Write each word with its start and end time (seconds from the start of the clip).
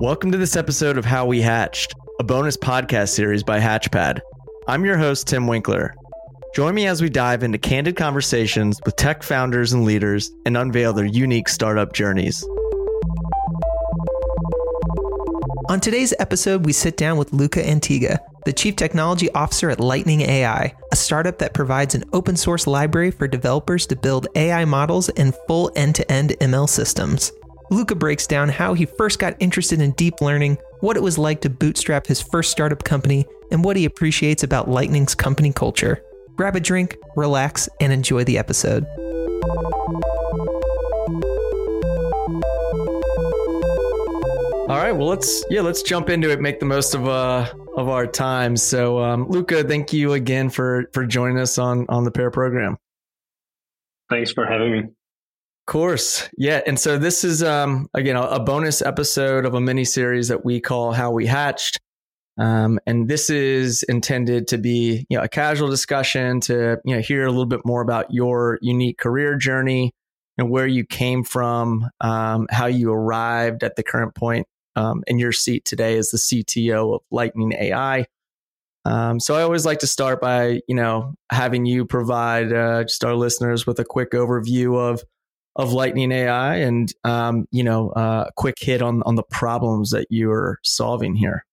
Welcome 0.00 0.30
to 0.30 0.38
this 0.38 0.54
episode 0.54 0.96
of 0.96 1.04
How 1.04 1.26
We 1.26 1.40
Hatched, 1.40 1.92
a 2.20 2.22
bonus 2.22 2.56
podcast 2.56 3.08
series 3.08 3.42
by 3.42 3.58
Hatchpad. 3.58 4.20
I'm 4.68 4.84
your 4.84 4.96
host, 4.96 5.26
Tim 5.26 5.48
Winkler. 5.48 5.92
Join 6.54 6.76
me 6.76 6.86
as 6.86 7.02
we 7.02 7.10
dive 7.10 7.42
into 7.42 7.58
candid 7.58 7.96
conversations 7.96 8.78
with 8.86 8.94
tech 8.94 9.24
founders 9.24 9.72
and 9.72 9.84
leaders 9.84 10.30
and 10.46 10.56
unveil 10.56 10.92
their 10.92 11.04
unique 11.04 11.48
startup 11.48 11.94
journeys. 11.94 12.46
On 15.68 15.80
today's 15.80 16.14
episode, 16.20 16.64
we 16.64 16.72
sit 16.72 16.96
down 16.96 17.18
with 17.18 17.32
Luca 17.32 17.60
Antiga, 17.60 18.18
the 18.44 18.52
Chief 18.52 18.76
Technology 18.76 19.28
Officer 19.32 19.68
at 19.68 19.80
Lightning 19.80 20.20
AI, 20.20 20.72
a 20.92 20.96
startup 20.96 21.38
that 21.38 21.54
provides 21.54 21.96
an 21.96 22.04
open 22.12 22.36
source 22.36 22.68
library 22.68 23.10
for 23.10 23.26
developers 23.26 23.84
to 23.88 23.96
build 23.96 24.28
AI 24.36 24.64
models 24.64 25.08
and 25.08 25.34
full 25.48 25.72
end 25.74 25.96
to 25.96 26.08
end 26.08 26.36
ML 26.40 26.68
systems. 26.68 27.32
Luca 27.70 27.94
breaks 27.94 28.26
down 28.26 28.48
how 28.48 28.74
he 28.74 28.86
first 28.86 29.18
got 29.18 29.36
interested 29.40 29.80
in 29.80 29.92
deep 29.92 30.20
learning, 30.20 30.56
what 30.80 30.96
it 30.96 31.02
was 31.02 31.18
like 31.18 31.40
to 31.42 31.50
bootstrap 31.50 32.06
his 32.06 32.20
first 32.20 32.50
startup 32.50 32.82
company, 32.84 33.26
and 33.50 33.62
what 33.64 33.76
he 33.76 33.84
appreciates 33.84 34.42
about 34.42 34.68
Lightning's 34.68 35.14
company 35.14 35.52
culture. 35.52 36.02
Grab 36.36 36.56
a 36.56 36.60
drink, 36.60 36.96
relax, 37.16 37.68
and 37.80 37.92
enjoy 37.92 38.24
the 38.24 38.38
episode. 38.38 38.86
All 44.68 44.76
right, 44.76 44.92
well 44.92 45.08
let's 45.08 45.44
yeah 45.50 45.62
let's 45.62 45.82
jump 45.82 46.10
into 46.10 46.30
it. 46.30 46.40
Make 46.40 46.60
the 46.60 46.66
most 46.66 46.94
of 46.94 47.08
uh 47.08 47.52
of 47.76 47.88
our 47.88 48.06
time. 48.06 48.56
So, 48.56 48.98
um, 48.98 49.28
Luca, 49.28 49.64
thank 49.64 49.92
you 49.92 50.12
again 50.12 50.50
for 50.50 50.90
for 50.92 51.06
joining 51.06 51.38
us 51.38 51.58
on 51.58 51.86
on 51.88 52.04
the 52.04 52.10
pair 52.10 52.30
program. 52.30 52.76
Thanks 54.10 54.32
for 54.32 54.46
having 54.46 54.72
me. 54.72 54.82
Course, 55.68 56.30
yeah. 56.38 56.62
And 56.66 56.80
so 56.80 56.96
this 56.96 57.24
is 57.24 57.42
um 57.42 57.90
again 57.92 58.16
a, 58.16 58.22
a 58.22 58.40
bonus 58.40 58.80
episode 58.80 59.44
of 59.44 59.52
a 59.52 59.60
mini 59.60 59.84
series 59.84 60.28
that 60.28 60.42
we 60.42 60.62
call 60.62 60.92
How 60.92 61.10
We 61.10 61.26
Hatched. 61.26 61.78
Um, 62.38 62.80
and 62.86 63.06
this 63.06 63.28
is 63.28 63.82
intended 63.82 64.48
to 64.48 64.56
be, 64.56 65.04
you 65.10 65.18
know, 65.18 65.22
a 65.22 65.28
casual 65.28 65.68
discussion 65.68 66.40
to, 66.40 66.78
you 66.86 66.94
know, 66.94 67.02
hear 67.02 67.26
a 67.26 67.28
little 67.28 67.44
bit 67.44 67.66
more 67.66 67.82
about 67.82 68.10
your 68.10 68.58
unique 68.62 68.96
career 68.96 69.36
journey 69.36 69.92
and 70.38 70.48
where 70.48 70.66
you 70.66 70.86
came 70.86 71.22
from, 71.22 71.90
um, 72.00 72.46
how 72.50 72.64
you 72.64 72.90
arrived 72.90 73.62
at 73.62 73.76
the 73.76 73.82
current 73.82 74.14
point 74.14 74.46
um, 74.74 75.04
in 75.06 75.18
your 75.18 75.32
seat 75.32 75.66
today 75.66 75.98
as 75.98 76.08
the 76.08 76.16
CTO 76.16 76.94
of 76.94 77.02
Lightning 77.10 77.52
AI. 77.52 78.06
Um, 78.86 79.20
so 79.20 79.34
I 79.34 79.42
always 79.42 79.66
like 79.66 79.80
to 79.80 79.86
start 79.86 80.18
by, 80.18 80.62
you 80.66 80.74
know, 80.74 81.12
having 81.30 81.66
you 81.66 81.84
provide 81.84 82.54
uh, 82.54 82.84
just 82.84 83.04
our 83.04 83.14
listeners 83.14 83.66
with 83.66 83.78
a 83.78 83.84
quick 83.84 84.12
overview 84.12 84.78
of 84.78 85.04
of 85.58 85.72
Lightning 85.72 86.12
AI 86.12 86.56
and, 86.56 86.92
um, 87.04 87.46
you 87.50 87.64
know, 87.64 87.90
uh, 87.90 88.30
quick 88.36 88.54
hit 88.58 88.80
on 88.80 89.02
on 89.02 89.16
the 89.16 89.24
problems 89.24 89.90
that 89.90 90.06
you 90.08 90.30
are 90.30 90.58
solving 90.62 91.16
here. 91.16 91.44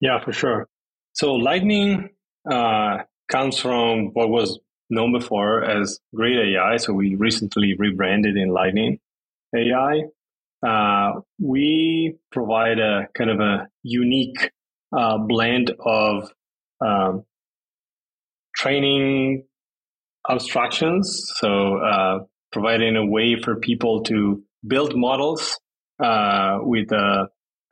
Yeah, 0.00 0.22
for 0.24 0.32
sure. 0.32 0.66
So 1.12 1.34
Lightning 1.34 2.10
uh, 2.50 2.98
comes 3.28 3.58
from 3.58 4.06
what 4.14 4.30
was 4.30 4.58
known 4.88 5.12
before 5.12 5.62
as 5.64 6.00
Grid 6.14 6.56
AI. 6.56 6.76
So 6.78 6.92
we 6.92 7.14
recently 7.16 7.74
rebranded 7.78 8.36
in 8.36 8.48
Lightning 8.48 8.98
AI. 9.54 10.04
Uh, 10.66 11.20
we 11.38 12.16
provide 12.32 12.78
a 12.78 13.08
kind 13.16 13.30
of 13.30 13.40
a 13.40 13.68
unique 13.82 14.50
uh, 14.96 15.18
blend 15.18 15.72
of 15.80 16.30
um, 16.84 17.24
training 18.54 19.44
abstractions. 20.28 21.32
So 21.36 21.78
uh, 21.78 22.18
providing 22.52 22.96
a 22.96 23.04
way 23.04 23.36
for 23.42 23.56
people 23.56 24.02
to 24.04 24.42
build 24.66 24.96
models 24.96 25.58
uh, 26.02 26.58
with 26.60 26.92
uh, 26.92 27.26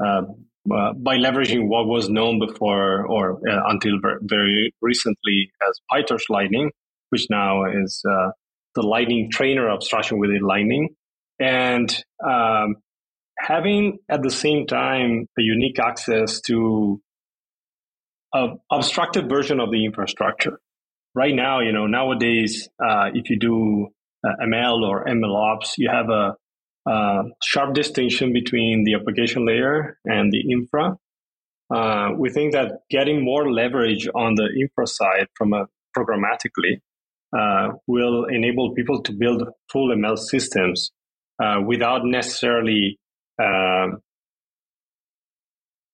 uh, 0.05 0.23
by 0.67 1.17
leveraging 1.17 1.69
what 1.69 1.87
was 1.87 2.09
known 2.09 2.39
before 2.39 3.07
or 3.07 3.39
until 3.45 3.93
very 4.23 4.73
recently 4.81 5.51
as 5.69 5.79
PyTorch 5.93 6.31
Lightning, 6.31 6.71
which 7.11 7.27
now 7.29 7.65
is 7.67 8.01
the 8.03 8.83
Lightning 8.83 9.31
trainer 9.31 9.71
abstraction 9.71 10.19
within 10.19 10.41
Lightning. 10.41 10.89
And 11.39 11.95
um, 12.25 12.77
having 13.39 13.99
at 14.09 14.23
the 14.23 14.31
same 14.31 14.67
time 14.67 15.27
a 15.39 15.43
unique 15.43 15.79
access 15.79 16.41
to 16.43 17.01
a 18.35 18.49
abstracted 18.73 19.29
version 19.29 19.61
of 19.61 19.71
the 19.71 19.85
infrastructure. 19.85 20.59
Right 21.15 21.35
now, 21.35 21.61
you 21.61 21.73
know, 21.73 21.87
nowadays, 21.87 22.69
uh, 22.85 23.11
if 23.15 23.31
you 23.31 23.39
do 23.39 23.87
uh, 23.87 23.91
ML 24.43 24.83
or 24.83 25.05
MLOps, 25.05 25.75
you 25.77 25.89
have 25.91 26.09
a, 26.11 26.37
a, 26.87 27.23
sharp 27.43 27.75
distinction 27.75 28.33
between 28.33 28.85
the 28.85 28.95
application 28.95 29.47
layer 29.47 29.99
and 30.05 30.33
the 30.33 30.41
infra. 30.51 30.97
Uh, 31.75 32.11
we 32.17 32.31
think 32.31 32.53
that 32.53 32.81
getting 32.91 33.25
more 33.25 33.51
leverage 33.51 34.09
on 34.15 34.35
the 34.35 34.49
infra 34.61 34.87
side 34.87 35.27
from 35.35 35.53
a 35.53 35.67
programmatically 35.97 36.81
uh, 37.37 37.73
will 37.87 38.27
enable 38.27 38.75
people 38.75 39.03
to 39.03 39.13
build 39.13 39.49
full 39.73 39.89
ML 39.89 40.19
systems 40.19 40.93
uh, 41.43 41.61
without 41.67 42.05
necessarily 42.05 42.99
um, 43.43 44.01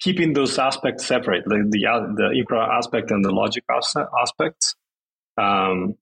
keeping 0.00 0.32
those 0.32 0.58
aspects 0.58 1.06
separate, 1.06 1.44
the 1.46 1.66
the, 1.70 1.86
uh, 1.86 2.00
the 2.16 2.30
infra 2.36 2.76
aspect 2.76 3.10
and 3.10 3.24
the 3.24 3.30
logic 3.30 3.64
aspects. 3.70 4.74
Um, 5.38 5.94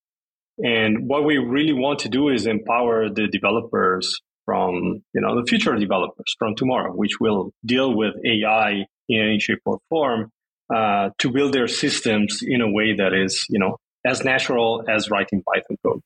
and 0.63 1.09
what 1.09 1.25
we 1.25 1.39
really 1.39 1.73
want 1.73 2.01
to 2.01 2.09
do 2.09 2.29
is 2.29 2.47
empower 2.47 3.09
the 3.09 3.29
developers 3.29 4.21
from 4.45 5.03
you 5.13 5.21
know 5.21 5.41
the 5.41 5.47
future 5.47 5.75
developers 5.77 6.35
from 6.39 6.55
tomorrow, 6.55 6.93
which 6.93 7.21
will 7.21 7.53
deal 7.65 7.95
with 7.95 8.15
AI 8.25 8.87
in 9.09 9.21
any 9.21 9.39
shape 9.39 9.61
or 9.67 9.79
form, 9.89 10.31
uh, 10.75 11.11
to 11.19 11.31
build 11.31 11.53
their 11.53 11.69
systems 11.69 12.41
in 12.43 12.61
a 12.61 12.71
way 12.71 12.95
that 12.95 13.13
is 13.15 13.45
you 13.51 13.59
know 13.59 13.77
as 14.07 14.25
natural 14.25 14.85
as 14.89 15.11
writing 15.11 15.43
Python 15.43 15.77
code. 15.85 16.01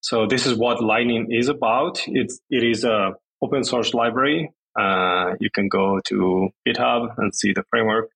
So 0.00 0.26
this 0.26 0.46
is 0.46 0.56
what 0.56 0.82
Lightning 0.82 1.28
is 1.30 1.48
about. 1.48 2.02
It's 2.06 2.40
it 2.50 2.64
is 2.64 2.84
a 2.84 3.14
open 3.42 3.64
source 3.64 3.92
library. 3.92 4.50
Uh, 4.78 5.34
you 5.40 5.50
can 5.52 5.68
go 5.68 6.00
to 6.06 6.50
GitHub 6.66 7.18
and 7.18 7.34
see 7.34 7.52
the 7.52 7.64
framework, 7.70 8.10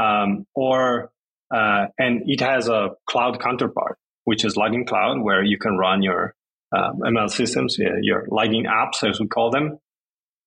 um, 0.00 0.46
or 0.54 1.10
uh, 1.50 1.86
and 1.98 2.22
it 2.26 2.40
has 2.40 2.68
a 2.68 2.90
cloud 3.08 3.40
counterpart, 3.40 3.98
which 4.24 4.44
is 4.44 4.56
Lightning 4.56 4.86
Cloud, 4.86 5.20
where 5.20 5.42
you 5.44 5.58
can 5.58 5.76
run 5.76 6.02
your 6.02 6.34
uh, 6.76 6.92
ML 6.92 7.30
systems, 7.30 7.76
your 7.78 8.26
Lightning 8.28 8.64
apps, 8.64 9.08
as 9.08 9.20
we 9.20 9.26
call 9.26 9.50
them, 9.50 9.78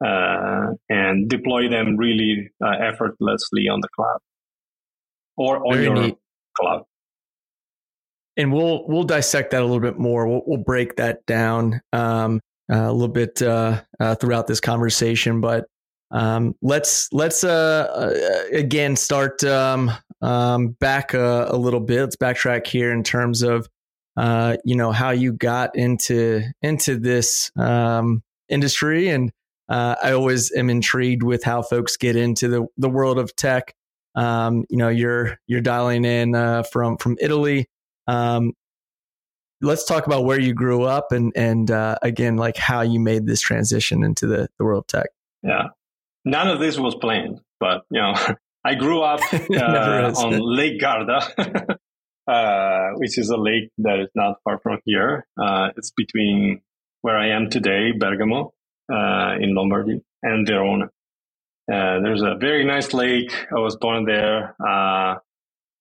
uh, 0.04 0.74
and 0.90 1.30
deploy 1.30 1.70
them 1.70 1.98
really 1.98 2.52
uh, 2.64 2.70
effortlessly 2.70 3.68
on 3.68 3.82
the 3.82 3.90
cloud 3.96 4.20
or 5.38 5.66
on 5.66 5.74
Very 5.74 5.86
your 5.86 5.96
neat. 5.96 6.18
cloud 6.56 6.84
and 8.36 8.52
we'll 8.52 8.88
we'll 8.88 9.04
dissect 9.04 9.52
that 9.52 9.62
a 9.62 9.66
little 9.66 9.80
bit 9.80 10.00
more. 10.00 10.28
We'll, 10.28 10.42
we'll 10.46 10.64
break 10.64 10.96
that 10.96 11.26
down. 11.26 11.82
Um, 11.92 12.40
uh, 12.72 12.78
a 12.78 12.94
little 12.94 13.10
bit 13.10 13.42
uh, 13.42 13.82
uh, 14.00 14.16
throughout 14.16 14.48
this 14.48 14.60
conversation. 14.60 15.42
But 15.42 15.66
um, 16.14 16.56
let's 16.62 17.12
let's 17.12 17.44
uh, 17.44 18.48
again 18.52 18.96
start 18.96 19.44
um, 19.44 19.92
um, 20.22 20.70
back 20.70 21.14
a, 21.14 21.48
a, 21.50 21.58
little 21.58 21.80
bit. 21.80 22.02
Let's 22.02 22.16
backtrack 22.16 22.68
here 22.68 22.92
in 22.92 23.04
terms 23.04 23.42
of 23.42 23.68
you 24.64 24.76
know 24.76 24.92
how 24.92 25.10
you 25.10 25.34
got 25.34 25.76
into 25.76 26.44
into 26.62 26.98
this 26.98 27.52
um, 27.58 28.24
industry, 28.48 29.10
and 29.10 29.32
I 29.68 30.12
always 30.12 30.52
am 30.56 30.70
intrigued 30.70 31.24
with 31.24 31.44
how 31.44 31.64
folks 31.64 31.98
get 31.98 32.16
into 32.16 32.48
the 32.48 32.68
the 32.78 32.90
world 32.90 33.18
of 33.18 33.36
tech. 33.36 33.74
Um, 34.16 34.66
you 34.70 34.78
know, 34.78 34.90
you're 34.90 35.38
you're 35.48 35.62
dialing 35.62 36.06
in 36.06 36.36
uh, 36.36 36.64
from 36.64 36.98
from 36.98 37.18
Italy. 37.20 37.68
Um, 38.08 38.54
let's 39.64 39.86
talk 39.86 40.06
about 40.06 40.26
where 40.26 40.40
you 40.40 40.54
grew 40.54 40.84
up 40.84 41.12
and 41.12 41.32
and 41.36 41.72
uh, 41.72 41.96
again 42.02 42.36
like 42.36 42.58
how 42.58 42.82
you 42.82 43.00
made 43.00 43.26
this 43.26 43.42
transition 43.42 44.04
into 44.04 44.28
the, 44.28 44.48
the 44.58 44.66
world 44.66 44.84
of 44.84 44.88
tech 44.88 45.08
yeah 45.42 45.70
none 46.26 46.48
of 46.48 46.60
this 46.60 46.78
was 46.78 46.96
planned 46.96 47.40
but 47.60 47.84
you 47.90 48.02
know 48.02 48.14
i 48.66 48.76
grew 48.76 49.02
up 49.02 49.20
uh, 49.34 50.14
on 50.16 50.40
lake 50.40 50.80
garda 50.80 51.20
uh, 52.28 52.92
which 52.96 53.18
is 53.18 53.30
a 53.30 53.38
lake 53.38 53.70
that 53.78 54.00
is 54.00 54.10
not 54.16 54.38
far 54.46 54.58
from 54.60 54.80
here. 54.86 55.26
Uh, 55.42 55.70
it's 55.76 55.92
between 55.92 56.62
where 57.02 57.18
i 57.18 57.30
am 57.30 57.50
today 57.50 57.92
bergamo 57.92 58.54
uh, 58.92 59.36
in 59.40 59.56
lombardy 59.56 60.02
and 60.22 60.48
verona. 60.48 60.86
Uh, 61.72 62.00
there's 62.02 62.22
a 62.22 62.36
very 62.36 62.66
nice 62.66 62.94
lake. 62.94 63.34
I 63.56 63.60
was 63.60 63.78
born 63.78 64.06
there. 64.06 64.56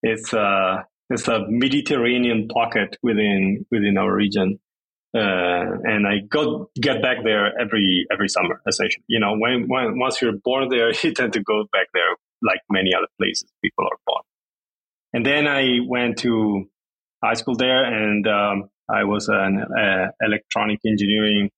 It's 0.04 0.32
a 0.32 0.86
it's 1.10 1.28
a 1.28 1.44
Mediterranean 1.48 2.48
pocket 2.48 2.96
within 3.02 3.66
within 3.70 3.98
our 3.98 4.14
region. 4.14 4.58
Uh, 5.14 5.76
and 5.84 6.06
I 6.06 6.20
go 6.28 6.70
get 6.80 7.02
back 7.02 7.18
there 7.22 7.52
every 7.60 8.06
every 8.10 8.28
summer. 8.28 8.62
Essentially, 8.66 9.04
you 9.08 9.20
know, 9.20 9.36
when, 9.36 9.68
when 9.68 9.98
once 9.98 10.22
you're 10.22 10.38
born 10.44 10.68
there, 10.68 10.90
you 11.02 11.12
tend 11.12 11.34
to 11.34 11.42
go 11.42 11.64
back 11.72 11.88
there 11.92 12.16
like 12.42 12.60
many 12.70 12.94
other 12.94 13.08
places 13.18 13.48
people 13.62 13.84
are 13.84 13.98
born. 14.06 14.22
And 15.12 15.26
then 15.26 15.46
I 15.46 15.78
went 15.86 16.18
to 16.18 16.64
high 17.22 17.34
school 17.34 17.56
there, 17.56 17.84
and 17.84 18.26
um, 18.26 18.70
I 18.88 19.04
was 19.04 19.28
an 19.28 19.62
uh, 19.78 20.08
electronic 20.22 20.80
engineering 20.86 21.50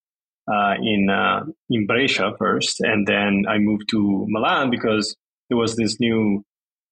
uh, 0.53 0.75
in 0.83 1.09
uh, 1.09 1.45
in 1.71 1.87
Brescia 1.87 2.33
first, 2.39 2.81
and 2.81 3.07
then 3.07 3.45
I 3.49 3.59
moved 3.59 3.89
to 3.91 4.27
Milan 4.29 4.71
because 4.71 5.17
there 5.49 5.57
was 5.57 5.77
this 5.77 6.01
new 6.01 6.45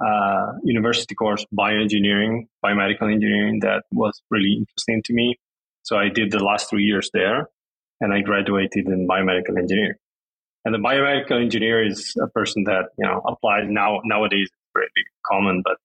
uh, 0.05 0.53
university 0.65 1.15
course, 1.15 1.45
bioengineering, 1.57 2.47
biomedical 2.65 3.13
engineering, 3.13 3.61
that 3.61 3.85
was 3.93 4.21
really 4.31 4.55
interesting 4.59 5.03
to 5.05 5.13
me. 5.13 5.37
So 5.83 5.97
I 5.97 6.09
did 6.09 6.31
the 6.31 6.43
last 6.43 6.71
three 6.71 6.85
years 6.85 7.11
there, 7.13 7.49
and 8.01 8.13
I 8.13 8.21
graduated 8.21 8.87
in 8.87 9.07
biomedical 9.09 9.59
engineering. 9.59 9.97
And 10.65 10.75
the 10.75 10.79
biomedical 10.79 11.41
engineer 11.43 11.85
is 11.85 12.15
a 12.23 12.29
person 12.29 12.65
that 12.65 12.91
you 12.99 13.07
know 13.07 13.21
applies 13.27 13.65
now 13.69 14.01
nowadays 14.05 14.49
pretty 14.73 14.91
common, 15.31 15.63
but 15.65 15.77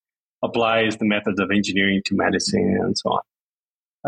applies 0.44 0.98
the 0.98 1.06
methods 1.06 1.40
of 1.40 1.50
engineering 1.52 2.02
to 2.06 2.16
medicine 2.16 2.78
and 2.82 2.96
so 2.98 3.10
on. 3.10 3.22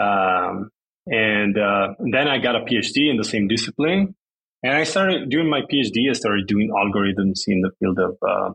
Um, 0.01 0.69
and 1.07 1.57
uh, 1.57 1.95
then 1.99 2.27
I 2.27 2.37
got 2.37 2.55
a 2.55 2.59
PhD 2.59 3.09
in 3.09 3.17
the 3.17 3.23
same 3.23 3.47
discipline. 3.47 4.15
And 4.61 4.73
I 4.73 4.83
started 4.83 5.29
doing 5.29 5.49
my 5.49 5.61
PhD. 5.61 6.09
I 6.09 6.13
started 6.13 6.45
doing 6.45 6.69
algorithms 6.69 7.41
in 7.47 7.61
the 7.61 7.71
field 7.79 7.97
of 7.97 8.17
uh, 8.21 8.49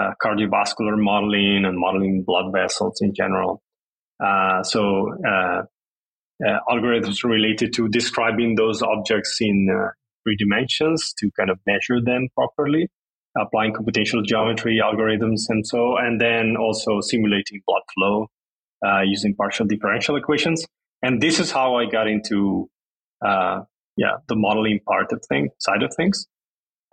uh, 0.00 0.12
cardiovascular 0.22 0.96
modeling 0.96 1.64
and 1.64 1.78
modeling 1.78 2.22
blood 2.24 2.52
vessels 2.52 3.00
in 3.00 3.14
general. 3.14 3.60
Uh, 4.24 4.62
so 4.62 5.12
uh, 5.26 5.62
algorithms 6.42 7.24
related 7.24 7.72
to 7.74 7.88
describing 7.88 8.56
those 8.56 8.82
objects 8.82 9.38
in 9.40 9.68
three 10.22 10.36
dimensions 10.36 11.14
to 11.18 11.30
kind 11.38 11.50
of 11.50 11.58
measure 11.66 12.00
them 12.02 12.28
properly, 12.34 12.88
applying 13.38 13.72
computational 13.72 14.24
geometry 14.24 14.80
algorithms 14.82 15.42
and 15.48 15.66
so, 15.66 15.96
and 15.96 16.20
then 16.20 16.56
also 16.56 17.00
simulating 17.00 17.60
blood 17.66 17.82
flow 17.94 18.26
using 19.04 19.34
partial 19.34 19.66
differential 19.66 20.16
equations. 20.16 20.64
And 21.04 21.20
this 21.20 21.38
is 21.38 21.50
how 21.50 21.74
I 21.76 21.84
got 21.84 22.08
into, 22.08 22.70
uh, 23.24 23.60
yeah, 23.98 24.16
the 24.26 24.36
modeling 24.36 24.80
part 24.88 25.12
of 25.12 25.22
thing 25.28 25.50
side 25.60 25.82
of 25.82 25.92
things. 25.94 26.26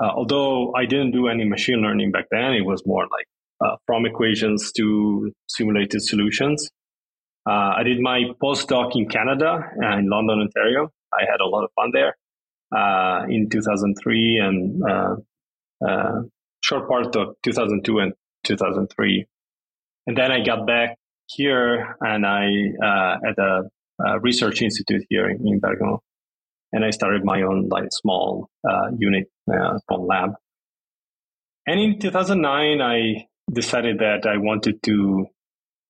Uh, 0.03 0.09
although 0.13 0.73
I 0.75 0.85
didn't 0.85 1.11
do 1.11 1.27
any 1.29 1.45
machine 1.47 1.81
learning 1.81 2.11
back 2.11 2.25
then, 2.29 2.53
it 2.53 2.65
was 2.65 2.83
more 2.85 3.03
like 3.03 3.27
uh, 3.63 3.77
from 3.85 4.05
equations 4.05 4.71
to 4.73 5.31
simulated 5.47 6.01
solutions. 6.01 6.69
Uh, 7.47 7.73
I 7.77 7.83
did 7.83 7.99
my 7.99 8.23
postdoc 8.41 8.91
in 8.95 9.07
Canada, 9.07 9.71
uh, 9.83 9.97
in 9.97 10.09
London, 10.09 10.39
Ontario. 10.41 10.91
I 11.13 11.25
had 11.29 11.41
a 11.41 11.47
lot 11.47 11.63
of 11.63 11.71
fun 11.75 11.91
there 11.91 12.15
uh, 12.75 13.25
in 13.27 13.49
2003 13.49 14.37
and 14.37 15.23
short 16.61 16.87
part 16.87 17.15
of 17.15 17.35
2002 17.43 17.99
and 17.99 18.13
2003. 18.45 19.25
And 20.07 20.17
then 20.17 20.31
I 20.31 20.43
got 20.43 20.67
back 20.67 20.97
here 21.27 21.95
and 22.01 22.25
I, 22.25 22.45
at 23.27 23.37
a 23.37 23.69
uh, 24.05 24.19
research 24.19 24.61
institute 24.61 25.05
here 25.09 25.29
in, 25.29 25.47
in, 25.47 25.59
Bergamo. 25.59 26.01
And 26.71 26.85
I 26.85 26.89
started 26.91 27.23
my 27.23 27.41
own 27.41 27.67
like 27.69 27.89
small 27.91 28.49
uh, 28.67 28.89
unit, 28.97 29.25
uh, 29.51 29.77
small 29.79 30.07
lab. 30.07 30.31
And 31.67 31.79
in 31.79 31.99
2009, 31.99 32.81
I 32.81 33.27
decided 33.51 33.99
that 33.99 34.25
I 34.25 34.37
wanted 34.37 34.81
to 34.83 35.27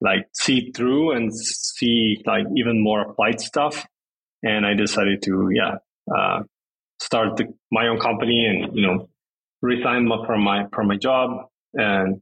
like 0.02 0.28
see 0.34 0.72
through 0.76 1.16
and 1.16 1.32
see 1.34 2.22
like 2.26 2.46
even 2.56 2.84
more 2.84 3.02
applied 3.02 3.40
stuff. 3.40 3.86
And 4.44 4.66
I 4.66 4.74
decided 4.74 5.22
to, 5.24 5.50
yeah, 5.54 5.76
uh, 6.14 6.44
start 7.00 7.38
the, 7.38 7.46
my 7.72 7.88
own 7.88 8.00
company 8.00 8.46
and, 8.46 8.76
you 8.76 8.86
know, 8.86 9.10
resign 9.62 10.10
from 10.26 10.44
my, 10.44 10.66
from 10.74 10.88
my 10.88 10.98
job 10.98 11.48
and 11.74 12.22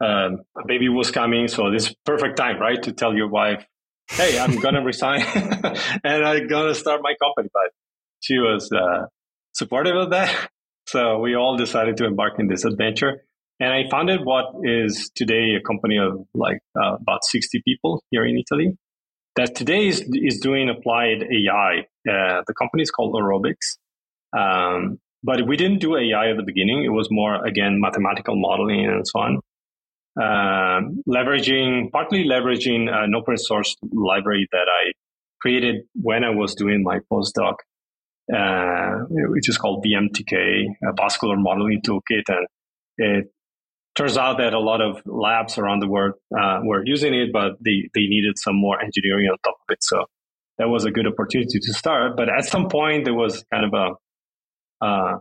um, 0.00 0.42
a 0.56 0.66
baby 0.66 0.88
was 0.88 1.10
coming. 1.10 1.48
So 1.48 1.70
this 1.70 1.92
perfect 2.04 2.36
time, 2.36 2.60
right? 2.60 2.80
To 2.84 2.92
tell 2.92 3.14
your 3.14 3.28
wife, 3.28 3.64
hey, 4.08 4.38
I'm 4.38 4.56
going 4.56 4.74
to 4.74 4.82
resign 4.82 5.20
and 6.04 6.24
I'm 6.24 6.46
going 6.46 6.68
to 6.68 6.74
start 6.74 7.00
my 7.02 7.14
company. 7.20 7.48
But 7.52 7.72
she 8.20 8.38
was 8.38 8.70
uh, 8.72 9.06
supportive 9.54 9.96
of 9.96 10.10
that. 10.10 10.50
So 10.86 11.18
we 11.18 11.34
all 11.34 11.56
decided 11.56 11.96
to 11.98 12.06
embark 12.06 12.38
in 12.38 12.48
this 12.48 12.64
adventure. 12.64 13.24
And 13.60 13.72
I 13.72 13.88
founded 13.90 14.20
what 14.24 14.46
is 14.62 15.10
today 15.14 15.56
a 15.56 15.60
company 15.60 15.98
of 15.98 16.24
like 16.34 16.60
uh, 16.80 16.94
about 16.94 17.24
60 17.24 17.60
people 17.66 18.02
here 18.10 18.24
in 18.24 18.38
Italy 18.38 18.76
that 19.36 19.54
today 19.54 19.86
is, 19.86 20.00
is 20.12 20.40
doing 20.40 20.68
applied 20.68 21.22
AI. 21.22 21.80
Uh, 22.08 22.42
the 22.46 22.54
company 22.58 22.82
is 22.82 22.90
called 22.90 23.14
Orobix. 23.14 23.78
Um, 24.36 24.98
but 25.22 25.46
we 25.46 25.56
didn't 25.56 25.80
do 25.80 25.96
AI 25.96 26.30
at 26.30 26.36
the 26.36 26.44
beginning. 26.44 26.84
It 26.84 26.90
was 26.90 27.08
more, 27.10 27.44
again, 27.44 27.80
mathematical 27.80 28.36
modeling 28.36 28.86
and 28.86 29.06
so 29.06 29.20
on. 29.20 29.40
Um, 30.20 31.02
leveraging, 31.08 31.90
partly 31.92 32.24
leveraging 32.24 32.88
an 32.92 33.14
open 33.14 33.36
source 33.36 33.76
library 33.92 34.48
that 34.52 34.66
I 34.68 34.92
created 35.40 35.82
when 35.94 36.24
I 36.24 36.30
was 36.30 36.54
doing 36.54 36.82
my 36.82 36.98
postdoc, 37.12 37.54
uh, 38.34 39.04
which 39.08 39.48
is 39.48 39.58
called 39.58 39.84
VMTK, 39.84 40.64
a 40.82 40.92
vascular 40.96 41.36
modeling 41.36 41.80
toolkit. 41.82 42.22
And 42.28 42.46
it 42.96 43.30
turns 43.98 44.16
out 44.16 44.38
that 44.38 44.54
a 44.54 44.60
lot 44.60 44.80
of 44.80 45.02
labs 45.04 45.58
around 45.58 45.80
the 45.80 45.88
world 45.88 46.14
uh, 46.32 46.60
were 46.62 46.82
using 46.86 47.12
it, 47.12 47.32
but 47.32 47.52
they, 47.60 47.90
they 47.94 48.02
needed 48.02 48.38
some 48.38 48.54
more 48.54 48.80
engineering 48.80 49.26
on 49.26 49.36
top 49.44 49.56
of 49.68 49.72
it. 49.72 49.82
So 49.82 50.04
that 50.58 50.68
was 50.68 50.84
a 50.84 50.92
good 50.92 51.06
opportunity 51.06 51.58
to 51.60 51.72
start. 51.74 52.16
But 52.16 52.28
at 52.28 52.44
some 52.44 52.68
point, 52.68 53.04
there 53.04 53.14
was 53.14 53.44
kind 53.52 53.64
of 53.66 53.74
a, 53.74 54.86
uh, 54.86 55.18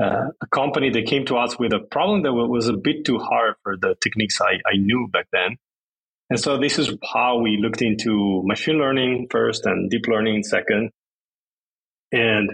uh, 0.00 0.26
a 0.42 0.46
company 0.52 0.90
that 0.90 1.06
came 1.06 1.24
to 1.26 1.36
us 1.36 1.58
with 1.58 1.72
a 1.72 1.78
problem 1.78 2.24
that 2.24 2.32
was 2.32 2.68
a 2.68 2.74
bit 2.74 3.06
too 3.06 3.18
hard 3.18 3.54
for 3.62 3.76
the 3.80 3.94
techniques 4.02 4.38
I, 4.40 4.52
I 4.66 4.76
knew 4.76 5.08
back 5.10 5.26
then. 5.32 5.56
And 6.30 6.38
so 6.38 6.58
this 6.58 6.78
is 6.78 6.92
how 7.10 7.40
we 7.40 7.58
looked 7.60 7.80
into 7.80 8.42
machine 8.44 8.76
learning 8.76 9.28
first 9.30 9.64
and 9.64 9.90
deep 9.90 10.06
learning 10.06 10.42
second. 10.42 10.90
And 12.12 12.50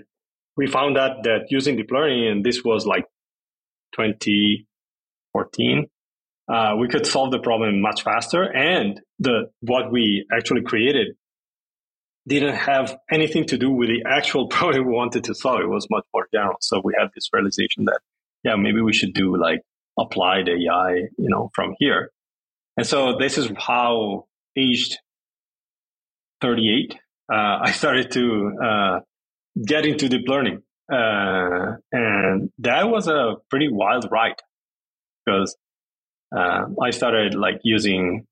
we 0.56 0.68
found 0.68 0.96
out 0.96 1.24
that 1.24 1.46
using 1.50 1.76
deep 1.76 1.90
learning, 1.90 2.28
and 2.28 2.44
this 2.44 2.62
was 2.64 2.86
like 2.86 3.04
2014, 5.34 5.86
uh, 6.46 6.76
we 6.78 6.88
could 6.88 7.06
solve 7.06 7.30
the 7.30 7.38
problem 7.38 7.80
much 7.80 8.02
faster. 8.02 8.42
And 8.42 9.00
the 9.18 9.50
what 9.60 9.90
we 9.90 10.26
actually 10.32 10.62
created 10.62 11.16
didn't 12.26 12.56
have 12.56 12.96
anything 13.10 13.46
to 13.46 13.58
do 13.58 13.70
with 13.70 13.88
the 13.88 14.04
actual 14.08 14.48
problem 14.54 14.86
we 14.86 14.92
wanted 14.92 15.24
to 15.24 15.34
solve. 15.34 15.60
It 15.60 15.68
was 15.68 15.86
much 15.90 16.04
more 16.12 16.28
general. 16.32 16.56
So 16.60 16.80
we 16.82 16.94
had 16.98 17.08
this 17.14 17.28
realization 17.32 17.84
that, 17.86 18.00
yeah, 18.42 18.56
maybe 18.56 18.80
we 18.80 18.92
should 18.92 19.14
do 19.14 19.36
like 19.36 19.60
applied 19.98 20.48
AI, 20.48 20.94
you 21.16 21.28
know, 21.28 21.50
from 21.54 21.74
here. 21.78 22.10
And 22.76 22.86
so 22.86 23.16
this 23.18 23.38
is 23.38 23.50
how 23.56 24.26
aged 24.56 24.98
38, 26.40 26.94
uh, 27.32 27.36
I 27.62 27.70
started 27.72 28.10
to 28.12 28.52
uh, 28.62 29.00
get 29.64 29.86
into 29.86 30.08
deep 30.08 30.28
learning. 30.28 30.62
Uh, 30.92 31.76
and 31.92 32.50
that 32.58 32.90
was 32.90 33.08
a 33.08 33.36
pretty 33.48 33.68
wild 33.70 34.06
ride 34.10 34.34
because 35.24 35.56
uh, 36.36 36.66
I 36.82 36.90
started 36.90 37.34
like 37.34 37.60
using, 37.62 38.26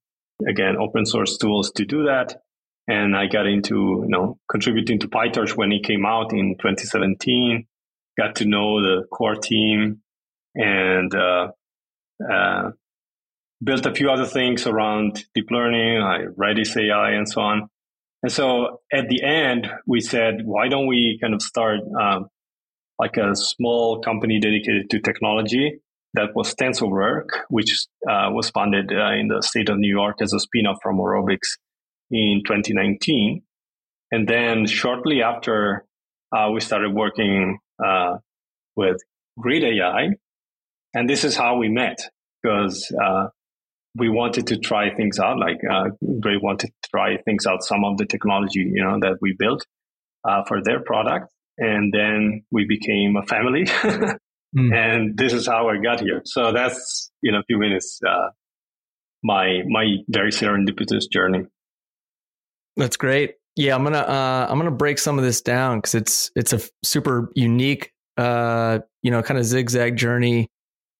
again, 0.47 0.77
open 0.77 1.05
source 1.05 1.37
tools 1.37 1.71
to 1.75 1.85
do 1.85 2.03
that 2.05 2.41
and 2.87 3.15
I 3.15 3.27
got 3.27 3.47
into 3.47 4.01
you 4.03 4.09
know 4.09 4.37
contributing 4.49 4.99
to 4.99 5.07
PyTorch 5.07 5.55
when 5.55 5.71
it 5.71 5.83
came 5.83 6.05
out 6.05 6.33
in 6.33 6.55
2017. 6.59 7.65
Got 8.17 8.35
to 8.37 8.45
know 8.45 8.81
the 8.81 9.05
core 9.11 9.35
team 9.35 10.01
and 10.55 11.13
uh, 11.15 11.47
uh, 12.31 12.71
built 13.63 13.85
a 13.85 13.93
few 13.93 14.09
other 14.11 14.25
things 14.25 14.67
around 14.67 15.25
deep 15.33 15.49
learning, 15.49 16.01
like 16.01 16.21
Redis 16.37 16.77
AI, 16.77 17.11
and 17.11 17.27
so 17.27 17.41
on. 17.41 17.69
And 18.21 18.31
so 18.31 18.81
at 18.91 19.09
the 19.09 19.23
end, 19.23 19.67
we 19.87 19.99
said, 19.99 20.41
why 20.45 20.67
don't 20.67 20.85
we 20.87 21.17
kind 21.19 21.33
of 21.33 21.41
start 21.41 21.79
um, 21.99 22.27
like 22.99 23.17
a 23.17 23.35
small 23.35 23.99
company 24.01 24.39
dedicated 24.39 24.91
to 24.91 24.99
technology 24.99 25.79
that 26.13 26.35
was 26.35 26.53
Tensorwerks, 26.53 27.39
which 27.49 27.87
uh, 28.07 28.29
was 28.31 28.49
funded 28.49 28.91
uh, 28.91 29.13
in 29.13 29.27
the 29.27 29.41
state 29.41 29.69
of 29.69 29.77
New 29.77 29.89
York 29.89 30.17
as 30.21 30.33
a 30.33 30.39
spin-off 30.39 30.77
from 30.81 30.97
Orobix 30.97 31.39
in 32.11 32.41
2019. 32.45 33.41
And 34.11 34.27
then 34.27 34.67
shortly 34.67 35.23
after, 35.23 35.85
uh, 36.35 36.49
we 36.53 36.59
started 36.59 36.93
working 36.93 37.59
uh, 37.83 38.17
with 38.75 38.97
Grid 39.39 39.63
AI. 39.63 40.09
And 40.93 41.09
this 41.09 41.23
is 41.23 41.35
how 41.35 41.57
we 41.57 41.69
met 41.69 41.97
because 42.41 42.91
uh, 43.03 43.27
we 43.95 44.09
wanted 44.09 44.47
to 44.47 44.57
try 44.57 44.93
things 44.93 45.17
out. 45.19 45.39
Like 45.39 45.61
uh, 45.69 45.89
Grid 46.19 46.41
wanted 46.43 46.67
to 46.67 46.89
try 46.91 47.17
things 47.23 47.47
out, 47.47 47.63
some 47.63 47.83
of 47.83 47.97
the 47.97 48.05
technology, 48.05 48.59
you 48.59 48.83
know, 48.83 48.99
that 49.01 49.17
we 49.21 49.35
built 49.37 49.65
for 50.47 50.61
their 50.63 50.79
product. 50.79 51.33
And 51.57 51.91
then 51.91 52.43
we 52.51 52.65
became 52.65 53.15
a 53.15 53.25
family. 53.25 53.65
mm. 54.55 54.73
And 54.73 55.17
this 55.17 55.33
is 55.33 55.47
how 55.47 55.69
I 55.69 55.77
got 55.77 55.99
here. 55.99 56.21
So 56.25 56.51
that's, 56.51 57.11
in 57.23 57.35
a 57.35 57.43
few 57.43 57.57
minutes, 57.57 57.99
uh, 58.07 58.29
my, 59.23 59.61
my 59.67 59.97
very 60.09 60.31
serendipitous 60.31 61.09
journey. 61.11 61.45
That's 62.75 62.97
great. 62.97 63.35
Yeah, 63.55 63.75
I'm 63.75 63.83
gonna 63.83 63.99
uh, 63.99 64.47
I'm 64.49 64.57
gonna 64.57 64.71
break 64.71 64.97
some 64.97 65.19
of 65.19 65.23
this 65.23 65.41
down 65.41 65.77
because 65.77 65.93
it's 65.93 66.31
it's 66.35 66.53
a 66.53 66.61
super 66.83 67.31
unique, 67.35 67.91
uh, 68.17 68.79
you 69.03 69.11
know, 69.11 69.21
kind 69.21 69.39
of 69.39 69.45
zigzag 69.45 69.95
journey. 69.95 70.49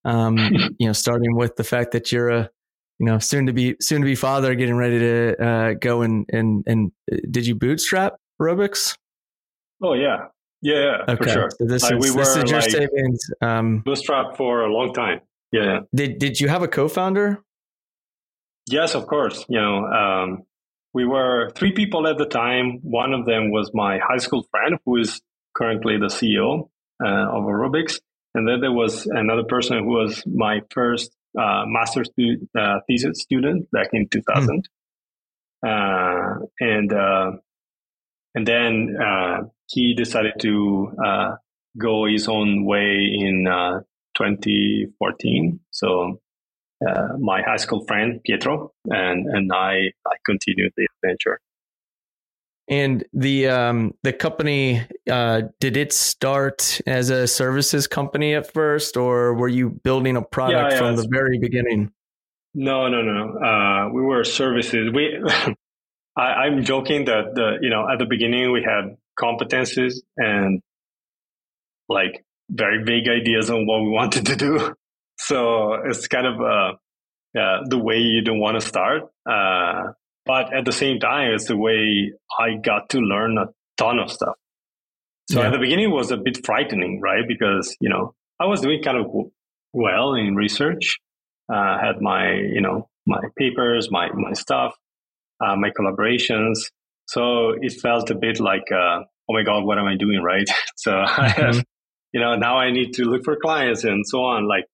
Um, 0.05 0.37
you 0.79 0.85
know, 0.85 0.93
starting 0.93 1.35
with 1.35 1.55
the 1.55 1.63
fact 1.63 1.91
that 1.93 2.11
you're 2.11 2.29
a, 2.29 2.49
you 2.99 3.07
know, 3.07 3.17
soon 3.17 3.47
to 3.47 3.53
be 3.53 3.75
soon 3.81 4.01
to 4.01 4.05
be 4.05 4.13
father, 4.13 4.53
getting 4.53 4.75
ready 4.75 4.99
to 4.99 5.43
uh, 5.43 5.73
go 5.73 6.03
and 6.03 6.27
and 6.31 6.63
and 6.67 6.91
uh, 7.11 7.17
did 7.31 7.47
you 7.47 7.55
bootstrap 7.55 8.17
Orobix? 8.39 8.97
Oh 9.81 9.93
yeah, 9.93 10.27
Yeah, 10.63 11.03
okay. 11.09 11.15
for 11.17 11.29
sure. 11.29 11.49
So 11.57 11.65
this, 11.65 11.83
like, 11.83 11.95
is, 11.95 11.99
we 11.99 12.17
this 12.17 12.37
is 12.37 12.49
your 12.49 12.61
like 12.61 12.71
savings. 12.71 13.29
Um, 13.41 13.79
bootstrap 13.85 14.37
for 14.37 14.61
a 14.61 14.71
long 14.71 14.93
time. 14.93 15.19
Yeah. 15.51 15.81
Did 15.93 16.19
Did 16.19 16.39
you 16.39 16.47
have 16.47 16.63
a 16.63 16.69
co-founder? 16.69 17.43
Yes, 18.67 18.95
of 18.95 19.05
course. 19.05 19.45
You 19.49 19.59
know, 19.59 19.85
um, 19.85 20.43
we 20.93 21.05
were 21.05 21.51
three 21.53 21.73
people 21.73 22.07
at 22.07 22.17
the 22.17 22.25
time. 22.25 22.79
One 22.81 23.13
of 23.13 23.25
them 23.25 23.51
was 23.51 23.71
my 23.73 23.99
high 23.99 24.19
school 24.19 24.47
friend, 24.51 24.79
who 24.85 24.97
is 24.97 25.21
currently 25.53 25.97
the 25.97 26.07
CEO 26.07 26.69
uh, 27.03 27.37
of 27.37 27.43
Orobix, 27.43 27.99
and 28.33 28.47
then 28.47 28.61
there 28.61 28.71
was 28.71 29.05
another 29.05 29.43
person 29.43 29.79
who 29.79 29.89
was 29.89 30.23
my 30.25 30.61
first 30.69 31.11
uh, 31.37 31.65
master's 31.67 32.09
stu- 32.11 32.47
uh, 32.57 32.79
thesis 32.87 33.19
student 33.19 33.69
back 33.71 33.89
in 33.91 34.07
2000. 34.07 34.69
Mm. 35.65 36.47
and 36.59 36.93
uh, 36.93 37.31
and 38.35 38.47
then 38.47 38.95
uh, 38.99 39.43
he 39.73 39.93
decided 39.93 40.33
to 40.39 40.91
uh, 41.03 41.35
go 41.77 42.05
his 42.05 42.27
own 42.27 42.65
way 42.65 43.09
in 43.11 43.45
2014. 44.15 45.59
So 45.71 46.19
my 47.19 47.41
high 47.41 47.57
school 47.57 47.85
friend 47.85 48.21
Pietro 48.23 48.73
and 48.85 49.27
and 49.27 49.51
I 49.53 49.91
I 50.05 50.15
continued 50.25 50.73
the 50.75 50.87
adventure. 50.97 51.39
And 52.69 53.03
the 53.11 53.47
um, 53.47 53.93
the 54.03 54.13
company 54.13 54.81
uh, 55.09 55.41
did 55.59 55.75
it 55.75 55.91
start 55.91 56.79
as 56.87 57.09
a 57.09 57.27
services 57.27 57.87
company 57.87 58.35
at 58.35 58.53
first, 58.53 58.95
or 58.95 59.33
were 59.33 59.49
you 59.49 59.69
building 59.69 60.15
a 60.15 60.21
product 60.21 60.71
yeah, 60.71 60.71
yeah, 60.71 60.77
from 60.77 60.95
the 60.95 61.07
very 61.11 61.39
beginning? 61.39 61.91
No, 62.53 62.87
no, 62.87 63.01
no. 63.01 63.37
Uh, 63.37 63.89
we 63.91 64.01
were 64.01 64.23
services. 64.23 64.93
We, 64.93 65.21
I, 66.15 66.47
am 66.47 66.63
joking 66.63 67.05
that 67.05 67.35
the 67.35 67.57
you 67.61 67.69
know 67.69 67.89
at 67.91 67.99
the 67.99 68.05
beginning 68.05 68.53
we 68.53 68.63
had 68.63 68.95
competencies 69.19 69.95
and 70.17 70.61
like 71.89 72.25
very 72.49 72.83
vague 72.83 73.07
ideas 73.07 73.49
on 73.49 73.65
what 73.65 73.81
we 73.81 73.89
wanted 73.89 74.25
to 74.27 74.35
do. 74.35 74.75
So 75.15 75.75
it's 75.75 76.07
kind 76.07 76.25
of 76.25 76.41
uh, 76.41 77.39
uh 77.39 77.59
the 77.69 77.77
way 77.77 77.97
you 77.97 78.23
don't 78.23 78.39
want 78.39 78.59
to 78.59 78.67
start. 78.67 79.03
Uh, 79.29 79.93
but 80.25 80.53
at 80.53 80.65
the 80.65 80.71
same 80.71 80.99
time, 80.99 81.33
it's 81.33 81.47
the 81.47 81.55
way 81.55 82.11
I 82.39 82.55
got 82.55 82.89
to 82.89 82.99
learn 82.99 83.37
a 83.37 83.45
ton 83.77 83.99
of 83.99 84.11
stuff. 84.11 84.35
So 85.29 85.39
yeah. 85.39 85.47
at 85.47 85.51
the 85.51 85.59
beginning, 85.59 85.85
it 85.85 85.93
was 85.93 86.11
a 86.11 86.17
bit 86.17 86.45
frightening, 86.45 87.01
right? 87.01 87.23
Because, 87.27 87.75
you 87.79 87.89
know, 87.89 88.13
I 88.39 88.45
was 88.45 88.61
doing 88.61 88.81
kind 88.81 88.97
of 88.97 89.05
well 89.71 90.13
in 90.13 90.35
research, 90.35 90.99
uh, 91.53 91.79
had 91.79 92.01
my, 92.01 92.33
you 92.33 92.61
know, 92.61 92.89
my 93.05 93.21
papers, 93.37 93.89
my, 93.91 94.09
my 94.13 94.33
stuff, 94.33 94.73
uh, 95.45 95.55
my 95.55 95.69
collaborations. 95.69 96.59
So 97.07 97.53
it 97.59 97.73
felt 97.81 98.09
a 98.09 98.15
bit 98.15 98.39
like, 98.39 98.71
uh, 98.71 99.01
oh 99.29 99.33
my 99.33 99.43
God, 99.43 99.65
what 99.65 99.77
am 99.77 99.85
I 99.85 99.95
doing? 99.97 100.21
Right. 100.21 100.47
so 100.75 100.91
mm-hmm. 100.91 101.21
I 101.21 101.29
have, 101.29 101.63
you 102.13 102.21
know, 102.21 102.35
now 102.35 102.57
I 102.57 102.71
need 102.71 102.93
to 102.93 103.03
look 103.03 103.23
for 103.23 103.37
clients 103.37 103.83
and 103.83 104.05
so 104.07 104.23
on. 104.23 104.47
Like 104.47 104.65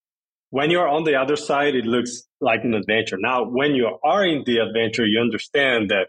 when 0.51 0.71
you're 0.71 0.87
on 0.87 1.03
the 1.03 1.15
other 1.15 1.35
side, 1.35 1.75
it 1.75 1.85
looks 1.85 2.23
like 2.41 2.63
an 2.63 2.73
adventure. 2.73 3.17
Now, 3.19 3.45
when 3.45 3.75
you 3.75 3.97
are 4.03 4.25
in 4.25 4.43
the 4.45 4.57
adventure, 4.57 5.05
you 5.05 5.19
understand 5.19 5.89
that 5.89 6.07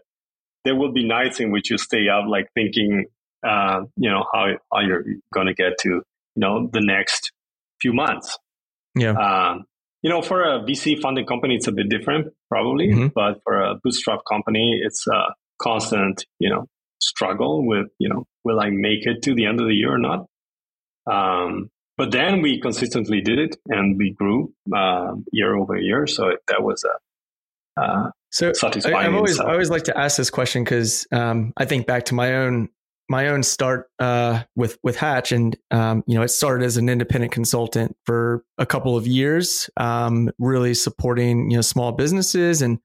there 0.65 0.75
will 0.75 0.91
be 0.91 1.07
nights 1.07 1.39
in 1.39 1.51
which 1.51 1.69
you 1.69 1.77
stay 1.77 2.07
up, 2.07 2.25
like 2.27 2.47
thinking, 2.53 3.05
uh, 3.47 3.81
you 3.97 4.09
know, 4.09 4.23
how, 4.33 4.47
how 4.71 4.81
you're 4.81 5.03
going 5.33 5.47
to 5.47 5.53
get 5.53 5.77
to, 5.79 5.89
you 5.89 6.03
know, 6.37 6.69
the 6.71 6.81
next 6.81 7.31
few 7.81 7.93
months. 7.93 8.37
Yeah. 8.95 9.11
Um, 9.11 9.65
you 10.01 10.09
know, 10.09 10.21
for 10.21 10.41
a 10.41 10.59
VC 10.63 10.99
funded 10.99 11.27
company, 11.27 11.55
it's 11.55 11.67
a 11.67 11.71
bit 11.71 11.89
different, 11.89 12.33
probably, 12.49 12.89
mm-hmm. 12.89 13.07
but 13.13 13.41
for 13.43 13.61
a 13.61 13.75
bootstrap 13.83 14.19
company, 14.29 14.79
it's 14.83 15.05
a 15.07 15.33
constant, 15.61 16.25
you 16.39 16.49
know, 16.49 16.65
struggle 16.99 17.65
with, 17.65 17.87
you 17.99 18.09
know, 18.09 18.25
will 18.43 18.59
I 18.59 18.69
make 18.69 19.05
it 19.05 19.21
to 19.23 19.35
the 19.35 19.45
end 19.45 19.59
of 19.59 19.67
the 19.67 19.73
year 19.73 19.93
or 19.93 19.99
not? 19.99 20.25
Um, 21.11 21.69
but 21.97 22.11
then 22.11 22.41
we 22.41 22.59
consistently 22.59 23.21
did 23.21 23.39
it 23.39 23.57
and 23.67 23.97
we 23.97 24.11
grew 24.11 24.53
uh, 24.75 25.13
year 25.31 25.55
over 25.55 25.77
year. 25.77 26.07
So 26.07 26.31
that 26.47 26.63
was 26.63 26.83
a 26.83 27.81
uh, 27.81 28.11
so 28.31 28.53
satisfying. 28.53 28.95
I, 28.95 29.03
have 29.03 29.13
always 29.13 29.39
I 29.39 29.51
always 29.51 29.69
like 29.69 29.83
to 29.83 29.97
ask 29.97 30.17
this 30.17 30.29
question 30.29 30.63
because 30.63 31.07
um, 31.11 31.53
I 31.57 31.65
think 31.65 31.87
back 31.87 32.05
to 32.05 32.15
my 32.15 32.35
own 32.35 32.69
my 33.09 33.27
own 33.27 33.43
start 33.43 33.89
uh, 33.99 34.43
with 34.55 34.77
with 34.83 34.95
Hatch, 34.95 35.31
and 35.31 35.55
um, 35.69 36.03
you 36.07 36.15
know, 36.15 36.21
it 36.21 36.29
started 36.29 36.65
as 36.65 36.77
an 36.77 36.89
independent 36.89 37.31
consultant 37.31 37.95
for 38.05 38.43
a 38.57 38.65
couple 38.65 38.95
of 38.95 39.05
years, 39.05 39.69
um, 39.77 40.29
really 40.39 40.73
supporting 40.73 41.51
you 41.51 41.57
know 41.57 41.61
small 41.61 41.91
businesses 41.91 42.61
and 42.61 42.79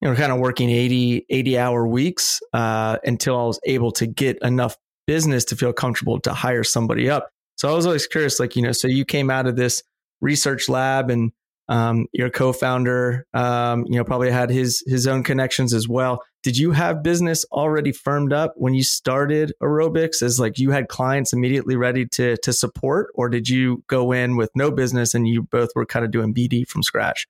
you 0.00 0.08
know 0.08 0.14
kind 0.14 0.32
of 0.32 0.38
working 0.38 0.70
80, 0.70 1.26
80 1.28 1.58
hour 1.58 1.86
weeks 1.86 2.40
uh, 2.52 2.98
until 3.04 3.38
I 3.38 3.44
was 3.44 3.60
able 3.64 3.92
to 3.92 4.06
get 4.06 4.38
enough 4.42 4.76
business 5.06 5.44
to 5.46 5.56
feel 5.56 5.72
comfortable 5.72 6.20
to 6.20 6.32
hire 6.32 6.62
somebody 6.64 7.08
up. 7.08 7.30
So 7.56 7.68
I 7.68 7.74
was 7.74 7.86
always 7.86 8.06
curious, 8.06 8.38
like, 8.38 8.54
you 8.54 8.62
know, 8.62 8.72
so 8.72 8.86
you 8.86 9.04
came 9.04 9.30
out 9.30 9.46
of 9.46 9.56
this 9.56 9.82
research 10.20 10.68
lab 10.68 11.10
and 11.10 11.32
um, 11.68 12.06
your 12.12 12.30
co-founder, 12.30 13.26
um, 13.34 13.84
you 13.88 13.98
know, 13.98 14.04
probably 14.04 14.30
had 14.30 14.48
his 14.48 14.82
his 14.86 15.06
own 15.06 15.22
connections 15.22 15.74
as 15.74 15.86
well. 15.86 16.22
Did 16.42 16.56
you 16.56 16.70
have 16.72 17.02
business 17.02 17.44
already 17.52 17.92
firmed 17.92 18.32
up 18.32 18.54
when 18.56 18.74
you 18.74 18.82
started 18.82 19.52
Orobix? 19.62 20.22
As 20.22 20.40
like 20.40 20.58
you 20.58 20.70
had 20.70 20.88
clients 20.88 21.32
immediately 21.32 21.76
ready 21.76 22.06
to 22.06 22.36
to 22.38 22.52
support, 22.52 23.08
or 23.14 23.28
did 23.28 23.48
you 23.48 23.82
go 23.86 24.12
in 24.12 24.36
with 24.36 24.50
no 24.54 24.70
business 24.70 25.14
and 25.14 25.28
you 25.28 25.42
both 25.42 25.70
were 25.74 25.84
kind 25.84 26.04
of 26.04 26.10
doing 26.10 26.32
BD 26.32 26.66
from 26.66 26.82
scratch? 26.82 27.26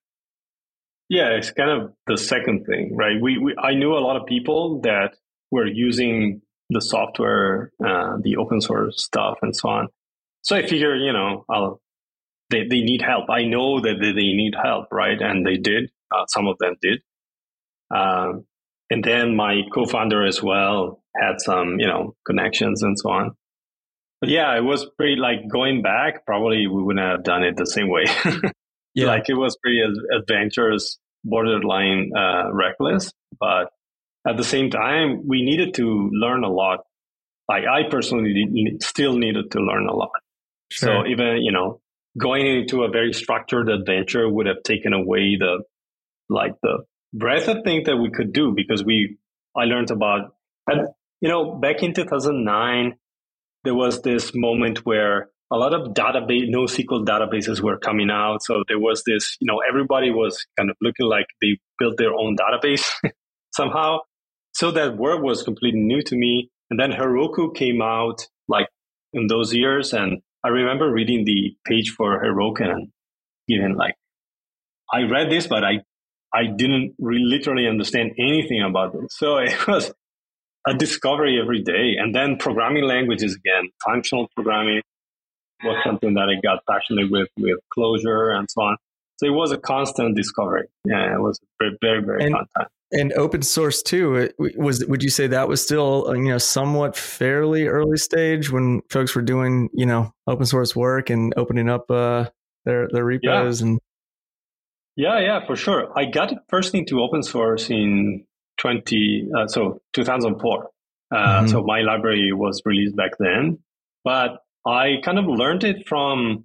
Yeah, 1.09 1.31
it's 1.31 1.51
kind 1.51 1.71
of 1.71 1.93
the 2.07 2.19
second 2.19 2.67
thing, 2.67 2.95
right? 2.95 3.21
We, 3.21 3.39
we 3.39 3.55
I 3.59 3.75
knew 3.75 3.93
a 3.93 4.01
lot 4.01 4.17
of 4.17 4.27
people 4.27 4.81
that 4.83 5.15
were 5.51 5.67
using 5.67 6.43
the 6.71 6.83
software, 6.83 7.73
uh, 7.85 8.19
the 8.23 8.37
open 8.37 8.61
source 8.61 9.03
stuff, 9.03 9.39
and 9.41 9.57
so 9.57 9.71
on. 9.71 9.89
So 10.43 10.57
I 10.57 10.67
figure, 10.67 10.95
you 10.95 11.13
know, 11.13 11.45
I'll, 11.49 11.81
they, 12.51 12.67
they 12.69 12.81
need 12.81 13.03
help. 13.03 13.31
I 13.31 13.45
know 13.45 13.81
that 13.81 13.97
they, 14.01 14.13
they 14.13 14.33
need 14.33 14.55
help, 14.63 14.89
right? 14.93 15.21
And 15.21 15.47
they 15.47 15.57
did. 15.57 15.91
Uh, 16.11 16.27
some 16.29 16.47
of 16.47 16.57
them 16.59 16.77
did. 16.81 17.01
Um, 17.95 18.45
and 18.91 19.03
then 19.05 19.37
my 19.37 19.63
co-founder 19.73 20.25
as 20.25 20.43
well 20.43 21.03
had 21.17 21.41
some, 21.41 21.79
you 21.79 21.87
know, 21.87 22.15
connections 22.27 22.83
and 22.83 22.99
so 22.99 23.11
on. 23.11 23.33
But 24.21 24.31
yeah, 24.31 24.57
it 24.57 24.65
was 24.65 24.87
pretty 24.97 25.17
like 25.17 25.49
going 25.51 25.83
back, 25.83 26.27
probably 26.27 26.67
we 26.67 26.83
wouldn't 26.83 27.05
have 27.05 27.25
done 27.25 27.45
it 27.45 27.57
the 27.57 27.67
same 27.67 27.89
way. 27.89 28.05
yeah. 28.95 29.07
Like 29.07 29.29
it 29.29 29.35
was 29.35 29.57
pretty 29.63 29.81
adventurous, 30.17 30.99
borderline 31.25 32.13
uh, 32.17 32.53
reckless. 32.53 33.13
But 33.39 33.71
at 34.27 34.37
the 34.37 34.45
same 34.45 34.71
time, 34.71 35.27
we 35.27 35.43
needed 35.43 35.75
to 35.75 36.11
learn 36.13 36.45
a 36.45 36.51
lot. 36.51 36.81
Like 37.49 37.65
I 37.65 37.89
personally 37.89 38.79
still 38.81 39.17
needed 39.17 39.53
to 39.53 39.61
learn 39.61 39.89
a 39.89 39.95
lot. 39.95 40.11
Sure. 40.71 41.05
So 41.05 41.09
even, 41.09 41.39
you 41.43 41.53
know, 41.53 41.81
going 42.19 42.47
into 42.47 42.83
a 42.83 42.91
very 42.91 43.13
structured 43.13 43.71
adventure 43.71 44.29
would 44.29 44.47
have 44.47 44.63
taken 44.65 44.93
away 44.93 45.37
the, 45.39 45.63
like 46.29 46.57
the 46.63 46.85
breadth 47.15 47.49
of 47.49 47.65
things 47.65 47.87
that 47.87 47.97
we 47.97 48.11
could 48.11 48.33
do 48.33 48.53
because 48.55 48.85
we, 48.85 49.17
I 49.57 49.65
learned 49.65 49.91
about, 49.91 50.35
and, 50.67 50.89
you 51.21 51.29
know, 51.29 51.55
back 51.55 51.83
in 51.83 51.95
2009, 51.95 52.97
there 53.65 53.75
was 53.75 54.03
this 54.03 54.33
moment 54.35 54.85
where 54.85 55.31
a 55.51 55.57
lot 55.57 55.73
of 55.73 55.95
database, 55.95 56.49
NoSQL 56.51 57.07
databases 57.07 57.63
were 57.63 57.79
coming 57.79 58.11
out. 58.11 58.43
So 58.43 58.63
there 58.69 58.79
was 58.79 59.03
this, 59.07 59.37
you 59.41 59.47
know, 59.47 59.61
everybody 59.67 60.11
was 60.11 60.45
kind 60.59 60.71
of 60.71 60.77
looking 60.83 61.07
like 61.07 61.27
they 61.41 61.59
built 61.79 61.97
their 61.97 62.13
own 62.13 62.37
database 62.37 62.85
somehow. 63.55 63.99
So 64.53 64.71
that 64.73 64.97
word 64.97 65.23
was 65.23 65.43
completely 65.43 65.81
new 65.81 66.03
to 66.03 66.17
me. 66.17 66.51
And 66.71 66.79
then 66.79 66.91
Heroku 66.91 67.55
came 67.55 67.81
out 67.81 68.27
like 68.47 68.69
in 69.13 69.27
those 69.27 69.55
years 69.55 69.93
and 69.93 70.19
I 70.45 70.49
remember 70.49 70.93
reading 70.93 71.25
the 71.25 71.57
page 71.67 71.95
for 71.97 72.23
Heroku 72.23 72.71
and 72.71 72.89
even 73.49 73.75
like, 73.75 73.95
I 74.93 75.03
read 75.03 75.31
this, 75.31 75.47
but 75.47 75.65
I, 75.65 75.81
I 76.35 76.45
didn't 76.55 76.95
really 76.99 77.25
literally 77.25 77.67
understand 77.67 78.13
anything 78.19 78.63
about 78.63 78.95
it. 78.95 79.11
So 79.11 79.37
it 79.39 79.67
was 79.67 79.93
a 80.67 80.75
discovery 80.75 81.41
every 81.41 81.63
day. 81.63 81.95
And 81.99 82.15
then 82.15 82.37
programming 82.37 82.85
languages 82.85 83.35
again, 83.35 83.71
functional 83.87 84.29
programming 84.37 84.83
was 85.65 85.77
something 85.85 86.15
that 86.15 86.29
I 86.29 86.41
got 86.41 86.65
passionate 86.69 87.11
with, 87.11 87.29
with 87.39 87.59
Clojure 87.77 88.37
and 88.37 88.49
so 88.51 88.63
on. 88.63 88.77
So 89.19 89.27
it 89.27 89.31
was 89.31 89.51
a 89.51 89.59
constant 89.59 90.17
discovery. 90.17 90.69
Yeah, 90.85 91.15
it 91.15 91.21
was 91.21 91.41
a 91.43 91.65
very, 91.65 91.77
very, 91.81 92.05
very 92.05 92.25
and, 92.25 92.33
fun 92.33 92.47
time 92.57 92.69
and 92.93 93.13
open 93.15 93.43
source 93.43 93.83
too 93.83 94.31
was 94.57 94.85
would 94.87 95.03
you 95.03 95.11
say 95.11 95.27
that 95.27 95.49
was 95.49 95.63
still 95.63 96.09
uh, 96.09 96.13
you 96.13 96.29
know 96.29 96.39
somewhat 96.39 96.97
fairly 96.97 97.67
early 97.67 97.97
stage 97.97 98.51
when 98.51 98.81
folks 98.89 99.15
were 99.15 99.23
doing 99.23 99.69
you 99.73 99.85
know 99.85 100.13
open 100.27 100.47
source 100.47 100.75
work 100.75 101.11
and 101.11 101.35
opening 101.37 101.69
up 101.69 101.91
uh, 101.91 102.25
their 102.65 102.89
their 102.91 103.05
repos 103.05 103.61
yeah. 103.61 103.67
and 103.67 103.81
yeah 104.97 105.21
yeah 105.21 105.47
for 105.47 105.57
sure 105.57 105.93
i 105.97 106.05
got 106.05 106.33
first 106.49 106.75
into 106.75 107.01
open 107.01 107.23
source 107.23 107.69
in 107.71 108.25
20 108.59 109.29
uh, 109.37 109.47
so 109.47 109.81
2004 109.93 110.71
uh, 111.11 111.17
mm-hmm. 111.17 111.47
so 111.49 111.63
my 111.63 111.83
library 111.83 112.33
was 112.33 112.63
released 112.65 112.97
back 112.97 113.13
then 113.19 113.59
but 114.05 114.43
i 114.67 114.97
kind 115.05 115.19
of 115.19 115.27
learned 115.27 115.65
it 115.65 115.87
from 115.89 116.45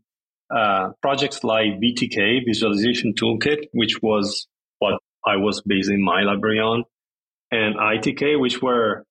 uh, 0.53 0.89
projects 1.01 1.43
like 1.43 1.79
vtk 1.82 2.41
visualization 2.46 3.13
toolkit 3.13 3.65
which 3.72 4.01
was 4.01 4.48
what 4.79 5.00
I 5.25 5.38
was 5.38 5.62
basing 5.65 6.03
my 6.03 6.22
library 6.22 6.60
on, 6.60 6.84
and 7.51 7.75
ITK, 7.75 8.39
which 8.39 8.62
were 8.62 9.05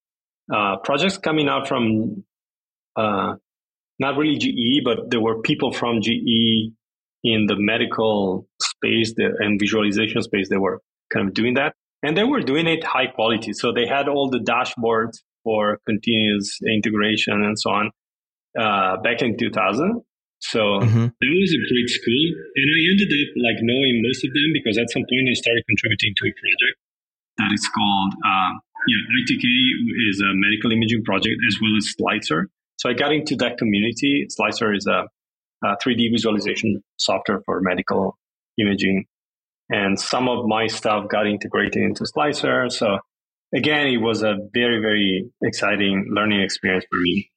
uh, 0.53 0.77
projects 0.83 1.17
coming 1.17 1.47
out 1.47 1.67
from 1.67 2.23
uh, 2.95 3.35
not 3.99 4.17
really 4.17 4.37
GE, 4.37 4.83
but 4.83 5.09
there 5.09 5.21
were 5.21 5.41
people 5.41 5.71
from 5.71 6.01
GE 6.01 6.71
in 7.23 7.45
the 7.47 7.55
medical 7.57 8.47
space 8.61 9.13
and 9.17 9.59
visualization 9.59 10.21
space 10.21 10.49
that 10.49 10.59
were 10.59 10.81
kind 11.11 11.27
of 11.27 11.33
doing 11.33 11.55
that. 11.55 11.73
And 12.03 12.17
they 12.17 12.23
were 12.23 12.41
doing 12.41 12.67
it 12.67 12.83
high 12.83 13.07
quality. 13.07 13.53
So 13.53 13.71
they 13.71 13.87
had 13.87 14.09
all 14.09 14.29
the 14.29 14.39
dashboards 14.39 15.19
for 15.43 15.79
continuous 15.85 16.59
integration 16.69 17.43
and 17.43 17.57
so 17.57 17.71
on 17.71 17.91
uh, 18.59 18.97
back 19.01 19.21
in 19.21 19.37
2000. 19.37 20.01
So 20.39 20.59
mm-hmm. 20.59 21.07
that 21.07 21.31
was 21.39 21.51
a 21.55 21.61
great 21.71 21.89
school. 21.89 22.25
And 22.55 22.67
I 22.67 22.79
ended 22.91 23.09
up 23.09 23.31
like 23.39 23.59
knowing 23.63 24.03
most 24.03 24.25
of 24.25 24.31
them 24.33 24.51
because 24.51 24.77
at 24.77 24.91
some 24.91 25.03
point 25.07 25.31
I 25.31 25.35
started 25.39 25.63
contributing 25.67 26.13
to 26.19 26.23
a 26.27 26.33
project 26.35 26.77
that 27.39 27.49
is 27.53 27.65
called, 27.71 28.13
uh, 28.19 28.51
yeah, 28.91 29.01
ITK 29.23 29.45
is 30.11 30.19
a 30.19 30.35
medical 30.35 30.71
imaging 30.71 31.03
project 31.03 31.39
as 31.47 31.55
well 31.61 31.71
as 31.77 31.87
Slicer. 31.95 32.49
So 32.77 32.89
I 32.89 32.93
got 32.93 33.13
into 33.13 33.35
that 33.37 33.57
community. 33.57 34.27
Slicer 34.29 34.73
is 34.73 34.85
a, 34.85 35.07
a 35.63 35.77
3D 35.79 36.11
visualization 36.11 36.83
software 36.97 37.41
for 37.45 37.61
medical 37.61 38.17
imaging. 38.59 39.05
And 39.69 39.97
some 39.97 40.27
of 40.27 40.45
my 40.45 40.67
stuff 40.67 41.07
got 41.07 41.25
integrated 41.25 41.81
into 41.81 42.05
Slicer. 42.05 42.69
So 42.69 42.99
again, 43.55 43.87
it 43.87 43.97
was 43.97 44.23
a 44.23 44.35
very, 44.53 44.81
very 44.81 45.31
exciting 45.41 46.11
learning 46.11 46.41
experience 46.41 46.85
for 46.91 46.99
me. 46.99 47.31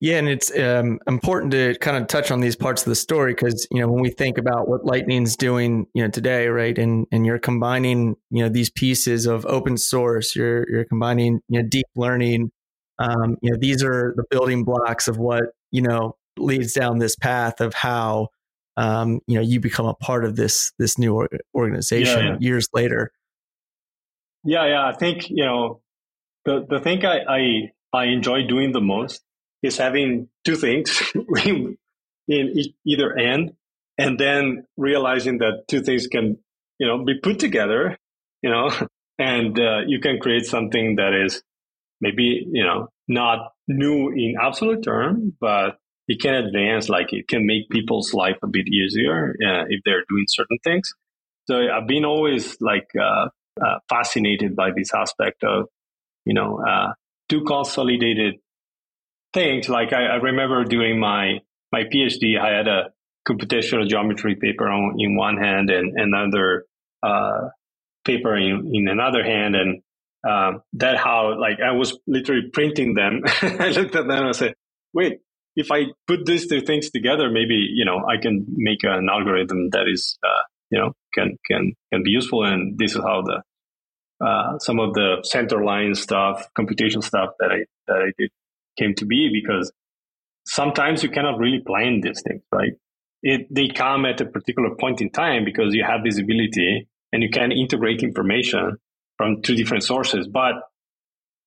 Yeah, 0.00 0.18
and 0.18 0.28
it's 0.28 0.56
um, 0.58 0.98
important 1.06 1.52
to 1.52 1.74
kind 1.78 1.96
of 1.96 2.06
touch 2.06 2.30
on 2.30 2.40
these 2.40 2.54
parts 2.54 2.82
of 2.82 2.90
the 2.90 2.94
story 2.94 3.32
because 3.32 3.66
you 3.70 3.80
know 3.80 3.88
when 3.88 4.02
we 4.02 4.10
think 4.10 4.36
about 4.36 4.68
what 4.68 4.84
Lightning's 4.84 5.36
doing, 5.36 5.86
you 5.94 6.02
know 6.02 6.10
today, 6.10 6.48
right, 6.48 6.76
and 6.76 7.06
and 7.12 7.24
you're 7.24 7.38
combining 7.38 8.14
you 8.30 8.42
know 8.42 8.50
these 8.50 8.68
pieces 8.68 9.24
of 9.24 9.46
open 9.46 9.78
source, 9.78 10.36
you're 10.36 10.68
you're 10.68 10.84
combining 10.84 11.40
you 11.48 11.62
know 11.62 11.66
deep 11.66 11.86
learning, 11.96 12.50
um, 12.98 13.38
you 13.40 13.50
know 13.50 13.56
these 13.58 13.82
are 13.82 14.12
the 14.16 14.24
building 14.30 14.64
blocks 14.64 15.08
of 15.08 15.16
what 15.16 15.44
you 15.70 15.80
know 15.80 16.16
leads 16.38 16.74
down 16.74 16.98
this 16.98 17.16
path 17.16 17.62
of 17.62 17.72
how 17.72 18.28
um, 18.76 19.20
you 19.26 19.36
know 19.36 19.40
you 19.40 19.60
become 19.60 19.86
a 19.86 19.94
part 19.94 20.26
of 20.26 20.36
this 20.36 20.72
this 20.78 20.98
new 20.98 21.26
organization 21.54 22.18
yeah, 22.18 22.32
yeah. 22.32 22.36
years 22.38 22.68
later. 22.74 23.12
Yeah, 24.44 24.66
yeah, 24.66 24.86
I 24.86 24.92
think 24.92 25.30
you 25.30 25.44
know 25.44 25.80
the 26.44 26.66
the 26.68 26.80
thing 26.80 27.02
I 27.06 27.20
I, 27.26 27.72
I 27.94 28.04
enjoy 28.06 28.46
doing 28.46 28.72
the 28.72 28.82
most 28.82 29.22
is 29.62 29.78
having 29.78 30.28
two 30.44 30.56
things 30.56 31.12
in 31.44 31.76
either 32.86 33.16
end, 33.16 33.52
and 33.98 34.18
then 34.18 34.66
realizing 34.76 35.38
that 35.38 35.64
two 35.68 35.80
things 35.80 36.06
can, 36.06 36.38
you 36.78 36.86
know, 36.86 37.04
be 37.04 37.18
put 37.18 37.38
together, 37.38 37.96
you 38.42 38.50
know, 38.50 38.70
and 39.18 39.58
uh, 39.58 39.80
you 39.86 40.00
can 40.00 40.18
create 40.18 40.46
something 40.46 40.96
that 40.96 41.14
is 41.14 41.42
maybe, 42.00 42.46
you 42.50 42.64
know, 42.64 42.88
not 43.08 43.52
new 43.68 44.10
in 44.10 44.34
absolute 44.40 44.82
term, 44.82 45.34
but 45.40 45.78
it 46.08 46.20
can 46.20 46.34
advance, 46.34 46.88
like 46.88 47.12
it 47.12 47.26
can 47.26 47.46
make 47.46 47.68
people's 47.70 48.14
life 48.14 48.36
a 48.42 48.46
bit 48.46 48.68
easier 48.68 49.34
uh, 49.46 49.64
if 49.68 49.80
they're 49.84 50.04
doing 50.08 50.24
certain 50.28 50.58
things. 50.62 50.92
So 51.48 51.56
I've 51.56 51.86
been 51.86 52.04
always 52.04 52.56
like 52.60 52.88
uh, 53.00 53.28
uh 53.64 53.78
fascinated 53.88 54.54
by 54.54 54.70
this 54.76 54.92
aspect 54.94 55.42
of, 55.42 55.66
you 56.24 56.34
know, 56.34 56.60
uh, 56.66 56.92
two 57.28 57.44
consolidated 57.44 58.36
Like 59.36 59.92
I, 59.92 60.06
I 60.06 60.14
remember 60.16 60.64
doing 60.64 60.98
my 60.98 61.40
my 61.72 61.82
PhD, 61.84 62.40
I 62.40 62.56
had 62.56 62.68
a 62.68 62.90
computational 63.28 63.88
geometry 63.88 64.36
paper 64.36 64.68
on, 64.68 64.96
in 64.98 65.16
one 65.16 65.36
hand 65.36 65.68
and 65.68 65.92
another 65.98 66.64
uh, 67.02 67.48
paper 68.04 68.36
in, 68.36 68.70
in 68.72 68.88
another 68.88 69.22
hand. 69.22 69.56
And 69.56 69.82
um, 70.26 70.62
that 70.74 70.96
how 70.96 71.38
like 71.38 71.58
I 71.60 71.72
was 71.72 71.98
literally 72.06 72.48
printing 72.52 72.94
them. 72.94 73.22
I 73.42 73.68
looked 73.68 73.94
at 73.94 74.06
them 74.06 74.10
and 74.10 74.28
I 74.28 74.32
said, 74.32 74.54
wait, 74.94 75.18
if 75.54 75.70
I 75.70 75.86
put 76.06 76.24
these 76.24 76.46
two 76.48 76.60
things 76.60 76.90
together, 76.90 77.30
maybe, 77.30 77.66
you 77.74 77.84
know, 77.84 78.04
I 78.08 78.20
can 78.20 78.46
make 78.48 78.84
an 78.84 79.08
algorithm 79.10 79.70
that 79.70 79.86
is, 79.86 80.18
uh, 80.24 80.42
you 80.70 80.78
know, 80.78 80.92
can, 81.14 81.36
can, 81.50 81.74
can 81.92 82.02
be 82.02 82.10
useful. 82.10 82.44
And 82.44 82.78
this 82.78 82.92
is 82.92 83.02
how 83.02 83.22
the, 83.22 83.42
uh, 84.24 84.58
some 84.60 84.80
of 84.80 84.94
the 84.94 85.16
center 85.24 85.62
line 85.64 85.94
stuff, 85.94 86.46
computation 86.56 87.02
stuff 87.02 87.30
that 87.38 87.50
I, 87.52 87.64
that 87.86 87.98
I 87.98 88.12
did 88.18 88.30
came 88.78 88.94
to 88.96 89.06
be 89.06 89.30
because 89.32 89.72
sometimes 90.46 91.02
you 91.02 91.10
cannot 91.10 91.38
really 91.38 91.60
plan 91.66 92.00
these 92.02 92.22
things, 92.26 92.42
right? 92.52 92.72
It, 93.22 93.46
they 93.50 93.68
come 93.68 94.04
at 94.04 94.20
a 94.20 94.26
particular 94.26 94.74
point 94.78 95.00
in 95.00 95.10
time 95.10 95.44
because 95.44 95.74
you 95.74 95.84
have 95.84 96.00
visibility 96.04 96.88
and 97.12 97.22
you 97.22 97.30
can 97.30 97.50
integrate 97.50 98.02
information 98.02 98.76
from 99.16 99.42
two 99.42 99.56
different 99.56 99.84
sources. 99.84 100.28
But 100.28 100.54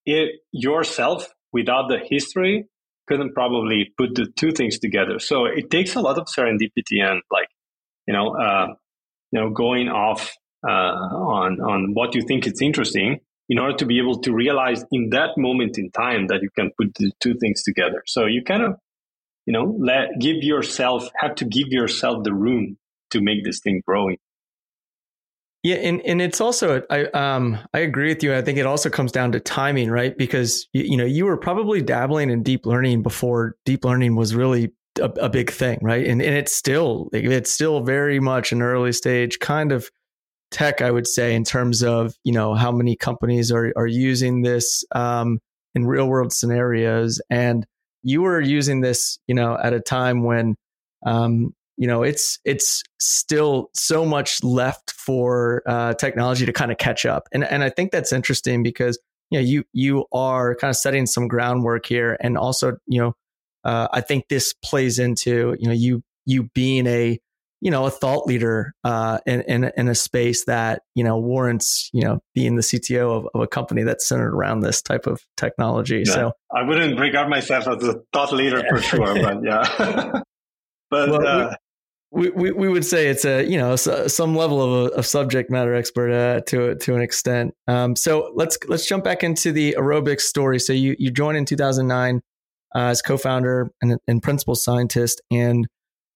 it 0.04 0.40
yourself, 0.52 1.28
without 1.52 1.88
the 1.88 1.98
history, 1.98 2.66
couldn't 3.06 3.34
probably 3.34 3.92
put 3.96 4.14
the 4.14 4.26
two 4.36 4.52
things 4.52 4.78
together. 4.78 5.18
So 5.18 5.46
it 5.46 5.70
takes 5.70 5.94
a 5.94 6.00
lot 6.00 6.18
of 6.18 6.26
serendipity 6.26 7.02
and 7.02 7.22
like, 7.30 7.48
you 8.06 8.14
know, 8.14 8.36
uh, 8.36 8.68
you 9.32 9.40
know, 9.40 9.50
going 9.50 9.88
off 9.88 10.32
uh, 10.66 10.72
on 10.72 11.60
on 11.60 11.94
what 11.94 12.14
you 12.14 12.22
think 12.22 12.46
is 12.46 12.60
interesting 12.60 13.20
in 13.50 13.58
order 13.58 13.76
to 13.76 13.84
be 13.84 13.98
able 13.98 14.20
to 14.20 14.32
realize 14.32 14.84
in 14.92 15.10
that 15.10 15.36
moment 15.36 15.76
in 15.76 15.90
time 15.90 16.28
that 16.28 16.40
you 16.40 16.48
can 16.56 16.70
put 16.78 16.94
the 16.94 17.10
two 17.20 17.34
things 17.40 17.62
together. 17.64 18.02
So 18.06 18.26
you 18.26 18.44
kind 18.44 18.62
of, 18.62 18.76
you 19.44 19.52
know, 19.52 19.76
let 19.78 20.20
give 20.20 20.36
yourself 20.36 21.10
have 21.18 21.34
to 21.34 21.44
give 21.44 21.68
yourself 21.68 22.22
the 22.22 22.32
room 22.32 22.78
to 23.10 23.20
make 23.20 23.44
this 23.44 23.58
thing 23.58 23.82
growing. 23.84 24.18
Yeah, 25.62 25.76
and, 25.76 26.00
and 26.06 26.22
it's 26.22 26.40
also 26.40 26.82
I 26.88 27.04
um 27.06 27.58
I 27.74 27.80
agree 27.80 28.08
with 28.08 28.22
you. 28.22 28.34
I 28.34 28.40
think 28.40 28.56
it 28.56 28.66
also 28.66 28.88
comes 28.88 29.12
down 29.12 29.32
to 29.32 29.40
timing, 29.40 29.90
right? 29.90 30.16
Because 30.16 30.68
you, 30.72 30.84
you 30.84 30.96
know 30.96 31.04
you 31.04 31.26
were 31.26 31.36
probably 31.36 31.82
dabbling 31.82 32.30
in 32.30 32.42
deep 32.42 32.64
learning 32.64 33.02
before 33.02 33.56
deep 33.66 33.84
learning 33.84 34.14
was 34.14 34.34
really 34.34 34.72
a, 34.98 35.10
a 35.20 35.28
big 35.28 35.50
thing, 35.50 35.78
right? 35.82 36.06
And 36.06 36.22
and 36.22 36.34
it's 36.34 36.54
still 36.54 37.10
it's 37.12 37.50
still 37.50 37.82
very 37.82 38.20
much 38.20 38.52
an 38.52 38.62
early 38.62 38.92
stage 38.92 39.38
kind 39.40 39.72
of 39.72 39.90
tech, 40.50 40.80
I 40.80 40.90
would 40.90 41.06
say, 41.06 41.34
in 41.34 41.44
terms 41.44 41.82
of 41.82 42.14
you 42.24 42.32
know 42.32 42.54
how 42.54 42.72
many 42.72 42.96
companies 42.96 43.50
are 43.52 43.72
are 43.76 43.86
using 43.86 44.42
this 44.42 44.84
um, 44.92 45.40
in 45.74 45.86
real 45.86 46.08
world 46.08 46.32
scenarios, 46.32 47.20
and 47.30 47.66
you 48.02 48.22
were 48.22 48.40
using 48.40 48.80
this, 48.80 49.18
you 49.26 49.34
know, 49.34 49.58
at 49.62 49.72
a 49.72 49.80
time 49.80 50.24
when 50.24 50.56
um, 51.06 51.54
you 51.76 51.86
know 51.86 52.02
it's 52.02 52.38
it's 52.44 52.82
still 53.00 53.70
so 53.74 54.04
much 54.04 54.42
left 54.42 54.92
for 54.92 55.62
uh, 55.66 55.94
technology 55.94 56.46
to 56.46 56.52
kind 56.52 56.72
of 56.72 56.78
catch 56.78 57.06
up, 57.06 57.28
and 57.32 57.44
and 57.44 57.62
I 57.62 57.70
think 57.70 57.92
that's 57.92 58.12
interesting 58.12 58.62
because 58.62 58.98
you 59.30 59.38
know 59.38 59.44
you 59.44 59.64
you 59.72 60.04
are 60.12 60.54
kind 60.56 60.70
of 60.70 60.76
setting 60.76 61.06
some 61.06 61.28
groundwork 61.28 61.86
here, 61.86 62.16
and 62.20 62.36
also 62.36 62.76
you 62.86 63.00
know 63.00 63.14
uh, 63.64 63.88
I 63.92 64.00
think 64.00 64.28
this 64.28 64.54
plays 64.64 64.98
into 64.98 65.56
you 65.58 65.66
know 65.66 65.74
you 65.74 66.02
you 66.26 66.44
being 66.54 66.86
a 66.86 67.18
you 67.60 67.70
know, 67.70 67.86
a 67.86 67.90
thought 67.90 68.26
leader 68.26 68.74
uh, 68.84 69.18
in, 69.26 69.42
in, 69.42 69.70
in 69.76 69.88
a 69.88 69.94
space 69.94 70.44
that 70.44 70.82
you 70.94 71.04
know 71.04 71.18
warrants 71.18 71.90
you 71.92 72.02
know 72.02 72.20
being 72.34 72.56
the 72.56 72.62
CTO 72.62 73.18
of, 73.18 73.28
of 73.34 73.40
a 73.42 73.46
company 73.46 73.82
that's 73.82 74.06
centered 74.06 74.34
around 74.34 74.60
this 74.60 74.82
type 74.82 75.06
of 75.06 75.20
technology. 75.36 76.02
Yeah. 76.06 76.12
So 76.12 76.32
I 76.54 76.62
wouldn't 76.62 76.98
regard 76.98 77.28
myself 77.28 77.68
as 77.68 77.82
a 77.84 78.00
thought 78.12 78.32
leader 78.32 78.64
for 78.68 78.80
sure, 78.80 79.14
but 79.14 79.42
yeah. 79.44 79.66
but 80.90 81.10
well, 81.10 81.26
uh, 81.26 81.54
we, 82.12 82.30
we 82.30 82.52
we 82.52 82.68
would 82.68 82.84
say 82.84 83.06
it's 83.08 83.24
a 83.24 83.44
you 83.44 83.58
know 83.58 83.76
some 83.76 84.34
level 84.34 84.62
of, 84.62 84.92
a, 84.92 84.94
of 84.96 85.06
subject 85.06 85.50
matter 85.50 85.74
expert 85.74 86.10
uh, 86.10 86.40
to 86.46 86.74
to 86.76 86.94
an 86.94 87.02
extent. 87.02 87.54
Um, 87.68 87.94
so 87.94 88.32
let's 88.34 88.58
let's 88.66 88.86
jump 88.86 89.04
back 89.04 89.22
into 89.22 89.52
the 89.52 89.76
Orobix 89.78 90.22
story. 90.22 90.58
So 90.58 90.72
you 90.72 90.96
you 90.98 91.10
joined 91.10 91.36
in 91.38 91.44
2009 91.44 92.20
uh, 92.74 92.78
as 92.78 93.02
co-founder 93.02 93.70
and, 93.80 93.98
and 94.06 94.22
principal 94.22 94.54
scientist 94.54 95.20
and 95.30 95.66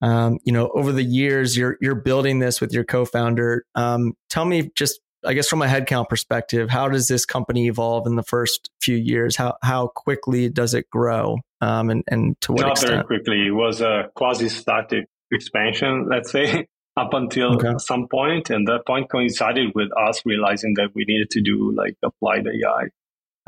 um, 0.03 0.39
you 0.45 0.53
know, 0.53 0.71
over 0.75 0.93
the 0.93 1.03
years, 1.03 1.57
you're 1.57 1.77
you're 1.81 1.95
building 1.95 2.39
this 2.39 2.61
with 2.61 2.73
your 2.73 2.85
co-founder. 2.85 3.65
Um, 3.75 4.15
tell 4.29 4.45
me, 4.45 4.71
just 4.75 5.01
I 5.25 5.35
guess 5.35 5.49
from 5.49 5.63
a 5.63 5.67
headcount 5.67 6.09
perspective, 6.09 6.71
how 6.71 6.89
does 6.89 7.09
this 7.09 7.25
company 7.25 7.69
evolve 7.69 8.07
in 8.07 8.17
the 8.17 8.23
first 8.23 8.71
few 8.81 8.97
years? 8.97 9.37
How 9.37 9.57
how 9.63 9.89
quickly 9.89 10.49
does 10.49 10.75
it 10.75 10.91
grow, 10.91 11.39
um, 11.61 11.91
and 11.91 12.05
and 12.09 12.41
to 12.43 12.53
what 12.53 12.63
Not 12.63 12.71
extent? 12.73 12.93
very 12.93 13.05
quickly. 13.05 13.47
It 13.47 13.55
was 13.55 13.81
a 13.81 14.11
quasi-static 14.15 15.07
expansion, 15.33 16.09
let's 16.11 16.31
say, 16.31 16.69
up 16.97 17.15
until 17.15 17.55
okay. 17.55 17.75
some 17.79 18.07
point, 18.09 18.51
and 18.51 18.69
that 18.69 18.87
point 18.87 19.11
coincided 19.11 19.73
with 19.75 19.89
us 19.97 20.23
realizing 20.25 20.75
that 20.75 20.91
we 20.95 21.05
needed 21.07 21.31
to 21.31 21.41
do 21.41 21.73
like 21.75 21.97
applied 22.03 22.47
AI. 22.47 22.89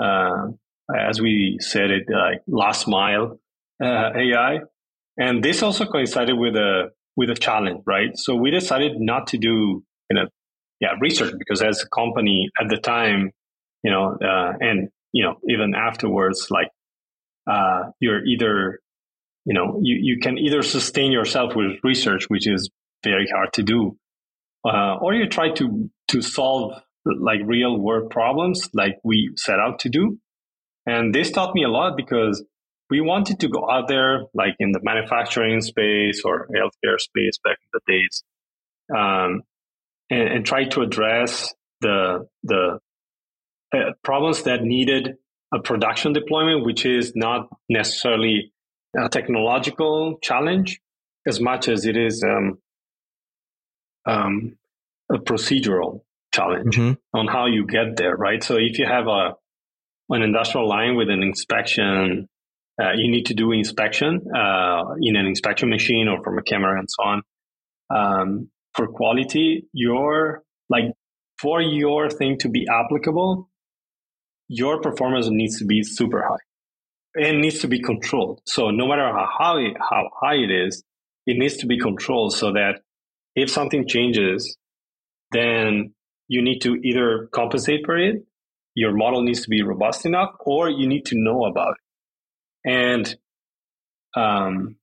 Uh, 0.03 0.53
as 0.95 1.21
we 1.21 1.59
said 1.61 1.91
it, 1.91 2.05
like 2.09 2.43
last 2.47 2.87
mile 2.87 3.41
uh, 3.83 4.11
AI. 4.15 4.61
And 5.19 5.43
this 5.43 5.63
also 5.63 5.87
coincided 5.87 6.37
with 6.37 6.57
a 6.57 6.91
with 7.17 7.31
a 7.31 7.35
challenge, 7.35 7.83
right? 7.87 8.11
So 8.15 8.37
we 8.37 8.51
decided 8.51 8.93
not 8.99 9.29
to 9.29 9.39
do 9.39 9.83
you 10.11 10.15
know 10.15 10.27
yeah 10.81 10.91
research 11.01 11.35
because 11.39 11.63
as 11.63 11.83
a 11.83 11.89
company 11.89 12.51
at 12.61 12.69
the 12.69 12.77
time, 12.77 13.31
you 13.83 13.91
know, 13.91 14.17
uh, 14.23 14.53
and 14.61 14.89
you 15.13 15.25
know 15.25 15.37
even 15.49 15.75
afterwards, 15.75 16.49
like 16.51 16.69
uh, 17.51 17.91
you're 18.01 18.25
either 18.25 18.81
you 19.45 19.55
know 19.55 19.81
you, 19.83 19.97
you 20.01 20.19
can 20.21 20.39
either 20.39 20.63
sustain 20.63 21.13
yourself 21.13 21.55
with 21.57 21.79
research, 21.83 22.25
which 22.29 22.47
is 22.47 22.71
very 23.03 23.27
hard 23.33 23.53
to 23.55 23.63
do, 23.63 23.97
uh, 24.67 24.97
or 25.01 25.15
you 25.15 25.29
try 25.29 25.51
to 25.55 25.91
to 26.09 26.21
solve 26.21 26.75
like 27.07 27.41
real 27.45 27.79
world 27.79 28.11
problems 28.11 28.69
like 28.75 28.99
we 29.05 29.31
set 29.37 29.59
out 29.59 29.79
to 29.81 29.89
do. 29.89 30.19
And 30.87 31.15
this 31.15 31.31
taught 31.31 31.55
me 31.55 31.65
a 31.65 31.69
lot 31.69 31.97
because 31.97 32.45
we 32.91 33.01
wanted 33.01 33.41
to 33.41 33.49
go 33.49 33.69
out 33.71 33.89
there, 33.89 34.25
like 34.35 34.55
in 34.59 34.73
the 34.73 34.81
manufacturing 34.83 35.61
space 35.61 36.23
or 36.25 36.49
healthcare 36.49 36.99
space 36.99 37.39
back 37.43 37.59
in 37.61 37.71
the 37.73 37.81
days, 37.93 38.23
um, 38.95 39.43
and, 40.11 40.29
and, 40.29 40.47
try 40.47 40.65
to 40.65 40.83
address 40.83 41.53
the 41.81 42.29
the 42.45 42.79
uh, 43.75 43.93
problems 44.05 44.45
that 44.45 44.63
needed 44.63 45.17
a 45.53 45.61
production 45.61 46.13
deployment, 46.13 46.65
which 46.65 46.87
is 46.87 47.15
not 47.17 47.49
necessarily 47.69 48.53
a 48.97 49.09
technological 49.09 50.19
challenge 50.23 50.81
as 51.27 51.41
much 51.41 51.69
as 51.69 51.87
it 51.87 51.97
is 51.97 52.23
um, 52.23 52.59
um, 54.07 54.57
a 55.11 55.19
procedural 55.19 56.03
challenge 56.33 56.77
mm-hmm. 56.77 57.19
on 57.19 57.27
how 57.27 57.47
you 57.47 57.67
get 57.67 57.97
there, 57.97 58.15
right? 58.17 58.43
So 58.43 58.57
if 58.57 58.79
you 58.79 58.87
have 58.87 59.07
a 59.09 59.35
an 60.09 60.23
industrial 60.23 60.69
line 60.69 60.95
with 60.95 61.11
an 61.11 61.21
inspection, 61.23 62.29
uh, 62.81 62.93
you 62.95 63.11
need 63.11 63.27
to 63.27 63.35
do 63.35 63.53
inspection 63.53 64.21
uh, 64.35 64.83
in 65.01 65.17
an 65.17 65.27
inspection 65.27 65.71
machine 65.71 66.09
or 66.09 66.23
from 66.23 66.39
a 66.39 66.43
camera 66.43 66.79
and 66.79 66.89
so 66.91 67.03
on. 67.05 67.23
Um, 67.89 68.51
for 68.75 68.89
quality, 68.89 69.67
your 69.73 70.43
like 70.69 70.85
for 71.41 71.61
your 71.61 72.11
thing 72.11 72.39
to 72.39 72.49
be 72.49 72.67
applicable, 72.69 73.49
your 74.49 74.81
performance 74.81 75.29
needs 75.31 75.59
to 75.59 75.65
be 75.65 75.83
super 75.83 76.23
high 76.23 77.25
and 77.25 77.41
needs 77.41 77.61
to 77.61 77.69
be 77.69 77.81
controlled. 77.81 78.41
So 78.47 78.71
no 78.71 78.87
matter 78.87 79.07
how 79.07 79.27
high, 79.31 79.75
how 79.79 80.11
high 80.21 80.37
it 80.37 80.51
is, 80.51 80.83
it 81.27 81.39
needs 81.39 81.57
to 81.59 81.67
be 81.67 81.79
controlled 81.79 82.35
so 82.35 82.53
that 82.53 82.83
if 83.35 83.51
something 83.51 83.87
changes, 83.89 84.57
then 85.33 85.95
you 86.29 86.43
need 86.43 86.61
to 86.61 86.75
either 86.77 87.29
compensate 87.33 87.85
for 87.85 87.97
it, 87.97 88.25
your 88.75 88.95
model 88.95 89.23
needs 89.23 89.43
to 89.43 89.49
be 89.49 89.63
robust 89.63 90.05
enough, 90.05 90.31
or 90.41 90.69
you 90.69 90.87
need 90.87 91.07
to 91.07 91.15
know 91.17 91.45
about 91.47 91.71
it. 91.71 91.86
And 92.67 93.17
um, 94.17 94.77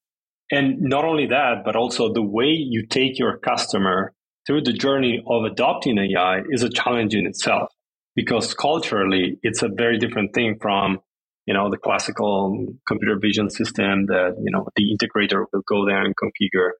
and 0.51 0.81
not 0.81 1.03
only 1.05 1.27
that, 1.27 1.63
but 1.65 1.75
also 1.75 2.13
the 2.13 2.21
way 2.21 2.45
you 2.45 2.85
take 2.85 3.17
your 3.17 3.37
customer 3.37 4.13
through 4.45 4.61
the 4.61 4.73
journey 4.73 5.23
of 5.25 5.45
adopting 5.45 5.97
AI 5.97 6.41
is 6.49 6.63
a 6.63 6.69
challenge 6.69 7.15
in 7.15 7.25
itself. 7.25 7.71
Because 8.15 8.53
culturally 8.53 9.39
it's 9.41 9.63
a 9.63 9.69
very 9.69 9.97
different 9.97 10.33
thing 10.33 10.57
from 10.61 10.99
you 11.45 11.53
know 11.53 11.69
the 11.69 11.77
classical 11.77 12.67
computer 12.87 13.17
vision 13.19 13.49
system 13.49 14.05
that 14.05 14.35
you 14.39 14.51
know 14.51 14.67
the 14.75 14.95
integrator 14.95 15.45
will 15.51 15.63
go 15.67 15.85
there 15.85 16.03
and 16.03 16.13
configure 16.15 16.71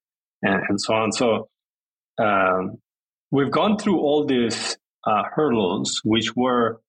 and, 0.42 0.62
and 0.70 0.82
so 0.82 0.94
on. 0.94 1.12
So 1.12 1.50
um, 2.20 2.78
we've 3.32 3.52
gone 3.52 3.78
through 3.78 4.00
all 4.00 4.26
these 4.26 4.78
uh, 5.06 5.24
hurdles 5.34 6.00
which 6.04 6.36
were 6.36 6.80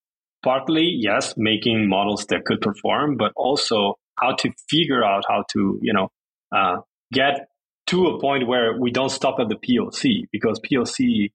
partly 0.45 0.95
yes 1.01 1.35
making 1.39 1.89
models 1.89 2.27
that 2.27 2.45
could 2.45 2.61
perform 2.61 3.17
but 3.17 3.33
also 3.35 3.95
how 4.21 4.35
to 4.37 4.51
figure 4.69 5.05
out 5.05 5.25
how 5.29 5.45
to 5.53 5.79
you 5.83 5.93
know 5.93 6.09
uh, 6.55 6.79
get 7.13 7.49
to 7.87 8.07
a 8.07 8.21
point 8.21 8.47
where 8.47 8.79
we 8.79 8.91
don't 8.91 9.11
stop 9.11 9.39
at 9.41 9.49
the 9.49 9.57
poc 9.57 10.27
because 10.33 10.61
poc 10.61 11.31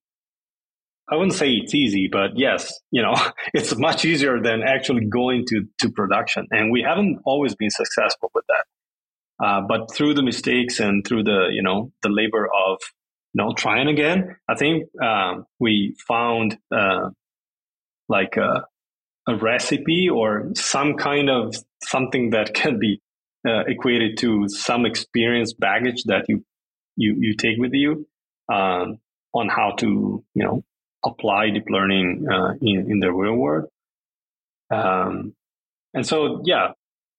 I 1.11 1.15
wouldn't 1.15 1.33
say 1.33 1.49
it's 1.49 1.73
easy, 1.73 2.07
but 2.11 2.37
yes, 2.37 2.71
you 2.91 3.01
know, 3.01 3.15
it's 3.53 3.75
much 3.77 4.05
easier 4.05 4.41
than 4.41 4.61
actually 4.61 5.05
going 5.05 5.45
to, 5.47 5.65
to 5.79 5.89
production. 5.89 6.47
And 6.51 6.71
we 6.71 6.83
haven't 6.83 7.19
always 7.25 7.55
been 7.55 7.71
successful 7.71 8.29
with 8.35 8.45
that. 8.47 8.65
Uh, 9.43 9.61
but 9.67 9.93
through 9.93 10.13
the 10.13 10.21
mistakes 10.21 10.79
and 10.79 11.05
through 11.07 11.23
the, 11.23 11.47
you 11.51 11.63
know, 11.63 11.91
the 12.03 12.09
labor 12.09 12.45
of, 12.45 12.77
you 13.33 13.43
know, 13.43 13.53
trying 13.53 13.87
again, 13.87 14.35
I 14.47 14.55
think 14.55 14.85
um, 15.01 15.45
we 15.59 15.95
found 16.07 16.57
uh, 16.75 17.09
like 18.07 18.37
a, 18.37 18.65
a, 19.29 19.35
recipe 19.35 20.09
or 20.09 20.51
some 20.55 20.95
kind 20.95 21.29
of 21.29 21.55
something 21.83 22.31
that 22.31 22.53
can 22.53 22.79
be 22.79 23.01
uh, 23.47 23.63
equated 23.67 24.17
to 24.17 24.47
some 24.49 24.85
experience 24.85 25.53
baggage 25.53 26.03
that 26.05 26.25
you 26.27 26.43
you 26.95 27.15
you 27.19 27.35
take 27.35 27.57
with 27.57 27.73
you 27.73 28.05
um, 28.51 28.97
on 29.33 29.47
how 29.49 29.71
to 29.77 30.23
you 30.33 30.43
know 30.43 30.63
apply 31.05 31.49
deep 31.49 31.65
learning 31.69 32.25
uh, 32.31 32.53
in, 32.61 32.91
in 32.91 32.99
the 32.99 33.11
real 33.11 33.35
world. 33.35 33.69
Um, 34.71 35.33
and 35.93 36.05
so, 36.05 36.41
yeah, 36.45 36.69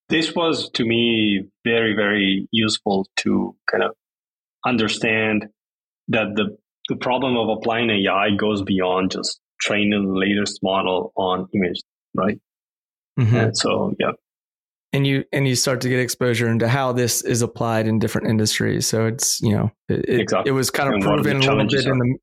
this 0.09 0.35
was 0.35 0.71
to 0.75 0.85
me 0.85 1.45
very, 1.65 1.95
very 1.95 2.49
useful 2.53 3.07
to 3.19 3.57
kind 3.71 3.83
of 3.83 3.93
understand 4.65 5.47
that 6.09 6.35
the, 6.35 6.57
the 6.89 6.97
problem 6.97 7.37
of 7.37 7.49
applying 7.49 7.91
AI 7.91 8.31
goes 8.37 8.63
beyond 8.63 9.13
just 9.13 9.41
training 9.61 10.07
the 10.07 10.19
latest 10.19 10.61
model 10.63 11.13
on 11.17 11.49
image, 11.55 11.81
right? 12.15 12.39
Mm-hmm. 13.19 13.37
And 13.37 13.57
so, 13.57 13.95
yeah. 13.99 14.13
And 14.93 15.07
you 15.07 15.25
and 15.33 15.47
you 15.47 15.55
start 15.55 15.81
to 15.83 15.89
get 15.89 16.01
exposure 16.01 16.49
into 16.49 16.67
how 16.67 16.91
this 16.91 17.23
is 17.23 17.43
applied 17.43 17.87
in 17.87 18.01
different 18.01 18.27
industries. 18.27 18.89
So 18.89 19.07
it's 19.07 19.41
you 19.41 19.53
know 19.53 19.71
it, 19.89 20.09
exactly. 20.09 20.51
it 20.51 20.53
was 20.53 20.69
kind 20.71 20.89
of 20.89 20.95
and 20.95 21.03
proven 21.05 21.37
a 21.37 21.41
little 21.41 21.67
bit 21.67 21.87
are. 21.87 21.93
in 21.93 21.99
the 21.99 22.19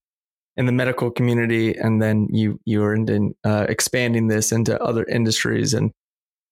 in 0.58 0.66
the 0.66 0.72
medical 0.72 1.10
community, 1.10 1.78
and 1.78 2.02
then 2.02 2.28
you 2.32 2.60
you 2.66 2.84
are 2.84 2.94
in, 2.94 3.34
uh, 3.46 3.68
expanding 3.70 4.28
this 4.28 4.52
into 4.52 4.82
other 4.82 5.06
industries. 5.06 5.74
And 5.74 5.92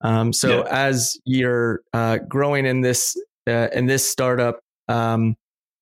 um, 0.01 0.31
so, 0.31 0.59
yeah. 0.59 0.67
as 0.69 1.19
you're 1.25 1.81
uh, 1.91 2.19
growing 2.29 2.65
in 2.65 2.81
this 2.81 3.17
uh, 3.49 3.67
in 3.73 3.87
this 3.87 4.07
startup, 4.07 4.59
um, 4.87 5.35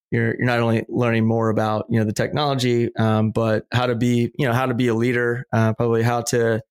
you're 0.09 0.35
you're 0.35 0.45
not 0.45 0.59
only 0.59 0.85
learning 0.87 1.27
more 1.27 1.49
about 1.49 1.85
you 1.89 1.99
know 1.99 2.05
the 2.05 2.13
technology, 2.13 2.89
um, 2.95 3.31
but 3.31 3.65
how 3.71 3.85
to 3.85 3.95
be 3.95 4.31
you 4.37 4.47
know 4.47 4.53
how 4.53 4.65
to 4.65 4.73
be 4.73 4.87
a 4.87 4.95
leader, 4.95 5.45
uh, 5.53 5.73
probably 5.73 6.01
how 6.01 6.21
to 6.21 6.61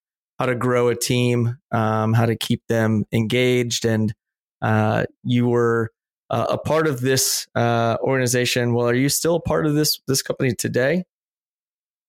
how 0.43 0.47
to 0.47 0.55
grow 0.55 0.89
a 0.89 0.95
team, 0.95 1.57
um, 1.71 2.11
how 2.11 2.25
to 2.25 2.35
keep 2.35 2.61
them 2.67 3.05
engaged, 3.13 3.85
and 3.85 4.13
uh, 4.61 5.05
you 5.23 5.47
were 5.47 5.89
uh, 6.29 6.47
a 6.49 6.57
part 6.57 6.85
of 6.85 6.99
this 6.99 7.47
uh, 7.55 7.95
organization. 8.01 8.73
Well, 8.73 8.89
are 8.89 8.93
you 8.93 9.07
still 9.07 9.35
a 9.35 9.39
part 9.39 9.65
of 9.65 9.73
this 9.73 10.01
this 10.05 10.21
company 10.21 10.53
today? 10.53 11.05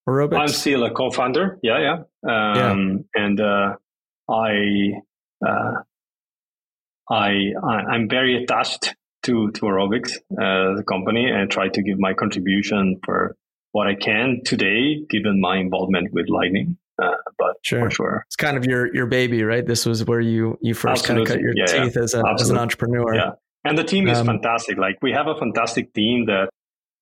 Orobix? 0.08 0.36
I'm 0.36 0.48
still 0.48 0.82
a 0.82 0.90
co-founder. 0.90 1.60
Yeah, 1.62 1.78
yeah. 1.78 1.94
Um, 2.28 3.04
yeah. 3.14 3.22
And 3.24 3.40
uh, 3.40 3.76
I, 4.28 4.90
uh, 5.46 5.74
I, 7.08 7.52
I'm 7.92 8.08
very 8.08 8.42
attached 8.42 8.96
to 9.26 9.52
to 9.52 9.60
Orobix 9.60 10.16
as 10.32 10.80
a 10.80 10.84
company 10.88 11.30
and 11.30 11.48
try 11.48 11.68
to 11.68 11.82
give 11.82 12.00
my 12.00 12.14
contribution 12.14 12.98
for 13.04 13.36
what 13.70 13.86
I 13.86 13.94
can 13.94 14.40
today, 14.44 15.04
given 15.08 15.40
my 15.40 15.58
involvement 15.58 16.12
with 16.12 16.26
Lightning. 16.28 16.78
Uh, 17.02 17.10
but 17.38 17.54
sure. 17.62 17.80
for 17.80 17.90
sure, 17.90 18.24
it's 18.28 18.36
kind 18.36 18.56
of 18.56 18.64
your 18.66 18.94
your 18.94 19.06
baby, 19.06 19.42
right? 19.42 19.66
This 19.66 19.84
was 19.84 20.04
where 20.04 20.20
you 20.20 20.58
you 20.60 20.74
first 20.74 21.02
Absolutely. 21.02 21.26
kind 21.26 21.40
of 21.40 21.42
cut 21.42 21.42
your 21.42 21.52
yeah, 21.56 21.84
teeth 21.84 21.96
yeah. 21.96 22.02
As, 22.02 22.14
a, 22.14 22.22
as 22.40 22.50
an 22.50 22.58
entrepreneur. 22.58 23.14
Yeah, 23.14 23.30
and 23.64 23.76
the 23.76 23.84
team 23.84 24.08
is 24.08 24.18
um, 24.18 24.26
fantastic. 24.26 24.78
Like 24.78 24.98
we 25.02 25.12
have 25.12 25.26
a 25.26 25.36
fantastic 25.36 25.92
team 25.92 26.26
that 26.26 26.50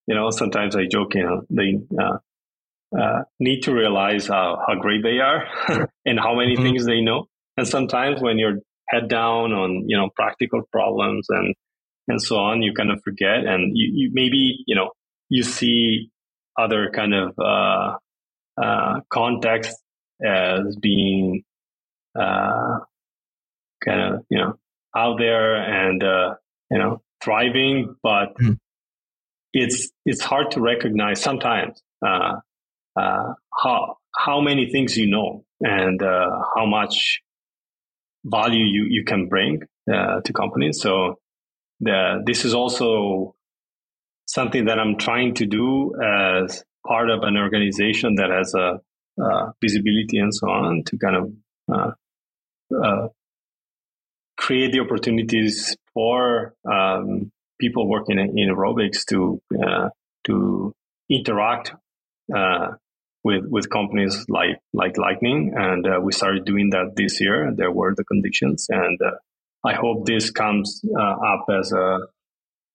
you 0.07 0.15
know. 0.15 0.31
Sometimes 0.31 0.77
I 0.77 0.87
joke, 0.87 1.15
you 1.15 1.25
know, 1.25 1.43
they 1.51 1.79
uh, 2.03 2.19
uh, 2.99 3.23
need 3.41 3.63
to 3.63 3.73
realize 3.73 4.27
how, 4.27 4.63
how 4.67 4.75
great 4.75 5.03
they 5.03 5.19
are 5.19 5.47
and 6.05 6.19
how 6.19 6.35
many 6.35 6.55
mm-hmm. 6.55 6.63
things 6.63 6.87
they 6.87 7.01
know. 7.01 7.27
And 7.57 7.67
sometimes 7.67 8.21
when 8.21 8.39
you're 8.39 8.59
head 8.89 9.09
down 9.09 9.53
on, 9.53 9.85
you 9.87 9.97
know, 9.97 10.11
practical 10.15 10.63
problems 10.71 11.27
and, 11.31 11.55
and 12.09 12.21
so 12.21 12.37
on, 12.37 12.63
you 12.63 12.73
kind 12.75 12.91
of 12.91 13.01
forget 13.03 13.47
and 13.47 13.73
you, 13.75 13.91
you 13.95 14.11
maybe, 14.13 14.65
you 14.67 14.75
know, 14.75 14.91
you 15.29 15.43
see 15.43 16.11
other 16.59 16.91
kind 16.95 17.15
of, 17.15 17.31
uh, 17.39 17.97
uh, 18.61 19.01
context 19.13 19.77
as 20.25 20.77
being, 20.77 21.45
uh, 22.19 22.79
kind 23.85 24.15
of, 24.15 24.25
you 24.31 24.39
know, 24.39 24.55
out 24.97 25.19
there 25.19 25.57
and, 25.57 26.03
uh, 26.03 26.35
you 26.71 26.79
know, 26.79 27.03
thriving, 27.23 27.97
but 28.03 28.37
mm. 28.41 28.59
it's, 29.53 29.91
it's 30.05 30.23
hard 30.23 30.51
to 30.53 30.61
recognize 30.61 31.21
sometimes, 31.21 31.81
uh, 32.05 32.37
uh, 32.99 33.35
how 33.63 33.97
how 34.15 34.41
many 34.41 34.71
things 34.71 34.97
you 34.97 35.07
know 35.07 35.45
and 35.61 36.03
uh, 36.03 36.29
how 36.55 36.67
much 36.67 37.23
value 38.25 38.65
you, 38.65 38.87
you 38.89 39.05
can 39.05 39.29
bring 39.29 39.63
uh, 39.93 40.21
to 40.21 40.33
companies. 40.33 40.81
So 40.81 41.19
the, 41.81 42.23
this 42.25 42.45
is 42.45 42.55
also 42.55 43.35
something 44.27 44.67
that 44.67 44.79
I'm 44.79 44.97
trying 44.97 45.35
to 45.35 45.47
do 45.47 45.95
as 46.03 46.65
part 46.87 47.11
of 47.11 47.23
an 47.23 47.37
organization 47.37 48.17
that 48.17 48.31
has 48.31 48.55
a 48.55 48.81
visibility 49.61 50.19
and 50.19 50.35
so 50.35 50.49
on 50.49 50.83
to 50.85 50.99
kind 50.99 51.17
of 51.17 51.33
uh, 51.73 51.91
uh, 52.85 53.09
create 54.37 54.73
the 54.73 54.81
opportunities 54.81 55.77
for 55.95 56.55
um, 56.71 57.31
people 57.61 57.89
working 57.89 58.19
in, 58.19 58.39
in 58.39 58.55
Orobix 58.55 59.05
to 59.09 59.41
uh, 59.63 59.89
to 60.25 60.75
interact 61.11 61.73
uh, 62.35 62.73
with 63.25 63.45
with 63.49 63.71
companies 63.71 64.25
like 64.29 64.59
like 64.73 64.97
Lightning, 64.99 65.53
and 65.57 65.87
uh, 65.87 66.01
we 66.03 66.13
started 66.13 66.45
doing 66.45 66.71
that 66.71 66.95
this 66.97 67.21
year. 67.21 67.53
There 67.55 67.71
were 67.71 67.95
the 67.95 68.05
conditions, 68.05 68.67
and 68.69 68.99
uh, 69.01 69.13
I 69.65 69.75
hope 69.75 70.07
this 70.07 70.31
comes 70.31 70.83
uh, 70.99 71.03
up 71.03 71.45
as 71.61 71.73
a 71.73 71.99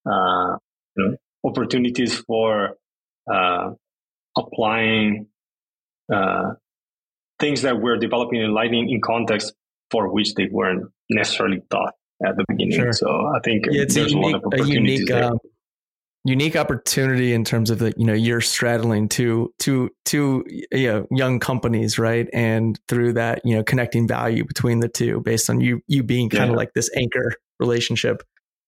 uh, 0.09 0.57
you 0.95 1.03
know, 1.03 1.17
opportunities 1.43 2.17
for 2.19 2.77
uh, 4.37 4.41
applying 4.41 5.27
things 7.39 7.61
that 7.61 7.79
we're 7.81 7.97
developing 7.97 8.41
in 8.41 8.53
Lightning 8.53 8.89
in 8.89 9.01
context 9.01 9.53
for 9.91 10.11
which 10.11 10.33
they 10.35 10.47
weren't 10.51 10.91
necessarily 11.09 11.61
thought 11.71 11.93
at 12.25 12.35
the 12.35 12.45
beginning. 12.47 12.79
Sure. 12.79 12.93
So 12.93 13.07
I 13.07 13.39
think 13.43 13.65
yeah, 13.69 13.83
it's 13.83 13.95
there's 13.95 14.13
a, 14.13 14.15
unique, 14.15 14.41
a, 14.53 14.61
a 14.61 14.65
unique, 14.65 15.11
um, 15.11 15.39
unique 16.23 16.55
opportunity 16.55 17.33
in 17.33 17.43
terms 17.43 17.69
of 17.69 17.79
the 17.79 17.93
you 17.95 18.05
know 18.05 18.13
you're 18.13 18.41
straddling 18.41 19.07
two 19.07 19.53
two 19.59 19.89
two 20.05 20.43
you 20.71 20.87
know, 20.87 21.07
young 21.11 21.39
companies, 21.39 21.97
right? 21.97 22.27
And 22.33 22.79
through 22.87 23.13
that, 23.13 23.41
you 23.45 23.55
know, 23.55 23.63
connecting 23.63 24.07
value 24.07 24.45
between 24.45 24.79
the 24.79 24.89
two 24.89 25.21
based 25.21 25.49
on 25.49 25.61
you 25.61 25.81
you 25.87 26.03
being 26.03 26.29
kind 26.29 26.45
yeah. 26.45 26.51
of 26.51 26.57
like 26.57 26.73
this 26.73 26.89
anchor 26.95 27.33
relationship. 27.59 28.23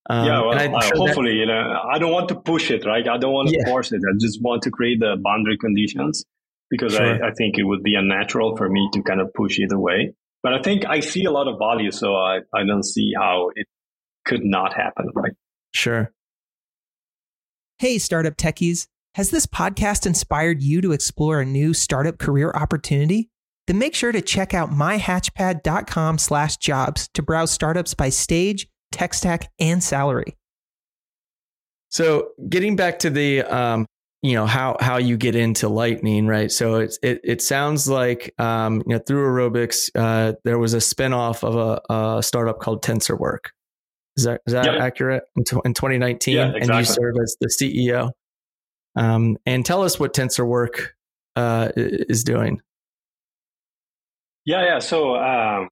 Um, 0.10 0.26
yeah, 0.26 0.42
well, 0.42 0.76
uh, 0.76 0.82
hopefully, 0.96 1.32
that, 1.32 1.38
you 1.38 1.46
know, 1.46 1.82
I 1.88 2.00
don't 2.00 2.12
want 2.12 2.30
to 2.30 2.36
push 2.36 2.72
it, 2.72 2.84
right? 2.84 3.08
I 3.08 3.18
don't 3.18 3.32
want 3.32 3.50
to 3.50 3.58
yeah. 3.58 3.66
force 3.66 3.92
it. 3.92 4.02
I 4.04 4.18
just 4.20 4.42
want 4.42 4.64
to 4.64 4.72
create 4.72 5.00
the 5.00 5.18
boundary 5.24 5.58
conditions 5.58 6.26
because 6.70 6.94
sure. 6.94 7.24
I, 7.24 7.30
I 7.30 7.32
think 7.38 7.60
it 7.60 7.64
would 7.64 7.84
be 7.84 7.94
unnatural 7.94 8.58
for 8.58 8.68
me 8.70 8.90
to 8.94 9.04
kind 9.04 9.22
of 9.22 9.32
push 9.34 9.60
either 9.60 9.78
way. 9.78 10.16
But 10.42 10.54
I 10.54 10.62
think 10.62 10.86
I 10.86 11.02
see 11.02 11.26
a 11.26 11.32
lot 11.32 11.48
of 11.48 11.60
value, 11.60 11.92
so 11.92 12.16
I, 12.16 12.40
I 12.56 12.66
don't 12.66 12.84
see 12.84 13.14
how 13.16 13.52
it 13.56 13.68
could 14.26 14.44
not 14.44 14.74
happen, 14.74 15.10
right? 15.14 15.34
Sure. 15.74 16.12
Hey, 17.78 17.98
startup 17.98 18.36
techies. 18.36 18.88
Has 19.16 19.32
this 19.32 19.46
podcast 19.46 20.06
inspired 20.06 20.62
you 20.62 20.82
to 20.82 20.92
explore 20.92 21.40
a 21.40 21.46
new 21.46 21.74
startup 21.74 22.20
career 22.20 22.52
opportunity? 22.56 23.30
Then 23.68 23.78
make 23.78 23.96
sure 23.96 24.12
to 24.12 24.22
check 24.22 24.54
out 24.54 24.72
myhatchpad.com 24.72 26.18
slash 26.18 26.58
jobs 26.58 27.10
to 27.14 27.22
browse 27.22 27.52
startups 27.52 27.94
by 27.94 28.10
stage, 28.10 28.68
tech 28.92 29.14
stack, 29.14 29.52
and 29.60 29.84
salary. 29.84 30.38
So 31.90 32.30
getting 32.48 32.76
back 32.76 33.00
to 33.00 33.10
the 33.10 33.42
um, 33.44 33.86
you 34.22 34.34
know 34.34 34.46
how 34.46 34.76
how 34.80 34.98
you 34.98 35.18
get 35.18 35.36
into 35.36 35.70
lightning 35.70 36.28
right 36.28 36.52
so 36.52 36.76
it's 36.76 37.00
it, 37.02 37.22
it 37.24 37.42
sounds 37.42 37.88
like 37.88 38.34
um 38.38 38.84
you 38.86 38.94
know 38.96 39.00
through 39.00 39.26
Orobix 39.26 39.90
uh 39.96 40.34
there 40.44 40.60
was 40.60 40.74
a 40.74 40.78
spinoff 40.78 41.44
of 41.44 41.56
a, 41.56 41.94
a 41.94 42.24
startup 42.24 42.60
called 42.60 42.84
Tensorwerk 42.84 43.52
is 44.18 44.26
that 44.26 44.42
is 44.46 44.54
that 44.54 44.66
yep. 44.66 44.82
accurate 44.82 45.24
in, 45.38 45.44
t- 45.46 45.58
in 45.64 45.74
2019 45.74 46.36
yeah, 46.36 46.48
exactly. 46.48 46.62
and 46.62 46.80
you 46.80 46.86
serve 46.86 47.16
as 47.22 47.38
the 47.40 47.48
ceo 47.48 48.12
um 48.96 49.38
and 49.46 49.66
tell 49.66 49.84
us 49.84 50.00
what 50.00 50.14
Tensorwerk 50.14 50.88
uh 51.38 51.72
is 51.76 52.24
doing 52.26 52.60
yeah 54.46 54.66
yeah 54.66 54.80
so 54.80 55.16
um 55.16 55.70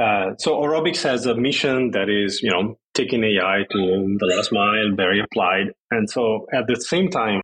uh, 0.00 0.34
so 0.38 0.56
Orobix 0.56 1.02
has 1.04 1.26
a 1.26 1.34
mission 1.34 1.92
that 1.92 2.08
is, 2.08 2.42
you 2.42 2.50
know, 2.50 2.78
taking 2.94 3.22
AI 3.22 3.62
to 3.70 4.16
the 4.18 4.26
last 4.36 4.52
mile, 4.52 4.94
very 4.96 5.20
applied. 5.20 5.72
And 5.90 6.10
so 6.10 6.46
at 6.52 6.66
the 6.66 6.80
same 6.80 7.10
time, 7.10 7.40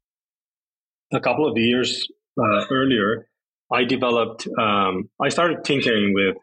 a 1.12 1.20
couple 1.20 1.48
of 1.48 1.56
years 1.56 2.08
uh, 2.38 2.64
earlier, 2.70 3.28
I 3.72 3.84
developed, 3.84 4.48
um, 4.58 5.10
I 5.20 5.28
started 5.28 5.64
tinkering 5.64 6.12
with 6.12 6.36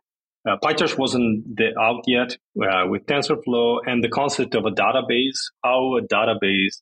uh, 0.48 0.56
PyTorch 0.64 0.98
wasn't 0.98 1.60
out 1.78 2.04
yet 2.08 2.38
uh, 2.62 2.88
with 2.88 3.06
TensorFlow 3.06 3.80
and 3.86 4.02
the 4.02 4.08
concept 4.08 4.56
of 4.56 4.66
a 4.66 4.72
database, 4.72 5.40
how 5.62 5.98
a 5.98 6.02
database, 6.02 6.82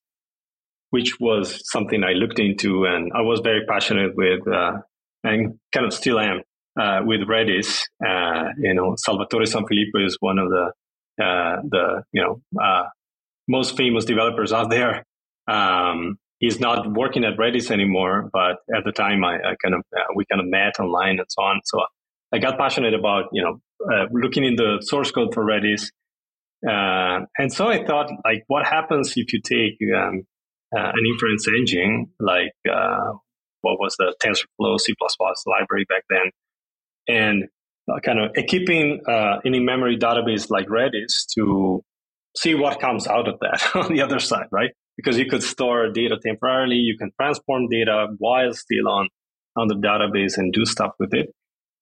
which 0.91 1.19
was 1.19 1.67
something 1.71 2.03
I 2.03 2.11
looked 2.11 2.37
into 2.37 2.85
and 2.85 3.11
I 3.15 3.21
was 3.21 3.39
very 3.39 3.65
passionate 3.65 4.15
with 4.15 4.47
uh, 4.47 4.81
and 5.23 5.59
kind 5.73 5.85
of 5.87 5.93
still 5.93 6.19
am 6.19 6.43
uh, 6.79 7.01
with 7.05 7.21
Redis. 7.21 7.83
Uh, 8.05 8.49
you 8.59 8.73
know, 8.73 8.95
Salvatore 8.97 9.43
Sanfilippo 9.43 10.05
is 10.05 10.17
one 10.19 10.39
of 10.39 10.49
the 10.49 10.71
uh, 11.23 11.61
the 11.63 12.03
you 12.11 12.21
know 12.21 12.41
uh, 12.61 12.83
most 13.47 13.77
famous 13.77 14.05
developers 14.05 14.51
out 14.51 14.69
there. 14.69 15.05
Um, 15.47 16.17
he's 16.39 16.59
not 16.59 16.91
working 16.93 17.23
at 17.23 17.37
Redis 17.37 17.71
anymore, 17.71 18.29
but 18.33 18.57
at 18.75 18.83
the 18.83 18.91
time 18.91 19.23
I, 19.23 19.35
I 19.35 19.55
kind 19.63 19.75
of 19.75 19.81
uh, 19.95 20.03
we 20.15 20.25
kind 20.25 20.41
of 20.41 20.47
met 20.47 20.79
online 20.79 21.19
and 21.19 21.27
so 21.29 21.41
on. 21.43 21.61
So 21.65 21.81
I 22.33 22.39
got 22.39 22.57
passionate 22.57 22.93
about 22.93 23.25
you 23.31 23.43
know 23.43 23.59
uh, 23.91 24.05
looking 24.11 24.43
in 24.43 24.55
the 24.55 24.79
source 24.81 25.11
code 25.11 25.33
for 25.33 25.45
Redis. 25.45 25.89
and 26.63 27.53
so 27.53 27.67
I 27.67 27.85
thought, 27.85 28.09
like, 28.23 28.43
what 28.47 28.65
happens 28.65 29.13
if 29.15 29.31
you 29.31 29.39
take 29.41 29.77
um, 29.95 30.23
an 30.71 31.05
inference 31.13 31.47
engine 31.47 32.07
like 32.19 32.51
what 33.65 33.79
was 33.79 33.95
the 33.97 34.13
TensorFlow 34.23 34.79
C++ 34.79 34.93
library 35.47 35.85
back 35.89 36.03
then, 36.09 36.31
and 37.07 37.45
uh, 37.91 37.99
kind 37.99 38.19
of 38.19 38.31
equipping 38.35 39.01
uh, 39.07 39.39
an 39.43 39.53
in-memory 39.53 39.97
database 39.97 40.49
like 40.49 40.67
Redis 40.67 41.25
to 41.35 41.83
see 42.35 42.55
what 42.55 42.79
comes 42.79 43.07
out 43.07 43.27
of 43.27 43.39
that 43.39 43.69
on 43.75 43.93
the 43.93 44.01
other 44.01 44.19
side, 44.19 44.47
right? 44.51 44.71
Because 44.97 45.17
you 45.17 45.25
could 45.25 45.43
store 45.43 45.89
data 45.89 46.17
temporarily, 46.23 46.75
you 46.75 46.97
can 46.97 47.11
transform 47.19 47.67
data 47.69 48.07
while 48.17 48.53
still 48.53 48.87
on 48.87 49.09
on 49.57 49.67
the 49.67 49.75
database 49.75 50.37
and 50.37 50.51
do 50.51 50.65
stuff 50.65 50.91
with 50.99 51.13
it. 51.13 51.33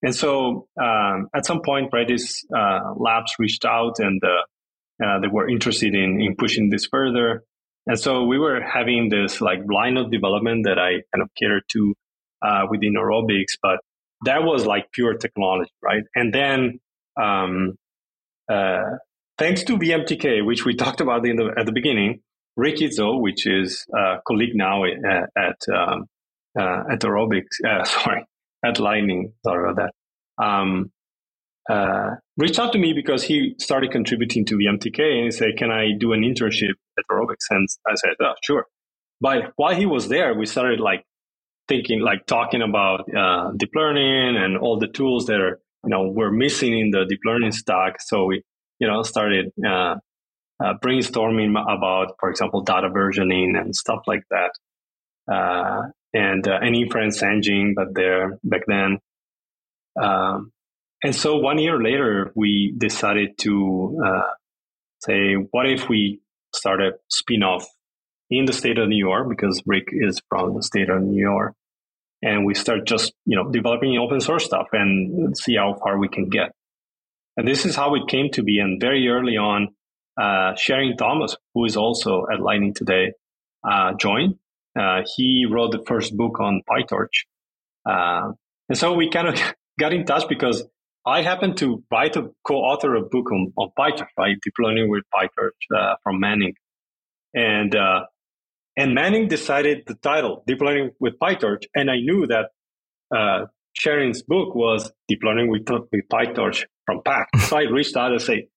And 0.03 0.13
so 0.13 0.67
um, 0.79 1.29
at 1.33 1.45
some 1.45 1.61
point, 1.61 1.91
Redis 1.91 2.43
uh, 2.55 2.93
Labs 2.97 3.33
reached 3.39 3.65
out 3.65 3.95
and 3.99 4.21
uh, 4.23 5.03
uh, 5.03 5.19
they 5.21 5.27
were 5.27 5.49
interested 5.49 5.95
in, 5.95 6.21
in 6.21 6.35
pushing 6.37 6.69
this 6.69 6.85
further. 6.85 7.43
And 7.87 7.99
so 7.99 8.25
we 8.25 8.37
were 8.37 8.61
having 8.61 9.09
this 9.09 9.41
like 9.41 9.59
line 9.71 9.97
of 9.97 10.11
development 10.11 10.65
that 10.65 10.77
I 10.77 11.01
kind 11.13 11.21
of 11.23 11.29
catered 11.41 11.63
to 11.71 11.95
uh, 12.45 12.65
within 12.69 12.95
Orobix, 12.95 13.57
but 13.61 13.79
that 14.25 14.43
was 14.43 14.65
like 14.65 14.91
pure 14.91 15.15
technology, 15.15 15.71
right? 15.81 16.03
And 16.15 16.33
then, 16.33 16.79
um, 17.21 17.75
uh, 18.51 18.97
thanks 19.37 19.63
to 19.63 19.77
VMTK, 19.77 20.45
which 20.45 20.65
we 20.65 20.75
talked 20.83 21.01
about 21.01 21.25
in 21.27 21.35
the, 21.37 21.53
at 21.57 21.65
the 21.65 21.71
beginning, 21.71 22.21
Rick 22.55 22.77
Izzo, 22.77 23.19
which 23.19 23.47
is 23.47 23.85
a 23.95 24.17
colleague 24.27 24.55
now 24.55 24.83
at, 24.83 25.29
at, 25.37 25.57
um, 25.73 26.05
uh, 26.59 26.83
at 26.91 26.99
Orobix, 26.99 27.43
uh, 27.67 27.83
sorry, 27.83 28.25
at 28.63 28.79
Lightning, 28.79 29.33
sorry 29.43 29.71
about 29.71 29.89
that, 30.37 30.43
um, 30.43 30.91
uh, 31.69 32.15
reached 32.37 32.59
out 32.59 32.73
to 32.73 32.79
me 32.79 32.93
because 32.93 33.23
he 33.23 33.55
started 33.57 33.91
contributing 33.91 34.45
to 34.45 34.55
VMTK 34.55 34.99
and 34.99 35.25
he 35.25 35.31
said, 35.31 35.49
can 35.57 35.71
I 35.71 35.91
do 35.97 36.11
an 36.13 36.21
internship 36.21 36.73
at 36.97 37.05
Orobix? 37.09 37.37
And 37.49 37.67
I 37.87 37.95
said, 37.95 38.11
oh, 38.21 38.33
sure. 38.43 38.65
But 39.21 39.53
while 39.55 39.73
he 39.73 39.85
was 39.85 40.09
there, 40.09 40.33
we 40.33 40.45
started 40.45 40.81
like 40.81 41.05
thinking 41.67 42.01
like 42.01 42.25
talking 42.25 42.61
about 42.61 43.01
uh, 43.15 43.51
deep 43.57 43.71
learning 43.75 44.35
and 44.37 44.57
all 44.57 44.79
the 44.79 44.87
tools 44.87 45.27
that 45.27 45.39
are 45.39 45.59
you 45.83 45.89
know 45.89 46.07
we're 46.07 46.31
missing 46.31 46.77
in 46.77 46.91
the 46.91 47.05
deep 47.07 47.21
learning 47.25 47.51
stack. 47.51 48.01
So 48.01 48.25
we 48.25 48.43
you 48.79 48.87
know 48.87 49.03
started 49.03 49.51
uh, 49.65 49.95
uh, 50.63 50.73
brainstorming 50.83 51.51
about 51.51 52.15
for 52.19 52.29
example 52.29 52.61
data 52.61 52.89
versioning 52.89 53.59
and 53.59 53.75
stuff 53.75 54.01
like 54.07 54.23
that. 54.29 54.51
Uh, 55.31 55.89
and 56.13 56.47
uh, 56.47 56.59
an 56.61 56.75
inference 56.75 57.23
engine 57.23 57.73
but 57.75 57.93
there 57.93 58.37
back 58.43 58.61
then. 58.67 58.99
Um, 60.01 60.51
and 61.03 61.15
so 61.15 61.37
one 61.37 61.59
year 61.59 61.81
later 61.81 62.31
we 62.35 62.73
decided 62.77 63.37
to 63.39 64.01
uh, 64.05 64.31
say 64.99 65.33
what 65.51 65.69
if 65.69 65.89
we 65.89 66.21
start 66.53 66.81
a 66.81 66.91
spin-off 67.09 67.65
in 68.33 68.45
the 68.45 68.53
state 68.53 68.79
of 68.79 68.89
New 68.89 68.97
York 68.97 69.29
because 69.29 69.61
Rick 69.65 69.89
is 69.91 70.19
from 70.27 70.55
the 70.55 70.63
state 70.63 70.89
of 70.89 71.01
New 71.01 71.21
York. 71.21 71.53
And 72.21 72.45
we 72.45 72.55
start 72.55 72.87
just, 72.87 73.13
you 73.25 73.35
know, 73.35 73.51
developing 73.51 73.97
open 73.97 74.21
source 74.21 74.45
stuff 74.45 74.67
and 74.71 75.37
see 75.37 75.55
how 75.55 75.75
far 75.75 75.99
we 75.99 76.07
can 76.07 76.29
get. 76.29 76.53
And 77.37 77.47
this 77.47 77.65
is 77.65 77.75
how 77.75 77.95
it 77.95 78.07
came 78.07 78.29
to 78.31 78.43
be. 78.43 78.59
And 78.59 78.79
very 78.79 79.07
early 79.09 79.37
on, 79.37 79.69
uh, 80.19 80.53
Sherin 80.53 80.97
Thomas, 80.97 81.35
who 81.53 81.65
is 81.65 81.75
also 81.75 82.25
at 82.33 82.39
Lightning 82.39 82.73
today, 82.73 83.13
uh, 83.69 83.93
joined. 83.99 84.35
Uh, 84.79 85.01
he 85.15 85.45
wrote 85.49 85.71
the 85.71 85.83
first 85.85 86.15
book 86.15 86.39
on 86.39 86.61
PyTorch. 86.69 87.25
Uh, 87.85 88.31
and 88.69 88.77
so 88.77 88.93
we 88.93 89.09
kind 89.09 89.27
of 89.27 89.39
got 89.79 89.93
in 89.93 90.05
touch 90.05 90.27
because 90.27 90.63
I 91.05 91.21
happened 91.21 91.57
to 91.57 91.83
write 91.91 92.15
a 92.15 92.29
co-author 92.47 92.95
a 92.95 93.01
book 93.01 93.31
on, 93.31 93.53
on 93.57 93.69
PyTorch, 93.77 94.07
right? 94.17 94.37
Deep 94.41 94.53
learning 94.59 94.89
with 94.89 95.03
PyTorch 95.13 95.77
uh, 95.77 95.95
from 96.03 96.19
Manning. 96.19 96.53
And 97.33 97.75
uh, 97.75 98.05
and 98.75 98.95
Manning 98.95 99.27
decided 99.27 99.83
the 99.85 99.95
title, 99.95 100.43
Deep 100.47 100.61
Learning 100.61 100.91
with 100.99 101.19
PyTorch. 101.19 101.65
And 101.75 101.91
I 101.91 101.97
knew 101.97 102.25
that 102.27 102.49
uh, 103.15 103.45
Sherin's 103.73 104.23
book 104.23 104.55
was 104.55 104.91
Deep 105.07 105.19
Learning 105.23 105.49
with, 105.49 105.67
with 105.69 106.07
PyTorch 106.11 106.63
from 106.85 107.01
Packt. 107.05 107.25
So 107.49 107.57
I 107.57 107.63
reached 107.63 107.95
out 107.95 108.11
and 108.11 108.21
say, 108.21 108.47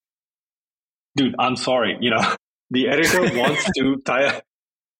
dude, 1.16 1.34
I'm 1.38 1.56
sorry. 1.56 1.98
You 2.00 2.10
know, 2.10 2.34
the 2.70 2.88
editor 2.88 3.20
wants 3.38 3.64
to 3.76 3.96
tie, 4.04 4.40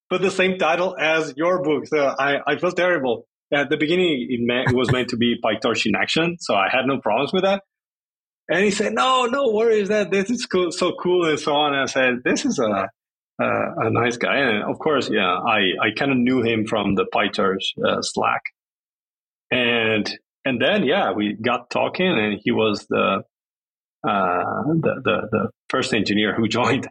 put 0.09 0.21
the 0.21 0.31
same 0.31 0.57
title 0.57 0.95
as 0.99 1.33
your 1.35 1.63
book. 1.63 1.87
So 1.87 2.13
I, 2.17 2.37
I 2.45 2.57
feel 2.57 2.71
terrible. 2.71 3.27
At 3.51 3.69
the 3.69 3.77
beginning, 3.77 4.27
it, 4.29 4.39
meant, 4.41 4.69
it 4.69 4.75
was 4.75 4.91
meant 4.91 5.09
to 5.09 5.17
be 5.17 5.35
PyTorch 5.43 5.85
in 5.85 5.95
action. 5.95 6.37
So 6.39 6.53
I 6.53 6.67
had 6.69 6.85
no 6.85 6.99
problems 6.99 7.33
with 7.33 7.43
that. 7.43 7.63
And 8.49 8.63
he 8.63 8.71
said, 8.71 8.93
no, 8.93 9.25
no 9.25 9.51
worries 9.51 9.89
that 9.89 10.11
this 10.11 10.29
is 10.29 10.45
cool, 10.45 10.71
so 10.71 10.93
cool 11.01 11.25
and 11.27 11.39
so 11.39 11.53
on. 11.53 11.73
And 11.73 11.81
I 11.81 11.85
said, 11.85 12.19
this 12.23 12.45
is 12.45 12.59
a, 12.59 12.89
a 13.45 13.89
nice 13.89 14.17
guy. 14.17 14.37
And 14.37 14.63
of 14.63 14.79
course, 14.79 15.09
yeah, 15.09 15.27
I, 15.27 15.59
I 15.81 15.91
kind 15.95 16.11
of 16.11 16.17
knew 16.17 16.41
him 16.41 16.65
from 16.65 16.95
the 16.95 17.05
PyTorch 17.13 17.77
uh, 17.85 18.01
Slack. 18.01 18.41
And 19.51 20.11
and 20.43 20.61
then 20.61 20.83
yeah, 20.83 21.11
we 21.11 21.33
got 21.33 21.69
talking, 21.69 22.07
and 22.07 22.39
he 22.43 22.51
was 22.51 22.85
the 22.89 23.23
uh, 24.07 24.63
the, 24.67 25.01
the, 25.03 25.27
the 25.31 25.49
first 25.69 25.93
engineer 25.93 26.33
who 26.33 26.47
joined 26.59 26.87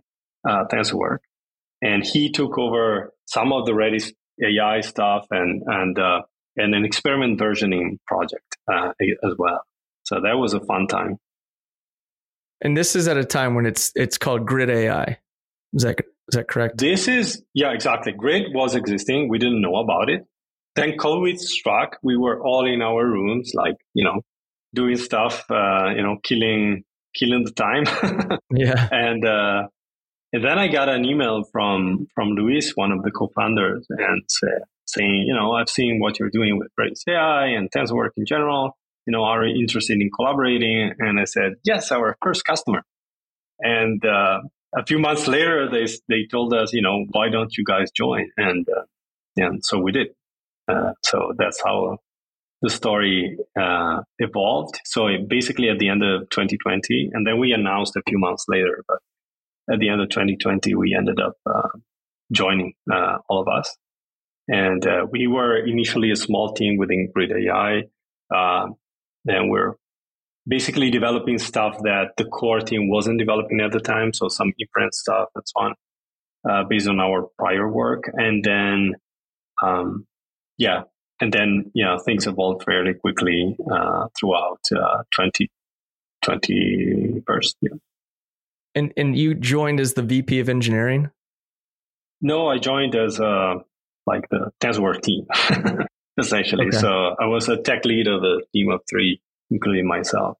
uh, 0.48 0.64
Tensorwerk, 0.70 1.18
and 1.82 2.04
he 2.04 2.30
took 2.30 2.58
over 2.58 3.12
some 3.26 3.52
of 3.52 3.66
the 3.66 3.72
Redis 3.72 4.12
AI 4.42 4.80
stuff 4.80 5.26
and 5.30 5.62
and 5.66 5.98
uh, 5.98 6.22
and 6.56 6.74
an 6.74 6.84
experiment 6.84 7.38
versioning 7.40 7.98
project 8.06 8.56
uh, 8.72 8.92
as 9.00 9.32
well. 9.38 9.62
So 10.04 10.16
that 10.16 10.36
was 10.36 10.54
a 10.54 10.60
fun 10.60 10.86
time. 10.86 11.18
And 12.62 12.76
this 12.76 12.96
is 12.96 13.06
at 13.08 13.16
a 13.16 13.24
time 13.24 13.54
when 13.54 13.66
it's 13.66 13.92
it's 13.94 14.16
called 14.16 14.46
Grid 14.46 14.70
AI. 14.70 15.18
Is 15.74 15.82
that 15.82 15.98
is 16.28 16.36
that 16.36 16.48
correct? 16.48 16.78
This 16.78 17.08
is 17.08 17.42
yeah, 17.54 17.72
exactly. 17.72 18.12
Grid 18.12 18.54
was 18.54 18.74
existing. 18.74 19.28
We 19.28 19.38
didn't 19.38 19.60
know 19.60 19.76
about 19.76 20.10
it. 20.10 20.22
Then 20.74 20.96
COVID 20.98 21.38
struck. 21.38 21.98
We 22.02 22.16
were 22.16 22.40
all 22.42 22.66
in 22.66 22.82
our 22.82 23.06
rooms, 23.06 23.52
like 23.54 23.76
you 23.94 24.04
know, 24.04 24.22
doing 24.74 24.96
stuff, 24.96 25.44
uh, 25.50 25.90
you 25.94 26.02
know, 26.02 26.16
killing 26.22 26.82
killing 27.14 27.44
the 27.44 27.52
time. 27.52 27.84
yeah. 28.50 28.88
And 28.90 29.24
uh, 29.24 29.68
and 30.32 30.44
then 30.44 30.58
I 30.58 30.68
got 30.68 30.88
an 30.88 31.04
email 31.04 31.44
from 31.52 32.08
from 32.14 32.30
Luis, 32.30 32.72
one 32.74 32.92
of 32.92 33.02
the 33.02 33.10
co-founders, 33.10 33.86
and 33.88 34.22
say, 34.28 34.48
saying, 34.86 35.24
you 35.26 35.34
know, 35.34 35.52
I've 35.52 35.70
seen 35.70 36.00
what 36.00 36.18
you're 36.18 36.30
doing 36.30 36.58
with 36.58 36.68
Redis 36.78 37.02
AI 37.08 37.46
and 37.56 37.70
Tensorwerk 37.70 38.10
in 38.16 38.26
general. 38.26 38.76
You 39.06 39.12
know, 39.12 39.22
are 39.22 39.46
interested 39.46 39.98
in 40.00 40.10
collaborating? 40.10 40.92
And 40.98 41.20
I 41.20 41.24
said, 41.24 41.52
yes, 41.64 41.92
our 41.92 42.16
first 42.22 42.44
customer. 42.44 42.82
And 43.60 44.04
uh, 44.04 44.40
a 44.76 44.84
few 44.84 44.98
months 44.98 45.26
later, 45.26 45.68
they 45.70 45.86
they 46.08 46.26
told 46.30 46.52
us, 46.52 46.72
you 46.72 46.82
know, 46.82 47.06
why 47.10 47.28
don't 47.30 47.56
you 47.56 47.64
guys 47.64 47.90
join? 47.90 48.30
And 48.36 48.66
uh, 48.68 48.82
and 49.36 49.64
so 49.64 49.78
we 49.78 49.92
did. 49.92 50.08
Uh, 50.68 50.92
so 51.02 51.32
that's 51.38 51.62
how 51.64 51.98
the 52.62 52.70
story 52.70 53.38
uh, 53.58 54.02
evolved. 54.18 54.80
So 54.84 55.08
basically, 55.26 55.68
at 55.68 55.78
the 55.78 55.88
end 55.88 56.02
of 56.02 56.28
2020, 56.30 57.10
and 57.12 57.26
then 57.26 57.38
we 57.38 57.52
announced 57.52 57.96
a 57.96 58.02
few 58.08 58.18
months 58.18 58.44
later, 58.48 58.84
but 58.88 58.98
at 59.72 59.78
the 59.78 59.88
end 59.88 60.00
of 60.00 60.08
2020, 60.10 60.74
we 60.74 60.94
ended 60.96 61.20
up 61.20 61.34
uh, 61.46 61.68
joining 62.32 62.74
uh, 62.90 63.18
all 63.28 63.40
of 63.40 63.48
us. 63.48 63.76
And 64.48 64.86
uh, 64.86 65.06
we 65.10 65.26
were 65.26 65.56
initially 65.56 66.10
a 66.10 66.16
small 66.16 66.52
team 66.52 66.76
within 66.78 67.10
Grid 67.12 67.32
AI. 67.32 67.82
And 69.28 69.50
we're 69.50 69.74
basically 70.46 70.90
developing 70.90 71.38
stuff 71.38 71.78
that 71.82 72.12
the 72.16 72.24
core 72.24 72.60
team 72.60 72.88
wasn't 72.88 73.18
developing 73.18 73.60
at 73.60 73.72
the 73.72 73.80
time. 73.80 74.12
So 74.12 74.28
some 74.28 74.52
inference 74.58 74.98
stuff 74.98 75.28
and 75.34 75.44
so 75.46 75.60
on, 75.60 75.74
uh, 76.48 76.64
based 76.68 76.88
on 76.88 77.00
our 77.00 77.28
prior 77.38 77.70
work. 77.70 78.10
And 78.14 78.44
then, 78.44 78.94
um, 79.62 80.06
yeah, 80.58 80.82
and 81.20 81.32
then, 81.32 81.70
you 81.74 81.84
know, 81.84 81.98
things 81.98 82.26
evolved 82.26 82.64
fairly 82.64 82.94
quickly 82.94 83.56
uh, 83.72 84.08
throughout 84.18 84.60
uh, 84.72 85.02
2021. 85.14 87.22
Yeah. 87.60 87.70
And, 88.74 88.92
and 88.96 89.16
you 89.16 89.34
joined 89.34 89.80
as 89.80 89.94
the 89.94 90.02
VP 90.02 90.40
of 90.40 90.48
engineering? 90.48 91.10
No, 92.20 92.48
I 92.48 92.58
joined 92.58 92.94
as 92.94 93.18
uh, 93.18 93.54
like 94.06 94.28
the 94.30 94.52
Tensorwerks 94.60 95.02
team, 95.02 95.26
essentially. 96.18 96.66
Okay. 96.66 96.78
So 96.78 96.88
I 96.88 97.26
was 97.26 97.48
a 97.48 97.56
tech 97.56 97.84
lead 97.84 98.06
of 98.06 98.22
a 98.22 98.38
team 98.52 98.70
of 98.70 98.80
three, 98.88 99.20
including 99.50 99.86
myself. 99.86 100.38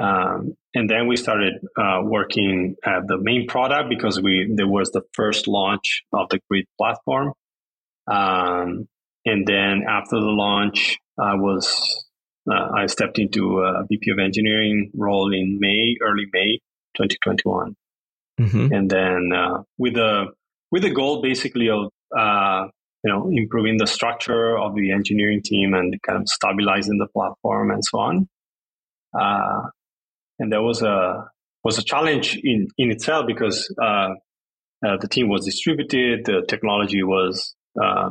Um, 0.00 0.54
and 0.74 0.88
then 0.88 1.08
we 1.08 1.16
started 1.16 1.54
uh, 1.76 2.00
working 2.04 2.76
at 2.84 3.06
the 3.06 3.18
main 3.18 3.46
product 3.46 3.88
because 3.88 4.20
we 4.20 4.52
there 4.54 4.68
was 4.68 4.90
the 4.90 5.02
first 5.12 5.48
launch 5.48 6.04
of 6.12 6.28
the 6.28 6.40
Grid 6.48 6.66
platform. 6.78 7.32
Um, 8.06 8.88
and 9.24 9.46
then 9.46 9.84
after 9.88 10.16
the 10.16 10.26
launch, 10.26 10.98
I 11.18 11.34
was 11.34 12.04
uh, 12.50 12.68
I 12.76 12.86
stepped 12.86 13.18
into 13.18 13.60
a 13.60 13.84
VP 13.88 14.10
of 14.10 14.18
engineering 14.18 14.90
role 14.94 15.32
in 15.32 15.58
May, 15.60 15.96
early 16.00 16.26
May, 16.32 16.60
2021, 16.96 17.76
mm-hmm. 18.40 18.72
and 18.72 18.90
then 18.90 19.30
uh, 19.34 19.62
with 19.76 19.94
the 19.94 20.26
with 20.70 20.82
the 20.82 20.90
goal 20.90 21.22
basically 21.22 21.68
of 21.70 21.90
uh, 22.16 22.68
you 23.04 23.12
know, 23.12 23.30
improving 23.32 23.76
the 23.78 23.86
structure 23.86 24.58
of 24.58 24.74
the 24.74 24.90
engineering 24.90 25.40
team 25.42 25.74
and 25.74 25.94
kind 26.02 26.20
of 26.20 26.28
stabilizing 26.28 26.98
the 26.98 27.06
platform 27.06 27.70
and 27.70 27.84
so 27.84 27.98
on. 27.98 28.28
Uh, 29.18 29.68
and 30.38 30.52
that 30.52 30.62
was 30.62 30.82
a 30.82 31.30
was 31.64 31.78
a 31.78 31.82
challenge 31.82 32.38
in 32.42 32.68
in 32.76 32.90
itself 32.90 33.26
because 33.26 33.72
uh, 33.80 34.10
uh, 34.86 34.96
the 35.00 35.08
team 35.08 35.28
was 35.28 35.44
distributed, 35.44 36.24
the 36.24 36.44
technology 36.48 37.02
was 37.02 37.54
uh, 37.80 38.10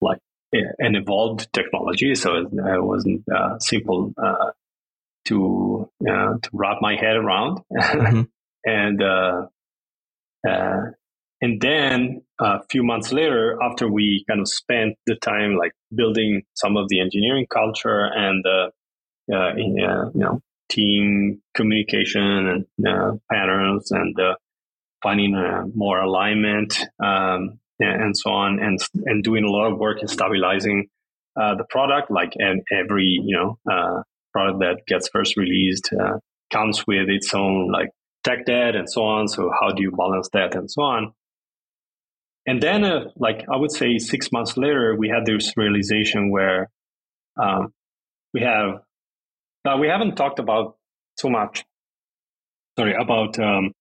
like 0.00 0.18
an 0.52 0.94
evolved 0.94 1.52
technology, 1.52 2.14
so 2.14 2.36
it, 2.36 2.46
it 2.52 2.84
wasn't 2.84 3.22
uh, 3.34 3.58
simple 3.58 4.12
uh, 4.22 4.50
to 5.26 5.88
to 6.06 6.50
wrap 6.52 6.78
my 6.80 6.96
head 6.96 7.16
around. 7.16 7.60
Mm-hmm. 7.74 8.22
and 8.66 9.02
and 11.44 11.60
then 11.60 12.22
a 12.40 12.60
few 12.70 12.82
months 12.82 13.12
later, 13.12 13.58
after 13.62 13.86
we 13.86 14.24
kind 14.26 14.40
of 14.40 14.48
spent 14.48 14.96
the 15.06 15.14
time 15.16 15.56
like 15.56 15.72
building 15.94 16.42
some 16.54 16.78
of 16.78 16.88
the 16.88 17.00
engineering 17.00 17.46
culture 17.52 18.06
and 18.06 18.42
uh, 18.46 18.70
uh, 19.30 19.50
in, 19.54 19.78
uh, 19.78 20.10
you 20.14 20.20
know 20.20 20.40
team 20.70 21.42
communication 21.54 22.22
and 22.22 22.86
uh, 22.88 23.12
patterns 23.30 23.90
and 23.90 24.18
uh, 24.18 24.34
finding 25.02 25.34
uh, 25.34 25.64
more 25.74 26.00
alignment 26.00 26.80
um, 26.98 27.60
and, 27.78 28.16
so 28.16 28.30
on, 28.30 28.58
and 28.58 28.78
and 29.04 29.22
doing 29.22 29.44
a 29.44 29.50
lot 29.50 29.70
of 29.70 29.78
work 29.78 30.00
in 30.00 30.08
stabilizing 30.08 30.88
the 31.36 31.66
product. 31.68 32.10
Like 32.10 32.32
and 32.36 32.62
every 32.72 33.20
you 33.22 33.36
know 33.36 34.02
product 34.32 34.60
that 34.60 34.86
gets 34.86 35.10
first 35.10 35.36
released 35.36 35.92
comes 36.50 36.86
with 36.86 37.10
its 37.10 37.34
own 37.34 37.70
like 37.70 37.90
tech 38.24 38.46
debt 38.46 38.76
and 38.76 38.88
so 38.88 39.02
on. 39.02 39.28
So 39.28 39.50
how 39.60 39.72
do 39.72 39.82
you 39.82 39.90
balance 39.90 40.30
that 40.32 40.54
and 40.54 40.70
so 40.70 40.80
on? 40.80 41.12
And 42.46 42.62
then, 42.62 42.84
uh, 42.84 43.10
like 43.16 43.46
I 43.50 43.56
would 43.56 43.72
say, 43.72 43.98
six 43.98 44.30
months 44.30 44.56
later, 44.56 44.94
we 44.96 45.08
had 45.08 45.24
this 45.24 45.56
realization 45.56 46.30
where 46.30 46.70
um, 47.40 47.72
we 48.32 48.42
have 48.42 48.80
uh, 49.64 49.76
we 49.78 49.88
haven't 49.88 50.16
talked 50.16 50.38
about 50.38 50.76
so 51.16 51.30
much. 51.30 51.64
Sorry 52.78 52.94
about 52.94 53.38
um, 53.38 53.72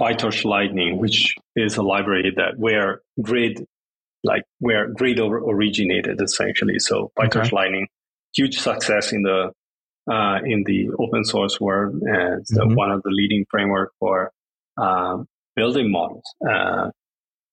PyTorch 0.00 0.44
Lightning, 0.44 0.98
which 0.98 1.34
is 1.54 1.76
a 1.76 1.82
library 1.82 2.32
that 2.36 2.58
where 2.58 3.02
Grid, 3.20 3.64
like 4.24 4.42
where 4.58 4.88
Grid 4.88 5.20
originated 5.20 6.20
essentially. 6.20 6.78
So 6.78 7.12
PyTorch 7.18 7.46
okay. 7.46 7.50
Lightning, 7.56 7.86
huge 8.34 8.58
success 8.58 9.12
in 9.12 9.22
the 9.22 9.52
uh, 10.10 10.38
in 10.44 10.64
the 10.64 10.88
open 10.98 11.24
source 11.24 11.60
world. 11.60 11.96
Uh, 11.96 12.38
it's 12.38 12.56
mm-hmm. 12.56 12.74
one 12.74 12.90
of 12.90 13.02
the 13.02 13.10
leading 13.10 13.44
framework 13.50 13.92
for 14.00 14.32
um, 14.76 15.26
building 15.54 15.90
models. 15.92 16.24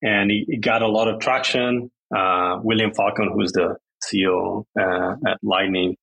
And 0.05 0.29
he, 0.29 0.57
got 0.57 0.83
a 0.83 0.87
lot 0.87 1.07
of 1.07 1.19
traction. 1.19 1.89
Uh, 2.15 2.59
William 2.63 2.93
Falcon, 2.93 3.31
who's 3.33 3.51
the 3.53 3.77
CEO 4.03 4.65
uh, 4.79 5.15
at 5.27 5.39
Lightning, 5.41 5.95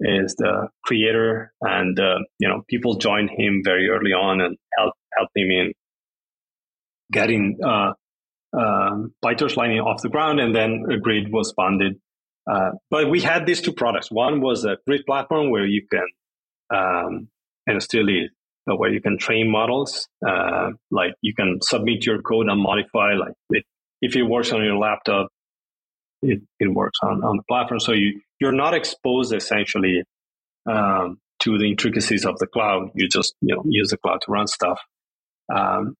is 0.00 0.34
the 0.36 0.68
creator, 0.84 1.52
and 1.60 1.98
uh, 1.98 2.18
you 2.40 2.48
know 2.48 2.62
people 2.68 2.96
joined 2.96 3.30
him 3.30 3.62
very 3.64 3.88
early 3.88 4.10
on 4.10 4.40
and 4.40 4.56
helped 4.76 4.98
helped 5.16 5.32
him 5.36 5.50
in 5.50 5.72
getting 7.12 7.58
uh, 7.64 7.92
um, 8.58 9.14
PyTorch 9.24 9.56
Lightning 9.56 9.80
off 9.80 10.02
the 10.02 10.08
ground, 10.08 10.40
and 10.40 10.54
then 10.54 10.84
a 10.90 10.98
Grid 10.98 11.32
was 11.32 11.52
funded. 11.52 11.94
Uh, 12.50 12.72
but 12.90 13.08
we 13.08 13.20
had 13.20 13.46
these 13.46 13.60
two 13.60 13.72
products. 13.72 14.10
One 14.10 14.40
was 14.40 14.64
a 14.64 14.76
Grid 14.86 15.06
platform 15.06 15.50
where 15.50 15.64
you 15.64 15.86
can, 15.90 16.06
um, 16.74 17.28
and 17.66 17.82
still 17.82 18.08
is, 18.08 18.30
where 18.66 18.92
you 18.92 19.00
can 19.00 19.18
train 19.18 19.50
models. 19.50 20.08
Uh, 20.26 20.70
like 20.90 21.12
you 21.20 21.34
can 21.34 21.58
submit 21.62 22.06
your 22.06 22.22
code 22.22 22.48
and 22.48 22.60
modify. 22.60 23.14
Like 23.14 23.34
it, 23.50 23.64
if 24.00 24.16
it 24.16 24.22
works 24.22 24.52
on 24.52 24.64
your 24.64 24.76
laptop, 24.76 25.28
it, 26.22 26.40
it 26.58 26.68
works 26.68 26.98
on, 27.02 27.22
on 27.22 27.36
the 27.36 27.42
platform. 27.48 27.80
So 27.80 27.92
you 27.92 28.20
you're 28.40 28.52
not 28.52 28.74
exposed 28.74 29.32
essentially 29.32 30.02
um, 30.70 31.18
to 31.40 31.58
the 31.58 31.70
intricacies 31.70 32.24
of 32.24 32.38
the 32.38 32.46
cloud. 32.46 32.90
You 32.94 33.08
just 33.08 33.34
you 33.40 33.54
know 33.54 33.62
use 33.66 33.90
the 33.90 33.98
cloud 33.98 34.20
to 34.22 34.32
run 34.32 34.46
stuff. 34.46 34.80
Um, 35.54 35.94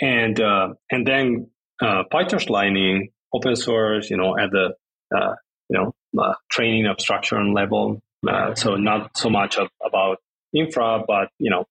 and 0.00 0.40
uh, 0.40 0.74
and 0.90 1.06
then 1.06 1.50
uh, 1.80 2.04
PyTorch 2.12 2.48
Lightning, 2.50 3.10
open 3.32 3.56
source, 3.56 4.10
you 4.10 4.16
know, 4.16 4.36
at 4.38 4.50
the 4.50 4.74
uh, 5.16 5.34
you 5.68 5.78
know 5.78 5.94
uh, 6.20 6.34
training 6.50 6.86
abstraction 6.86 7.54
level. 7.54 8.00
Uh, 8.28 8.54
so 8.54 8.74
not 8.74 9.16
so 9.16 9.30
much 9.30 9.56
of, 9.56 9.68
about 9.84 10.18
infra, 10.52 11.04
but 11.06 11.28
you 11.38 11.50
know 11.50 11.64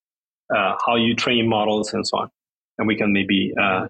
uh, 0.56 0.76
how 0.86 0.96
you 0.96 1.16
train 1.16 1.50
models 1.50 1.94
and 1.94 2.06
so 2.08 2.18
on. 2.18 2.30
And 2.78 2.88
we 2.88 2.96
can 2.96 3.12
maybe 3.12 3.54
uh, 3.60 3.88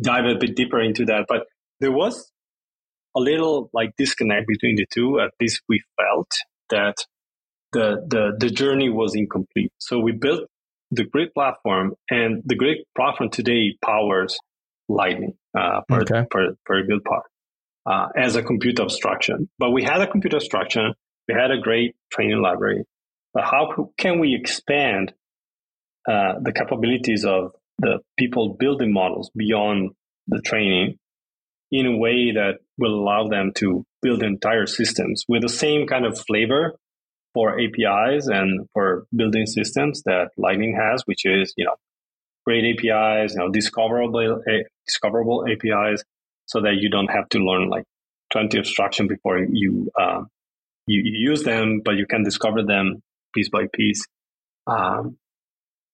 dive 0.00 0.24
a 0.24 0.38
bit 0.38 0.56
deeper 0.56 0.80
into 0.80 1.04
that. 1.06 1.26
But 1.28 1.46
there 1.80 1.92
was 1.92 2.30
a 3.16 3.20
little 3.20 3.70
like 3.72 3.90
disconnect 3.96 4.46
between 4.46 4.76
the 4.76 4.86
two. 4.90 5.20
At 5.20 5.30
least 5.40 5.62
we 5.68 5.82
felt 5.96 6.30
that 6.70 6.96
the 7.72 8.04
the 8.08 8.36
the 8.38 8.50
journey 8.50 8.88
was 8.88 9.14
incomplete. 9.14 9.72
So 9.78 9.98
we 10.00 10.12
built 10.12 10.48
the 10.90 11.04
Grid 11.04 11.34
platform, 11.34 11.94
and 12.10 12.42
the 12.44 12.56
Grid 12.56 12.78
platform 12.96 13.30
today 13.30 13.76
powers 13.84 14.38
Lightning 14.88 15.34
uh, 15.56 15.82
for, 15.86 16.00
okay. 16.00 16.24
for 16.30 16.56
for 16.64 16.78
a 16.78 16.86
good 16.86 17.04
part 17.04 17.24
uh, 17.84 18.06
as 18.16 18.36
a 18.36 18.42
compute 18.42 18.80
abstraction. 18.80 19.50
But 19.58 19.70
we 19.70 19.82
had 19.82 20.00
a 20.00 20.06
compute 20.06 20.34
abstraction. 20.34 20.94
We 21.28 21.34
had 21.34 21.50
a 21.50 21.58
great 21.60 21.94
training 22.10 22.40
library. 22.40 22.84
But 23.34 23.44
how 23.44 23.92
can 23.98 24.18
we 24.18 24.34
expand 24.34 25.12
uh, 26.08 26.34
the 26.40 26.52
capabilities 26.52 27.24
of 27.24 27.52
the 27.78 27.98
people 28.18 28.56
building 28.58 28.92
models 28.92 29.30
beyond 29.36 29.90
the 30.26 30.40
training 30.40 30.96
in 31.70 31.86
a 31.86 31.96
way 31.96 32.32
that 32.32 32.58
will 32.78 32.94
allow 32.94 33.28
them 33.28 33.52
to 33.56 33.84
build 34.00 34.22
entire 34.22 34.66
systems 34.66 35.24
with 35.28 35.42
the 35.42 35.48
same 35.48 35.86
kind 35.86 36.06
of 36.06 36.18
flavor 36.18 36.76
for 37.34 37.60
APIs 37.60 38.26
and 38.26 38.66
for 38.72 39.06
building 39.14 39.46
systems 39.46 40.02
that 40.04 40.30
Lightning 40.36 40.76
has, 40.80 41.02
which 41.04 41.24
is 41.24 41.52
you 41.56 41.64
know 41.64 41.76
great 42.46 42.64
APIs, 42.64 43.34
you 43.34 43.40
know 43.40 43.50
discoverable 43.50 44.42
discoverable 44.86 45.44
APIs, 45.46 46.02
so 46.46 46.62
that 46.62 46.76
you 46.80 46.90
don't 46.90 47.10
have 47.10 47.28
to 47.30 47.38
learn 47.38 47.68
like 47.68 47.84
20 48.32 48.58
abstraction 48.58 49.06
before 49.08 49.38
you 49.38 49.90
uh, 49.98 50.22
you, 50.86 51.02
you, 51.04 51.30
use 51.30 51.42
them, 51.42 51.82
but 51.84 51.96
you 51.96 52.06
can 52.06 52.24
discover 52.24 52.62
them 52.62 53.02
piece 53.34 53.50
by 53.50 53.66
piece, 53.72 54.06
um, 54.66 55.18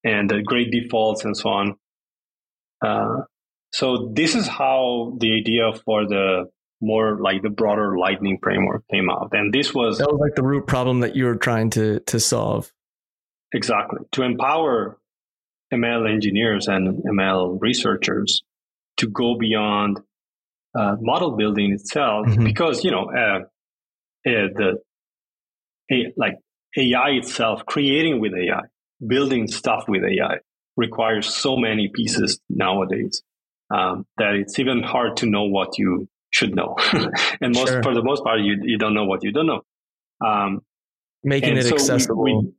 and 0.04 0.30
uh, 0.32 0.36
great 0.44 0.70
defaults 0.70 1.24
and 1.24 1.36
so 1.36 1.48
on. 1.48 1.76
Uh, 2.84 3.22
so 3.72 4.12
this 4.12 4.34
is 4.34 4.46
how 4.46 5.16
the 5.18 5.34
idea 5.34 5.72
for 5.84 6.06
the 6.06 6.50
more 6.80 7.18
like 7.20 7.42
the 7.42 7.50
broader 7.50 7.96
Lightning 7.98 8.38
framework 8.42 8.84
came 8.92 9.08
out, 9.10 9.30
and 9.32 9.52
this 9.52 9.74
was 9.74 9.98
that 9.98 10.12
was 10.12 10.20
like 10.20 10.34
the 10.34 10.42
root 10.42 10.66
problem 10.66 11.00
that 11.00 11.16
you 11.16 11.24
were 11.24 11.36
trying 11.36 11.70
to 11.70 12.00
to 12.00 12.20
solve. 12.20 12.72
Exactly 13.52 14.00
to 14.12 14.22
empower 14.22 14.98
ML 15.72 16.12
engineers 16.12 16.68
and 16.68 17.02
ML 17.04 17.58
researchers 17.60 18.42
to 18.98 19.08
go 19.08 19.36
beyond 19.38 20.00
uh, 20.76 20.96
model 21.00 21.36
building 21.36 21.72
itself, 21.72 22.26
mm-hmm. 22.26 22.44
because 22.44 22.84
you 22.84 22.90
know 22.90 23.10
uh, 23.10 23.40
uh, 24.28 24.48
the 24.54 24.78
like 26.16 26.38
AI 26.76 27.10
itself, 27.10 27.64
creating 27.66 28.20
with 28.20 28.32
AI, 28.34 28.62
building 29.06 29.48
stuff 29.48 29.84
with 29.88 30.02
AI 30.04 30.38
requires 30.76 31.32
so 31.34 31.56
many 31.56 31.88
pieces 31.88 32.40
nowadays 32.48 33.22
um, 33.72 34.06
that 34.18 34.34
it's 34.34 34.58
even 34.58 34.82
hard 34.82 35.16
to 35.18 35.26
know 35.26 35.44
what 35.44 35.78
you 35.78 36.08
should 36.30 36.54
know. 36.54 36.76
and 37.40 37.54
most, 37.54 37.68
sure. 37.68 37.82
for 37.82 37.94
the 37.94 38.02
most 38.02 38.24
part, 38.24 38.40
you, 38.40 38.56
you 38.62 38.78
don't 38.78 38.94
know 38.94 39.04
what 39.04 39.22
you 39.22 39.32
don't 39.32 39.46
know. 39.46 39.62
Um, 40.24 40.60
making 41.22 41.56
it 41.56 41.64
so 41.64 41.74
accessible. 41.74 42.22
We, 42.22 42.34
we, 42.34 42.52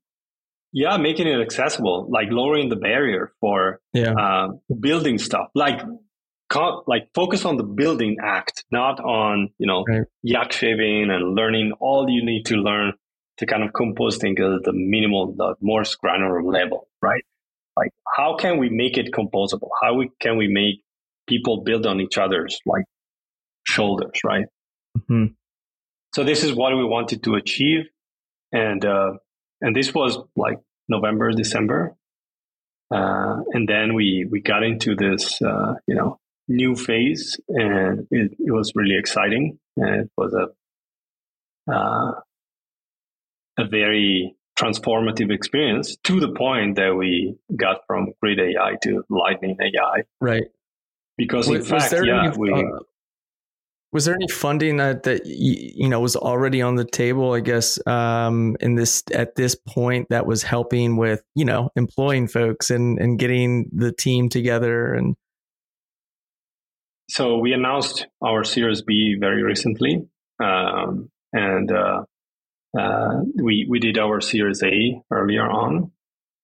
yeah, 0.71 0.97
making 0.97 1.27
it 1.27 1.39
accessible, 1.39 2.07
like 2.09 2.27
lowering 2.31 2.69
the 2.69 2.75
barrier 2.75 3.33
for 3.39 3.79
yeah. 3.93 4.13
uh, 4.13 4.47
building 4.79 5.17
stuff. 5.17 5.47
Like, 5.55 5.81
like 6.87 7.09
focus 7.13 7.43
on 7.43 7.57
the 7.57 7.63
building 7.63 8.17
act, 8.23 8.63
not 8.71 8.99
on 8.99 9.49
you 9.57 9.67
know 9.67 9.83
right. 9.87 10.03
yak 10.23 10.51
shaving 10.51 11.09
and 11.09 11.35
learning 11.35 11.73
all 11.79 12.09
you 12.09 12.23
need 12.25 12.45
to 12.45 12.55
learn 12.55 12.93
to 13.37 13.45
kind 13.45 13.63
of 13.63 13.73
compose 13.73 14.17
things 14.17 14.39
at 14.39 14.63
the 14.63 14.73
minimal, 14.73 15.33
the 15.33 15.55
more 15.61 15.83
granular 16.01 16.43
level, 16.43 16.87
right? 17.01 17.23
Like, 17.77 17.91
how 18.15 18.37
can 18.37 18.57
we 18.57 18.69
make 18.69 18.97
it 18.97 19.11
composable? 19.11 19.69
How 19.81 19.93
we, 19.95 20.09
can 20.19 20.37
we 20.37 20.47
make 20.47 20.81
people 21.27 21.63
build 21.63 21.85
on 21.85 21.99
each 21.99 22.17
other's 22.17 22.59
like 22.65 22.85
shoulders, 23.65 24.19
right? 24.23 24.45
Mm-hmm. 24.97 25.33
So 26.13 26.23
this 26.23 26.43
is 26.43 26.53
what 26.53 26.75
we 26.75 26.85
wanted 26.85 27.23
to 27.23 27.35
achieve, 27.35 27.87
and 28.51 28.85
uh, 28.85 29.13
and 29.59 29.75
this 29.75 29.93
was 29.93 30.17
like 30.37 30.59
November, 30.87 31.31
December, 31.31 31.97
uh, 32.89 33.41
and 33.51 33.67
then 33.67 33.93
we 33.95 34.25
we 34.29 34.39
got 34.41 34.63
into 34.63 34.95
this 34.95 35.41
uh, 35.41 35.73
you 35.87 35.95
know 35.95 36.19
new 36.47 36.75
phase, 36.75 37.37
and 37.49 38.07
it, 38.11 38.31
it 38.39 38.51
was 38.51 38.71
really 38.75 38.97
exciting, 38.97 39.59
and 39.75 40.03
it 40.03 40.11
was 40.15 40.33
a 40.33 41.73
uh, 41.73 42.11
a 43.57 43.65
very 43.65 44.35
transformative 44.57 45.31
experience 45.31 45.97
to 46.03 46.19
the 46.19 46.31
point 46.31 46.75
that 46.77 46.95
we 46.95 47.35
got 47.55 47.81
from 47.87 48.13
Grid 48.21 48.39
AI 48.39 48.75
to 48.83 49.03
Lightning 49.09 49.57
AI. 49.61 50.03
Right. 50.21 50.45
Because 51.17 51.47
was, 51.47 51.59
in 51.59 51.79
fact, 51.79 51.93
yeah, 52.05 52.27
any, 52.27 52.37
we. 52.37 52.53
Uh, 52.53 52.79
was 53.91 54.03
there 54.03 54.15
any 54.15 54.27
funding 54.27 54.77
that 54.77 55.03
that 55.03 55.25
you 55.25 55.87
know 55.87 56.01
was 56.01 56.17
already 56.17 56.61
on 56.61 56.75
the 56.75 56.83
table? 56.83 57.33
I 57.33 57.39
guess 57.39 57.79
um, 57.87 58.57
in 58.59 58.75
this 58.75 59.03
at 59.13 59.35
this 59.35 59.55
point 59.55 60.07
that 60.09 60.25
was 60.25 60.43
helping 60.43 60.97
with 60.97 61.23
you 61.33 61.45
know 61.45 61.69
employing 61.77 62.27
folks 62.27 62.69
and 62.69 62.99
and 62.99 63.17
getting 63.17 63.69
the 63.71 63.91
team 63.93 64.29
together 64.29 64.93
and. 64.93 65.15
So 67.07 67.37
we 67.37 67.53
announced 67.53 68.07
our 68.21 68.43
Series 68.43 68.81
B 68.81 69.15
very 69.17 69.43
recently, 69.43 70.07
um, 70.43 71.11
and 71.31 71.71
uh, 71.71 72.01
uh, 72.77 73.21
we 73.35 73.65
we 73.69 73.79
did 73.79 73.97
our 73.97 74.21
Series 74.21 74.63
A 74.63 75.01
earlier 75.11 75.49
on. 75.49 75.91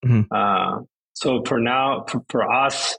Mm-hmm. 0.06 0.22
Uh, 0.32 0.84
so 1.14 1.44
for 1.46 1.60
now, 1.60 2.06
for, 2.08 2.24
for 2.30 2.52
us, 2.52 2.98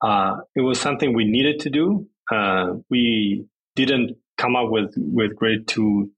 uh, 0.00 0.36
it 0.56 0.60
was 0.60 0.80
something 0.80 1.14
we 1.14 1.24
needed 1.24 1.60
to 1.60 1.70
do. 1.70 2.08
Uh, 2.30 2.74
we 2.90 3.46
didn't 3.76 4.16
come 4.38 4.56
up 4.56 4.70
with 4.70 4.92
with 4.96 5.36
Grid 5.36 5.68
to 5.68 6.10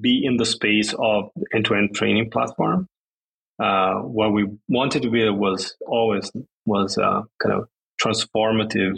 be 0.00 0.24
in 0.24 0.36
the 0.36 0.46
space 0.46 0.94
of 0.98 1.30
end 1.54 1.66
to 1.66 1.74
end 1.74 1.94
training 1.94 2.30
platform. 2.30 2.86
Uh, 3.62 3.96
what 3.96 4.32
we 4.32 4.46
wanted 4.68 5.02
to 5.02 5.10
be 5.10 5.28
was 5.28 5.76
always 5.86 6.30
was 6.64 6.96
uh, 6.96 7.22
kind 7.42 7.54
of 7.54 7.68
transformative, 8.02 8.96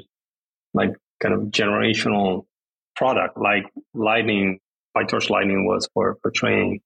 like 0.72 0.90
kind 1.20 1.34
of 1.34 1.40
generational 1.48 2.46
product, 2.94 3.36
like 3.36 3.64
Lightning 3.94 4.60
PyTorch 4.96 5.30
Lightning 5.30 5.66
was 5.66 5.88
for, 5.94 6.18
for 6.22 6.30
training 6.30 6.80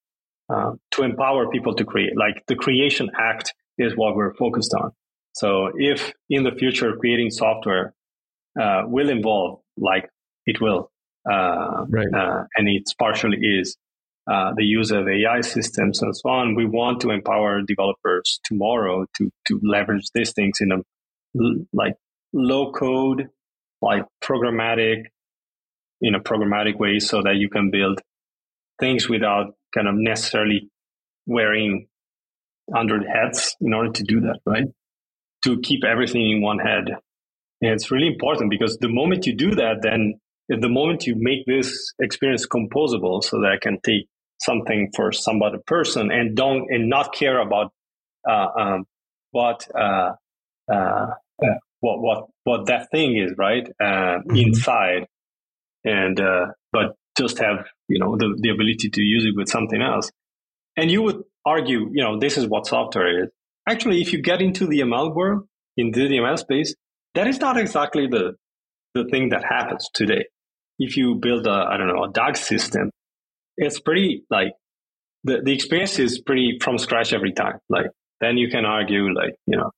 uh, 0.53 0.73
to 0.93 1.03
empower 1.03 1.51
people 1.51 1.75
to 1.75 1.85
create. 1.85 2.17
Like 2.17 2.45
the 2.47 2.55
creation 2.55 3.11
act 3.19 3.53
is 3.79 3.97
what 3.97 4.17
we're 4.17 4.35
focused 4.35 4.75
on. 4.75 4.93
So 5.33 5.71
if 5.77 6.13
in 6.31 6.45
the 6.45 6.53
future 6.53 6.95
creating 6.97 7.31
software 7.31 7.95
uh, 8.61 8.83
will 8.87 9.11
involve, 9.11 9.61
like 9.77 10.09
it 10.47 10.61
will, 10.61 10.91
uh, 11.31 11.85
right. 11.89 12.07
Uh, 12.15 12.45
and 12.57 12.69
it 12.69 12.85
partially 12.99 13.39
is, 13.41 13.77
uh, 14.29 14.53
the 14.57 14.65
use 14.65 14.91
of 14.91 15.07
AI 15.07 15.41
systems 15.41 16.03
and 16.03 16.17
so 16.17 16.29
on, 16.31 16.55
we 16.57 16.67
want 16.67 17.01
to 17.01 17.11
empower 17.11 17.63
developers 17.63 18.41
tomorrow 18.45 19.07
to 19.17 19.31
to 19.47 19.61
leverage 19.63 20.11
these 20.15 20.33
things 20.33 20.59
in 20.61 20.73
a 20.73 20.79
like 21.73 21.95
low 22.33 22.73
code, 22.73 23.29
like 23.81 24.05
programmatic, 24.23 25.05
in 26.01 26.15
a 26.15 26.21
programmatic 26.21 26.79
way, 26.79 26.99
so 26.99 27.23
that 27.23 27.37
you 27.37 27.49
can 27.49 27.71
build 27.71 28.01
things 28.81 29.09
without 29.09 29.55
kind 29.75 29.89
of 29.89 29.95
necessarily 29.97 30.69
wearing 31.27 31.89
hundred 32.75 33.05
hats 33.07 33.55
in 33.61 33.73
order 33.73 33.93
to 33.93 34.03
do 34.03 34.21
that, 34.21 34.41
right? 34.45 34.67
To 35.45 35.61
keep 35.61 35.85
everything 35.85 36.31
in 36.31 36.43
one 36.43 36.59
head. 36.59 36.89
And 37.63 37.71
it's 37.73 37.91
really 37.91 38.09
important 38.09 38.51
because 38.51 38.77
the 38.79 38.89
moment 38.89 39.27
you 39.27 39.35
do 39.35 39.55
that, 39.55 39.83
then 39.83 40.21
the 40.49 40.69
moment 40.69 41.07
you 41.07 41.15
make 41.17 41.47
this 41.47 41.93
experience 42.01 42.47
composable 42.47 43.23
so 43.23 43.41
that 43.41 43.53
I 43.53 43.59
can 43.61 43.79
take 43.83 44.09
something 44.41 44.91
for 44.95 45.13
some 45.13 45.43
other 45.43 45.59
person 45.67 46.11
and 46.13 46.37
don't 46.37 46.67
and 46.71 46.89
not 46.89 47.15
care 47.15 47.41
about 47.41 47.73
uh, 48.29 48.49
um, 48.59 48.85
what 49.31 49.67
uh, 49.75 50.13
uh, 50.71 50.75
uh 50.75 51.47
what 51.81 52.01
what 52.01 52.27
what 52.45 52.67
that 52.67 52.91
thing 52.91 53.17
is 53.17 53.33
right 53.39 53.67
uh, 53.81 53.85
mm-hmm. 53.85 54.37
inside 54.37 55.07
and 55.87 56.21
uh, 56.21 56.47
but 56.73 56.95
just 57.17 57.39
have 57.39 57.65
you 57.89 57.99
know 57.99 58.17
the, 58.17 58.37
the 58.39 58.51
ability 58.51 58.91
to 58.91 59.01
use 59.01 59.25
it 59.25 59.35
with 59.35 59.49
something 59.49 59.81
else. 59.81 60.11
And 60.77 60.91
you 60.91 61.01
would 61.03 61.23
argue 61.47 61.89
you 61.93 62.03
know 62.03 62.19
this 62.19 62.37
is 62.37 62.47
what 62.47 62.67
software 62.67 63.25
is. 63.25 63.31
Actually 63.69 64.03
if 64.03 64.13
you 64.13 64.21
get 64.21 64.43
into 64.43 64.67
the 64.67 64.81
ml 64.81 65.15
world 65.15 65.45
in 65.77 65.91
the 65.93 66.01
ml 66.01 66.39
space 66.39 66.75
that 67.15 67.27
is 67.27 67.41
not 67.41 67.57
exactly 67.57 68.07
the 68.07 68.35
the 68.95 69.05
thing 69.11 69.31
that 69.31 69.45
happens 69.45 69.89
today. 69.95 70.27
If 70.79 70.97
you 70.97 71.15
build 71.15 71.47
a 71.47 71.67
i 71.71 71.77
don't 71.79 71.89
know 71.89 72.05
a 72.05 72.13
DAG 72.13 72.37
system 72.37 72.91
it's 73.57 73.81
pretty 73.81 74.25
like 74.31 74.53
the, 75.25 75.41
the 75.43 75.53
experience 75.53 75.99
is 75.99 76.21
pretty 76.21 76.59
from 76.63 76.79
scratch 76.79 77.13
every 77.13 77.33
time. 77.33 77.59
Like 77.69 77.87
then 78.21 78.37
you 78.37 78.49
can 78.49 78.65
argue 78.65 79.13
like 79.15 79.35
you 79.47 79.57
know 79.57 79.71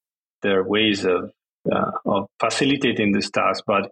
there 0.42 0.60
are 0.60 0.68
ways 0.68 1.04
of 1.04 1.30
uh, 1.70 1.90
of 2.04 2.26
facilitating 2.40 3.12
this 3.12 3.30
task 3.30 3.64
but 3.66 3.90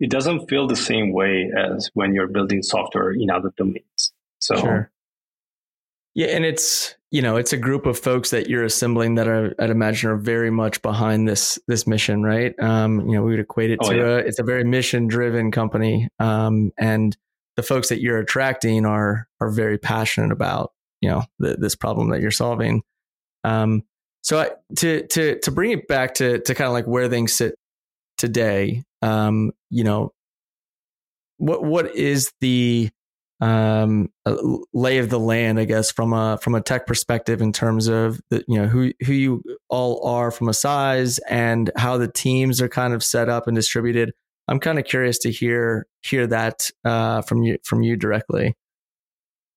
it 0.00 0.10
doesn't 0.10 0.48
feel 0.48 0.66
the 0.66 0.76
same 0.76 1.12
way 1.12 1.50
as 1.56 1.90
when 1.94 2.14
you're 2.14 2.28
building 2.28 2.62
software 2.62 3.12
in 3.12 3.30
other 3.30 3.52
domains. 3.56 4.12
So, 4.40 4.56
sure. 4.56 4.90
yeah, 6.14 6.28
and 6.28 6.44
it's 6.44 6.94
you 7.10 7.22
know 7.22 7.36
it's 7.36 7.52
a 7.52 7.56
group 7.56 7.86
of 7.86 7.98
folks 7.98 8.30
that 8.30 8.48
you're 8.48 8.64
assembling 8.64 9.14
that 9.14 9.28
are 9.28 9.54
I'd 9.58 9.70
imagine 9.70 10.10
are 10.10 10.16
very 10.16 10.50
much 10.50 10.82
behind 10.82 11.28
this 11.28 11.58
this 11.68 11.86
mission, 11.86 12.22
right? 12.22 12.58
Um, 12.60 13.08
you 13.08 13.14
know, 13.14 13.22
we 13.22 13.32
would 13.32 13.40
equate 13.40 13.70
it 13.70 13.78
oh, 13.82 13.90
to 13.90 13.96
yeah. 13.96 14.02
a 14.02 14.16
it's 14.16 14.38
a 14.38 14.44
very 14.44 14.64
mission 14.64 15.06
driven 15.06 15.50
company, 15.50 16.08
um, 16.18 16.72
and 16.76 17.16
the 17.56 17.62
folks 17.62 17.88
that 17.88 18.00
you're 18.00 18.18
attracting 18.18 18.84
are 18.84 19.28
are 19.40 19.50
very 19.50 19.78
passionate 19.78 20.32
about 20.32 20.72
you 21.00 21.08
know 21.08 21.22
the, 21.38 21.56
this 21.56 21.76
problem 21.76 22.10
that 22.10 22.20
you're 22.20 22.30
solving. 22.30 22.82
Um, 23.44 23.84
so 24.22 24.40
I, 24.40 24.50
to 24.76 25.06
to 25.06 25.38
to 25.38 25.50
bring 25.50 25.70
it 25.70 25.86
back 25.86 26.14
to 26.14 26.40
to 26.40 26.54
kind 26.54 26.66
of 26.66 26.72
like 26.72 26.86
where 26.86 27.08
things 27.08 27.32
sit 27.32 27.56
today, 28.16 28.84
um, 29.02 29.52
you 29.70 29.84
know, 29.84 30.12
what 31.38 31.64
what 31.64 31.94
is 31.94 32.32
the 32.40 32.90
um, 33.40 34.10
lay 34.72 34.98
of 34.98 35.10
the 35.10 35.18
land, 35.18 35.58
I 35.58 35.64
guess, 35.64 35.90
from 35.90 36.12
a 36.12 36.38
from 36.40 36.54
a 36.54 36.60
tech 36.60 36.86
perspective 36.86 37.42
in 37.42 37.52
terms 37.52 37.88
of 37.88 38.20
the 38.30 38.44
you 38.48 38.58
know 38.58 38.66
who 38.66 38.92
who 39.04 39.12
you 39.12 39.42
all 39.68 40.06
are 40.06 40.30
from 40.30 40.48
a 40.48 40.54
size 40.54 41.18
and 41.28 41.70
how 41.76 41.98
the 41.98 42.08
teams 42.08 42.62
are 42.62 42.68
kind 42.68 42.94
of 42.94 43.02
set 43.02 43.28
up 43.28 43.46
and 43.46 43.54
distributed. 43.54 44.12
I'm 44.46 44.60
kind 44.60 44.78
of 44.78 44.84
curious 44.84 45.18
to 45.20 45.30
hear 45.30 45.86
hear 46.02 46.26
that 46.26 46.70
uh, 46.84 47.22
from 47.22 47.42
you 47.42 47.58
from 47.64 47.82
you 47.82 47.96
directly. 47.96 48.54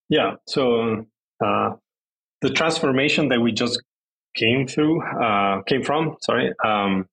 Yeah. 0.10 0.36
So 0.48 1.06
uh, 1.44 1.72
the 2.42 2.50
transformation 2.50 3.30
that 3.30 3.42
we 3.42 3.52
just 3.52 3.82
came 4.36 4.68
through, 4.68 5.02
uh, 5.04 5.62
came 5.64 5.84
from, 5.84 6.16
sorry, 6.22 6.54
um, 6.64 7.08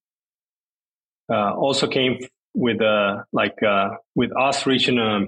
uh, 1.31 1.53
also 1.53 1.87
came 1.87 2.19
with 2.53 2.81
uh, 2.81 3.23
like 3.33 3.61
uh, 3.63 3.89
with 4.15 4.31
us 4.39 4.65
reaching 4.65 4.97
a, 4.99 5.25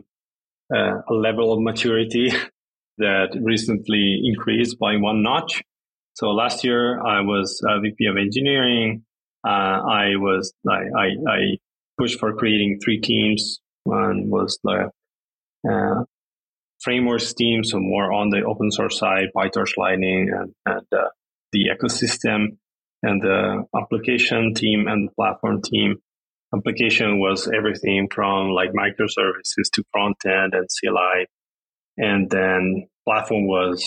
a 0.75 1.13
level 1.13 1.53
of 1.53 1.61
maturity 1.61 2.31
that 2.97 3.37
recently 3.41 4.21
increased 4.23 4.77
by 4.79 4.95
one 4.97 5.23
notch. 5.23 5.63
So 6.13 6.29
last 6.29 6.63
year 6.63 6.99
I 6.99 7.21
was 7.21 7.61
VP 7.81 8.05
of 8.07 8.17
engineering. 8.17 9.03
Uh, 9.45 9.49
I 9.49 10.15
was 10.15 10.53
I, 10.67 10.73
I, 10.73 11.31
I 11.31 11.39
pushed 11.97 12.19
for 12.19 12.35
creating 12.35 12.79
three 12.83 12.99
teams. 12.99 13.59
One 13.83 14.29
was 14.29 14.59
the 14.63 14.91
uh, 15.69 16.03
frameworks 16.79 17.33
team, 17.33 17.63
so 17.63 17.79
more 17.79 18.11
on 18.11 18.29
the 18.29 18.43
open 18.43 18.71
source 18.71 18.99
side, 18.99 19.27
PyTorch 19.35 19.77
Lightning, 19.77 20.29
and, 20.33 20.53
and 20.65 20.85
uh, 20.91 21.09
the 21.51 21.65
ecosystem, 21.73 22.57
and 23.03 23.21
the 23.21 23.63
application 23.75 24.53
team 24.53 24.87
and 24.87 25.07
the 25.07 25.13
platform 25.13 25.61
team. 25.61 25.97
Application 26.55 27.19
was 27.19 27.49
everything 27.53 28.07
from 28.13 28.49
like 28.51 28.71
microservices 28.71 29.69
to 29.73 29.83
front 29.91 30.17
end 30.25 30.53
and 30.53 30.67
CLI. 30.67 31.27
And 31.97 32.29
then 32.29 32.87
platform 33.05 33.47
was 33.47 33.83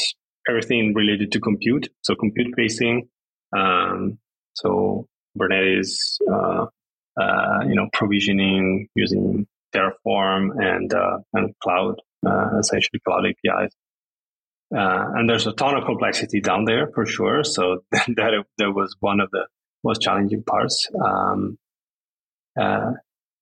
everything 0.48 0.92
related 0.94 1.32
to 1.32 1.40
compute. 1.40 1.88
So 2.02 2.14
compute 2.14 2.54
facing. 2.56 3.08
Um, 3.56 4.18
so 4.54 5.06
Kubernetes, 5.38 6.18
uh, 6.30 6.66
uh, 7.20 7.64
you 7.66 7.74
know, 7.74 7.88
provisioning 7.92 8.88
using 8.94 9.46
Terraform 9.74 10.50
and, 10.58 10.92
uh, 10.92 11.18
and 11.32 11.54
cloud, 11.62 12.00
uh, 12.26 12.58
essentially 12.58 13.00
cloud 13.06 13.24
APIs. 13.26 13.74
Uh, 14.80 15.12
and 15.14 15.28
there's 15.28 15.46
a 15.46 15.52
ton 15.52 15.76
of 15.76 15.84
complexity 15.84 16.40
down 16.40 16.64
there 16.64 16.90
for 16.94 17.04
sure. 17.04 17.44
So 17.44 17.84
that, 17.90 18.44
that 18.56 18.72
was 18.72 18.96
one 19.00 19.20
of 19.20 19.30
the 19.30 19.46
most 19.84 20.00
challenging 20.00 20.42
parts. 20.42 20.88
Um, 21.04 21.58
uh, 22.58 22.92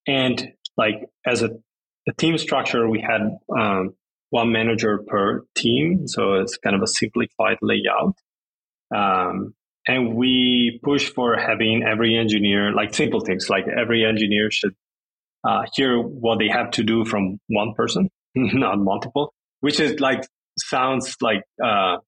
and 0.06 0.52
like 0.76 1.08
as 1.24 1.42
a, 1.42 1.50
a, 2.08 2.12
team 2.16 2.38
structure, 2.38 2.88
we 2.88 3.00
had 3.00 3.38
um, 3.56 3.94
one 4.30 4.50
manager 4.50 4.98
per 5.06 5.44
team. 5.54 6.08
So 6.08 6.34
it's 6.34 6.56
kind 6.56 6.74
of 6.74 6.82
a 6.82 6.86
simplified 6.88 7.58
layout. 7.62 8.16
Um, 8.94 9.54
and 9.86 10.14
we 10.16 10.80
push 10.82 11.08
for 11.10 11.36
having 11.36 11.84
every 11.84 12.16
engineer, 12.16 12.72
like 12.72 12.94
simple 12.94 13.20
things, 13.20 13.48
like 13.48 13.66
every 13.68 14.04
engineer 14.04 14.50
should 14.50 14.74
uh, 15.44 15.62
hear 15.74 16.00
what 16.00 16.40
they 16.40 16.48
have 16.48 16.72
to 16.72 16.82
do 16.82 17.04
from 17.04 17.38
one 17.48 17.74
person, 17.74 18.10
not 18.34 18.78
multiple, 18.78 19.32
which 19.60 19.78
is 19.78 20.00
like, 20.00 20.24
sounds 20.60 21.16
like, 21.20 21.42
uh, 21.62 21.98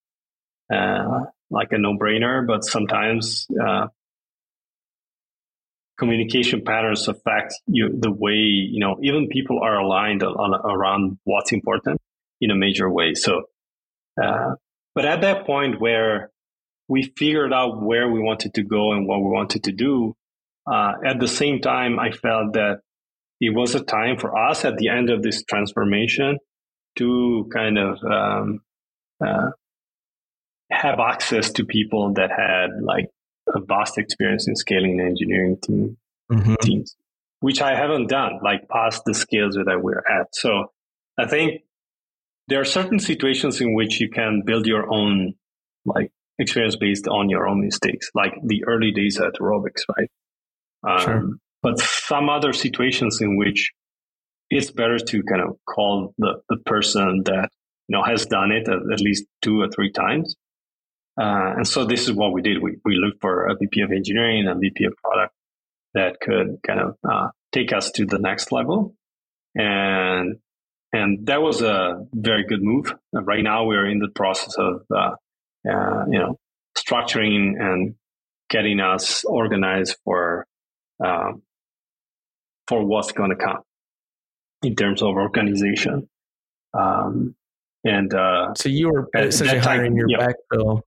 uh, 0.73 1.21
like 1.51 1.69
a 1.73 1.79
no 1.79 1.97
brainer, 1.97 2.47
but 2.47 2.65
sometimes, 2.65 3.47
uh, 3.63 3.89
communication 5.99 6.63
patterns 6.65 7.09
affect 7.09 7.55
you, 7.67 7.91
the 8.01 8.11
way, 8.11 8.33
you 8.33 8.81
know, 8.81 8.97
even 9.03 9.29
people 9.29 9.61
are 9.63 9.79
aligned 9.79 10.23
on, 10.23 10.55
around 10.55 11.19
what's 11.25 11.53
important 11.53 12.01
in 12.41 12.51
a 12.51 12.55
major 12.55 12.91
way. 12.91 13.15
So, 13.15 13.43
uh, 14.21 14.55
but 14.95 15.05
at 15.05 15.21
that 15.21 15.47
point 15.47 15.81
where 15.81 16.31
we 16.89 17.13
figured 17.17 17.53
out 17.53 17.83
where 17.83 18.09
we 18.09 18.19
wanted 18.19 18.55
to 18.55 18.63
go 18.63 18.93
and 18.93 19.07
what 19.07 19.21
we 19.21 19.31
wanted 19.31 19.65
to 19.65 19.73
do, 19.73 20.17
uh, 20.71 20.95
at 21.05 21.21
the 21.21 21.29
same 21.29 21.61
time, 21.61 21.99
I 21.99 22.11
felt 22.11 22.55
that 22.55 22.81
it 23.41 23.55
was 23.55 23.75
a 23.75 23.85
time 23.85 24.19
for 24.19 24.37
us 24.37 24.65
at 24.65 24.77
the 24.77 24.89
end 24.89 25.11
of 25.11 25.23
this 25.23 25.45
transformation 25.45 26.39
to 27.01 27.49
kind 27.53 27.79
of 27.79 27.99
um, 28.05 28.61
uh, 29.25 29.51
have 30.71 31.01
access 31.01 31.51
to 31.53 31.65
people 31.65 32.13
that 32.15 32.31
had 32.31 32.83
like 32.83 33.07
a 33.49 33.61
vast 33.61 33.99
experience 33.99 34.47
in 34.47 34.55
scaling 34.55 35.01
engineering 35.01 35.57
team, 35.63 35.97
mm-hmm. 36.31 36.55
teams, 36.63 36.95
which 37.41 37.63
I 37.63 37.75
haven't 37.75 38.09
done, 38.09 38.41
like 38.45 38.69
past 38.69 39.03
the 39.07 39.15
scales 39.15 39.55
that 39.55 39.81
we're 39.83 39.99
at. 39.99 40.29
So 40.33 40.73
I 41.19 41.27
think 41.27 41.63
there 42.49 42.61
are 42.61 42.67
certain 42.67 42.99
situations 42.99 43.61
in 43.61 43.75
which 43.75 44.01
you 44.01 44.11
can 44.11 44.43
build 44.45 44.67
your 44.67 44.93
own 44.93 45.35
like 45.87 46.11
experience 46.39 46.77
based 46.77 47.09
on 47.09 47.31
your 47.31 47.49
own 47.49 47.63
mistakes, 47.63 48.11
like 48.15 48.35
the 48.45 48.65
early 48.67 48.91
days 48.91 49.19
at 49.19 49.35
Orobix, 49.41 49.83
right? 49.97 50.11
Um, 50.87 51.01
sure. 51.01 51.29
But 51.63 51.79
some 51.81 52.29
other 52.29 52.53
situations 52.53 53.21
in 53.21 53.37
which 53.37 53.73
it's 54.51 54.71
better 54.71 54.99
to 54.99 55.23
kind 55.23 55.43
of 55.43 55.57
call 55.65 56.15
the, 56.19 56.43
the 56.49 56.57
person 56.67 57.23
that 57.25 57.49
you 57.89 57.97
know 57.97 58.03
has 58.03 58.27
done 58.27 58.53
it 58.53 58.69
at, 58.69 58.93
at 58.93 59.01
least 59.01 59.25
two 59.43 59.61
or 59.61 59.69
three 59.69 59.93
times 59.93 60.37
uh, 61.21 61.53
and 61.57 61.69
so 61.69 61.85
this 61.85 62.09
is 62.09 62.13
what 62.13 62.33
we 62.33 62.41
did. 62.41 62.63
We, 62.63 62.77
we 62.85 62.97
looked 62.97 63.21
for 63.21 63.47
a 63.47 63.55
VP 63.55 63.83
of 63.83 63.91
engineering 63.93 64.47
and 64.47 64.61
VP 64.61 64.85
of 64.85 64.95
product 64.97 65.35
that 65.93 66.19
could 66.21 66.59
kind 66.67 66.81
of 66.81 66.97
uh, 67.09 67.29
take 67.53 67.73
us 67.73 67.91
to 67.93 68.07
the 68.07 68.19
next 68.19 68.53
level. 68.53 68.95
And, 69.55 70.37
and 70.93 71.27
that 71.27 71.43
was 71.43 71.61
a 71.61 72.07
very 72.13 72.45
good 72.47 72.63
move. 72.63 72.95
Right 73.13 73.43
now 73.43 73.65
we're 73.65 73.87
in 73.87 73.99
the 73.99 74.09
process 74.15 74.55
of, 74.57 74.83
uh, 74.91 75.17
uh, 75.69 76.05
you 76.09 76.19
know, 76.19 76.39
structuring 76.79 77.61
and 77.61 77.97
getting 78.49 78.81
us 78.81 79.25
organized 79.25 79.97
for, 80.05 80.47
um, 81.05 81.43
for 82.67 82.85
what's 82.85 83.13
going 83.13 83.31
to 83.31 83.37
come 83.37 83.59
in 84.63 84.77
terms 84.77 85.03
of 85.03 85.09
organization. 85.15 86.09
Um, 86.75 87.35
and 87.85 88.13
uh, 88.13 88.55
so 88.55 88.69
you 88.69 88.91
were 88.91 89.09
essentially 89.17 89.59
hiring 89.59 89.97
your 89.97 90.09
yeah. 90.09 90.29
backfill 90.29 90.83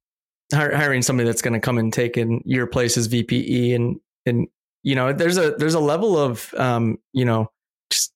hiring 0.54 1.02
somebody 1.02 1.28
that's 1.28 1.42
going 1.42 1.54
to 1.54 1.60
come 1.60 1.78
and 1.78 1.92
take 1.92 2.18
in 2.18 2.42
your 2.46 2.68
place 2.68 2.98
as 2.98 3.08
VPE 3.08 3.76
and 3.76 4.00
and 4.26 4.48
you 4.84 4.96
know 4.96 5.14
there's 5.14 5.38
a 5.38 5.52
there's 5.52 5.74
a 5.74 5.80
level 5.80 6.18
of 6.18 6.54
um 6.56 6.98
you 7.14 7.26
know 7.26 7.50
just 7.90 8.14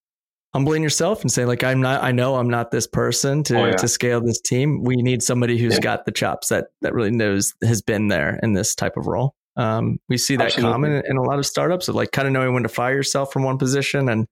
humbling 0.54 0.84
yourself 0.84 1.22
and 1.22 1.32
saying 1.32 1.48
like 1.48 1.64
I'm 1.64 1.82
not 1.82 2.04
I 2.04 2.12
know 2.12 2.36
I'm 2.36 2.50
not 2.50 2.72
this 2.72 2.88
person 2.88 3.44
to 3.44 3.60
oh, 3.60 3.66
yeah. 3.66 3.76
to 3.76 3.88
scale 3.88 4.22
this 4.22 4.40
team. 4.42 4.84
We 4.84 4.98
need 4.98 5.24
somebody 5.24 5.58
who's 5.58 5.76
yeah. 5.76 5.80
got 5.80 6.06
the 6.06 6.12
chops 6.12 6.50
that 6.50 6.68
that 6.82 6.94
really 6.94 7.12
knows 7.12 7.54
has 7.64 7.82
been 7.82 8.08
there 8.08 8.40
in 8.44 8.54
this 8.54 8.76
type 8.76 8.98
of 8.98 9.08
role. 9.08 9.34
Um, 9.56 9.98
we 10.08 10.20
see 10.20 10.36
that 10.36 10.48
Absolutely. 10.48 10.72
common 10.72 11.04
in 11.10 11.18
a 11.18 11.24
lot 11.24 11.40
of 11.40 11.46
startups 11.46 11.88
of 11.88 11.96
like 11.96 12.12
kind 12.12 12.28
of 12.28 12.34
knowing 12.34 12.54
when 12.54 12.64
to 12.64 12.70
fire 12.70 12.94
yourself 12.94 13.34
from 13.34 13.44
one 13.44 13.58
position 13.58 14.08
and 14.08 14.28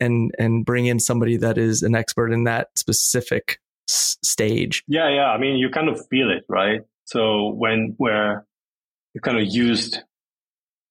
and 0.00 0.30
and 0.38 0.64
bring 0.64 0.86
in 0.86 1.00
somebody 1.00 1.36
that 1.38 1.58
is 1.58 1.82
an 1.82 1.94
expert 1.94 2.32
in 2.32 2.44
that 2.44 2.68
specific 2.76 3.60
s- 3.88 4.18
stage. 4.22 4.82
Yeah, 4.86 5.08
yeah. 5.08 5.26
I 5.26 5.38
mean, 5.38 5.56
you 5.56 5.70
kind 5.70 5.88
of 5.88 6.06
feel 6.08 6.30
it, 6.30 6.44
right? 6.48 6.80
So 7.04 7.50
when 7.50 7.94
where 7.98 8.46
you 9.14 9.20
kind 9.20 9.38
of 9.38 9.46
used 9.46 10.00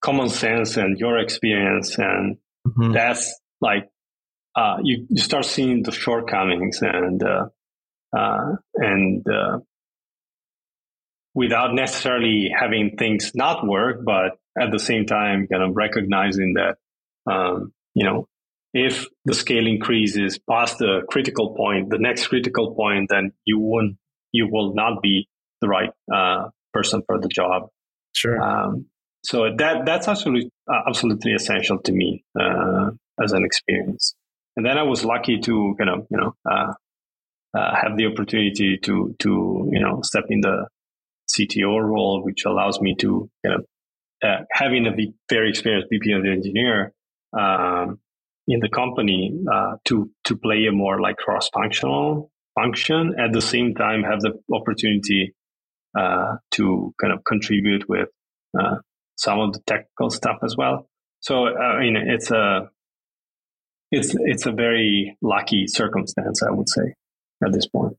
common 0.02 0.30
sense 0.30 0.78
and 0.78 0.98
your 1.00 1.20
experience, 1.20 1.98
and 1.98 2.38
mm-hmm. 2.68 2.92
that's 2.92 3.34
like 3.62 3.90
uh, 4.56 4.78
you, 4.84 5.06
you 5.10 5.22
start 5.22 5.46
seeing 5.46 5.84
the 5.84 5.92
shortcomings 5.92 6.82
and 6.82 7.22
uh, 7.24 7.48
uh, 8.16 8.56
and 8.76 9.26
uh, 9.28 9.60
without 11.34 11.74
necessarily 11.74 12.50
having 12.58 12.96
things 12.98 13.34
not 13.36 13.68
work, 13.68 14.06
but 14.06 14.38
at 14.60 14.72
the 14.72 14.80
same 14.80 15.06
time, 15.06 15.48
kind 15.52 15.64
of 15.64 15.76
recognizing 15.76 16.56
that 16.56 16.78
um, 17.32 17.74
you 17.94 18.06
know 18.06 18.28
if 18.76 19.08
the 19.24 19.34
scale 19.34 19.66
increases 19.66 20.38
past 20.38 20.80
the 20.80 21.04
critical 21.10 21.56
point, 21.56 21.90
the 21.90 21.98
next 21.98 22.28
critical 22.28 22.76
point, 22.76 23.10
then 23.10 23.32
you 23.46 23.58
won't 23.58 23.96
you 24.34 24.50
will 24.52 24.76
not 24.76 25.02
be 25.02 25.30
the 25.62 25.70
right 25.70 25.92
uh, 26.14 26.50
person 26.74 27.02
for 27.08 27.18
the 27.20 27.30
job. 27.30 27.70
Sure. 28.14 28.40
Um, 28.40 28.88
so 29.24 29.50
that 29.58 29.86
that's 29.86 30.10
absolutely 30.10 30.52
uh, 30.70 30.82
absolutely 30.90 31.32
essential 31.32 31.80
to 31.80 31.92
me 31.94 32.26
uh, 32.38 32.92
as 33.24 33.32
an 33.32 33.46
experience. 33.46 34.14
And 34.58 34.66
then 34.66 34.78
I 34.78 34.84
was 34.84 35.06
lucky 35.06 35.40
to 35.40 35.76
kind 35.78 35.90
of 35.90 36.08
you 36.12 36.18
know 36.18 36.34
uh, 36.50 36.74
uh, 37.58 37.76
have 37.82 37.96
the 37.96 38.08
opportunity 38.08 38.78
to 38.84 39.16
to 39.20 39.70
you 39.72 39.80
know 39.80 40.02
step 40.04 40.26
in 40.30 40.42
the 40.42 40.68
CTO 41.30 41.82
role, 41.82 42.26
which 42.26 42.44
allows 42.46 42.82
me 42.82 42.94
to 43.00 43.30
kind 43.46 43.56
of 43.56 43.66
uh, 44.22 44.44
having 44.52 44.86
a 44.86 44.92
very 45.30 45.50
experienced 45.50 45.88
VP 45.90 46.12
of 46.12 46.24
the 46.24 46.32
engineer 46.32 46.92
um, 47.38 48.00
in 48.48 48.60
the 48.60 48.70
company 48.70 49.34
to 49.86 50.10
to 50.24 50.38
play 50.38 50.66
a 50.68 50.72
more 50.72 51.02
like 51.02 51.18
cross 51.18 51.50
functional 51.50 52.32
function 52.56 53.16
at 53.20 53.34
the 53.34 53.42
same 53.42 53.76
time 53.76 54.04
have 54.04 54.22
the 54.22 54.34
opportunity 54.54 55.34
uh, 55.98 56.38
to 56.52 56.94
kind 57.00 57.14
of 57.14 57.24
contribute 57.24 57.88
with 57.88 58.10
uh, 58.60 58.76
some 59.16 59.40
of 59.40 59.54
the 59.54 59.60
technical 59.66 60.10
stuff 60.10 60.38
as 60.44 60.56
well. 60.58 60.88
So 61.22 61.48
I 61.48 61.80
mean, 61.80 61.96
it's 61.96 62.32
a 62.32 62.70
it's 63.92 64.16
it's 64.20 64.46
a 64.46 64.52
very 64.52 65.18
lucky 65.22 65.68
circumstance, 65.68 66.44
I 66.44 66.52
would 66.52 66.70
say, 66.70 66.94
at 67.44 67.54
this 67.54 67.68
point. 67.68 67.98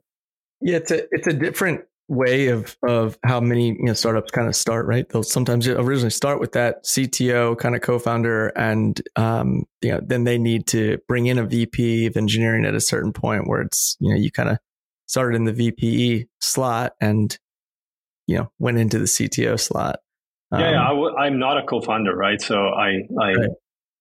Yeah, 0.60 0.76
it's 0.76 0.90
a 0.90 1.06
it's 1.10 1.26
a 1.26 1.32
different 1.32 1.82
way 2.08 2.48
of 2.48 2.76
of 2.86 3.18
how 3.24 3.40
many 3.40 3.68
you 3.68 3.84
know 3.84 3.92
startups 3.92 4.30
kind 4.30 4.46
of 4.46 4.54
start 4.54 4.86
right 4.86 5.08
they'll 5.08 5.24
sometimes 5.24 5.66
originally 5.66 6.08
start 6.08 6.38
with 6.38 6.52
that 6.52 6.84
cto 6.84 7.58
kind 7.58 7.74
of 7.74 7.80
co-founder 7.80 8.48
and 8.50 9.02
um 9.16 9.64
you 9.82 9.90
know 9.90 10.00
then 10.06 10.22
they 10.22 10.38
need 10.38 10.68
to 10.68 10.98
bring 11.08 11.26
in 11.26 11.36
a 11.36 11.44
vp 11.44 12.06
of 12.06 12.16
engineering 12.16 12.64
at 12.64 12.76
a 12.76 12.80
certain 12.80 13.12
point 13.12 13.48
where 13.48 13.60
it's 13.60 13.96
you 13.98 14.08
know 14.08 14.16
you 14.16 14.30
kind 14.30 14.48
of 14.48 14.58
started 15.06 15.34
in 15.34 15.44
the 15.44 15.52
vpe 15.52 16.28
slot 16.40 16.92
and 17.00 17.40
you 18.26 18.36
know 18.36 18.50
went 18.58 18.78
into 18.78 18.98
the 18.98 19.04
CTO 19.04 19.58
slot. 19.58 20.00
Um, 20.52 20.60
yeah, 20.60 20.70
yeah 20.72 20.82
I 20.84 20.88
w- 20.88 21.16
I'm 21.16 21.38
not 21.38 21.58
a 21.58 21.66
co-founder, 21.66 22.14
right? 22.14 22.40
So 22.40 22.56
I 22.56 23.02
I 23.20 23.32
right. 23.32 23.50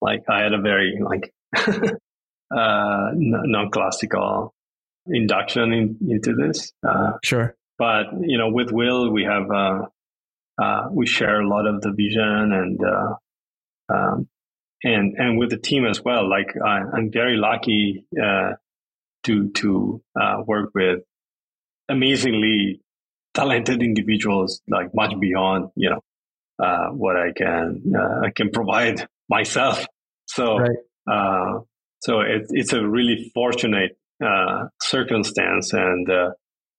like 0.01 0.23
I 0.29 0.41
had 0.41 0.53
a 0.53 0.61
very 0.61 0.99
like 1.01 1.33
uh, 1.55 3.11
non-classical 3.13 4.53
induction 5.07 5.73
in, 5.73 5.97
into 6.09 6.33
this. 6.35 6.71
Uh, 6.87 7.13
sure. 7.23 7.55
But 7.77 8.05
you 8.21 8.37
know, 8.37 8.49
with 8.49 8.71
Will, 8.71 9.11
we 9.11 9.23
have 9.23 9.51
uh, 9.51 9.81
uh, 10.61 10.87
we 10.91 11.05
share 11.07 11.41
a 11.41 11.47
lot 11.47 11.67
of 11.67 11.81
the 11.81 11.91
vision 11.91 12.51
and 12.53 12.79
uh, 12.83 13.93
um, 13.93 14.27
and 14.83 15.15
and 15.17 15.37
with 15.37 15.49
the 15.49 15.57
team 15.57 15.85
as 15.85 16.01
well. 16.03 16.29
Like 16.29 16.55
I, 16.63 16.79
am 16.97 17.11
very 17.11 17.37
lucky 17.37 18.05
uh, 18.21 18.51
to 19.23 19.49
to 19.49 20.01
uh, 20.19 20.43
work 20.45 20.71
with 20.73 20.99
amazingly 21.89 22.81
talented 23.33 23.81
individuals, 23.81 24.61
like 24.69 24.93
much 24.93 25.13
beyond 25.19 25.69
you 25.75 25.89
know 25.89 26.01
uh, 26.63 26.89
what 26.89 27.17
I 27.17 27.31
can 27.35 27.93
uh, 27.97 28.25
I 28.25 28.31
can 28.31 28.51
provide 28.51 29.07
myself. 29.29 29.85
So 30.27 30.57
right. 30.57 30.69
uh, 31.11 31.59
so 32.01 32.21
it, 32.21 32.43
it's 32.49 32.73
a 32.73 32.85
really 32.87 33.31
fortunate 33.33 33.97
uh, 34.23 34.67
circumstance, 34.81 35.73
and 35.73 36.09
uh, 36.09 36.31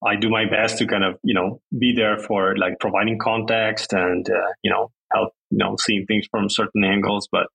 I 0.05 0.17
do 0.17 0.29
my 0.29 0.45
best 0.49 0.79
to 0.79 0.87
kind 0.87 1.05
of 1.05 1.19
you 1.23 1.35
know 1.35 1.61
be 1.77 1.95
there 1.95 2.19
for 2.19 2.57
like 2.57 2.79
providing 2.81 3.19
context 3.19 3.93
and 3.93 4.29
uh, 4.29 4.53
you 4.63 4.71
know 4.71 4.91
help 5.13 5.33
you 5.51 5.59
know 5.59 5.77
seeing 5.79 6.07
things 6.07 6.27
from 6.31 6.49
certain 6.51 6.85
angles, 6.85 7.29
but 7.31 7.47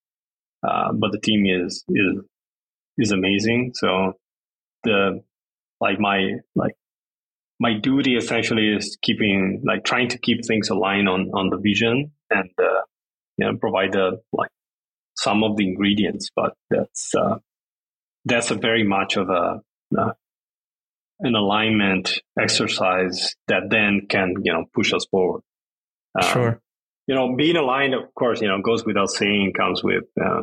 but 0.64 1.12
the 1.12 1.20
team 1.20 1.46
is 1.46 1.84
is 1.90 2.24
is 2.98 3.12
amazing. 3.12 3.72
So 3.76 4.14
the 4.84 5.22
like 5.80 6.00
my 6.00 6.36
like 6.56 6.74
my 7.60 7.74
duty 7.74 8.16
essentially 8.16 8.70
is 8.70 8.98
keeping 9.02 9.62
like 9.66 9.84
trying 9.84 10.10
to 10.10 10.18
keep 10.18 10.46
things 10.46 10.70
aligned 10.70 11.08
on 11.08 11.30
on 11.34 11.50
the 11.50 11.58
vision 11.58 12.12
and 12.30 12.50
uh, 12.60 12.82
you 13.38 13.46
know 13.46 13.58
provide 13.58 13.92
the 13.92 14.22
like 14.34 14.50
some 15.18 15.44
of 15.44 15.58
the 15.58 15.68
ingredients 15.68 16.30
but 16.36 16.54
that's 16.70 17.14
uh, 17.16 17.38
that's 18.26 18.52
a 18.52 18.56
very 18.56 18.84
much 18.84 19.18
of 19.18 19.30
a 19.30 19.62
uh, 19.98 20.12
an 21.22 21.36
alignment 21.36 22.20
exercise 22.40 23.36
that 23.48 23.64
then 23.70 24.08
can 24.10 24.36
you 24.44 24.54
know 24.54 24.66
push 24.74 24.94
us 24.94 25.06
forward. 25.10 25.42
Um, 26.22 26.30
sure. 26.30 26.62
you 27.08 27.16
know 27.16 27.36
being 27.36 27.56
aligned 27.56 27.94
of 27.94 28.14
course 28.16 28.42
you 28.42 28.48
know 28.50 28.62
goes 28.62 28.86
without 28.86 29.10
saying 29.10 29.54
comes 29.54 29.82
with 29.82 30.04
uh, 30.22 30.42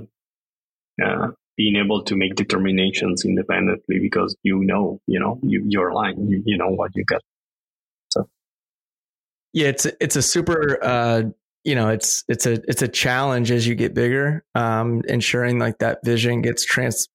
uh, 1.05 1.29
being 1.59 1.75
able 1.77 2.05
to 2.05 2.17
make 2.17 2.37
determinations 2.37 3.25
independently 3.25 3.99
because 3.99 4.35
you 4.43 4.63
know, 4.63 5.01
you 5.07 5.19
know, 5.19 5.39
you, 5.43 5.65
you're 5.67 5.89
aligned, 5.89 6.31
you, 6.31 6.41
you 6.47 6.57
know 6.57 6.69
what 6.69 6.93
you 6.95 7.05
got. 7.05 7.21
So, 8.11 8.29
yeah, 9.53 9.67
it's 9.67 9.85
it's 10.01 10.15
a 10.15 10.23
super, 10.23 10.79
uh, 10.81 11.23
you 11.65 11.75
know, 11.75 11.89
it's 11.89 12.25
it's 12.29 12.47
a 12.47 12.61
it's 12.69 12.81
a 12.81 12.89
challenge 12.89 13.51
as 13.51 13.67
you 13.67 13.75
get 13.75 13.93
bigger, 13.93 14.45
um, 14.55 15.03
ensuring 15.09 15.59
like 15.59 15.79
that 15.79 15.99
vision 16.05 16.43
gets 16.43 16.65
trans 16.65 17.09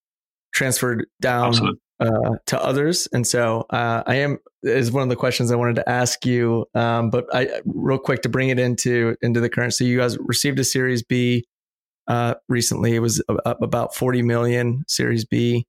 transferred 0.54 1.08
down 1.22 1.80
uh, 2.04 2.36
to 2.48 2.62
others. 2.62 3.08
And 3.14 3.26
so, 3.26 3.66
uh, 3.70 4.04
I 4.06 4.16
am 4.16 4.40
is 4.62 4.92
one 4.92 5.04
of 5.04 5.10
the 5.10 5.16
questions 5.16 5.52
I 5.52 5.56
wanted 5.56 5.76
to 5.78 5.90
ask 5.90 6.26
you. 6.26 6.66
Um, 6.74 7.10
but 7.10 7.26
I 7.34 7.62
real 7.66 7.98
quick 7.98 8.22
to 8.24 8.30
bring 8.30 8.50
it 8.50 8.60
into 8.60 9.16
into 9.22 9.40
the 9.40 9.50
current. 9.50 9.74
So 9.74 9.84
you 9.84 9.98
guys 9.98 10.18
received 10.20 10.60
a 10.60 10.64
Series 10.64 11.04
B 11.04 11.46
uh, 12.08 12.36
recently. 12.50 12.96
It 12.96 13.00
was 13.00 13.22
up 13.46 13.62
about 13.62 13.96
40 13.96 14.22
million 14.22 14.84
Series 14.88 15.26
B. 15.26 15.66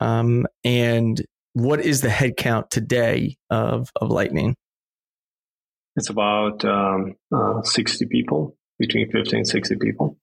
Um, 0.00 0.46
and 0.64 1.20
what 1.52 1.80
is 1.80 2.00
the 2.00 2.08
headcount 2.08 2.70
today 2.70 3.36
of, 3.50 3.90
of 3.96 4.08
Lightning? 4.08 4.56
It's 5.96 6.08
about 6.08 6.64
um, 6.64 7.16
uh, 7.34 7.62
60 7.62 8.06
people, 8.06 8.56
between 8.78 9.10
50 9.10 9.36
and 9.36 9.46
60 9.46 9.76
people. 9.76 10.16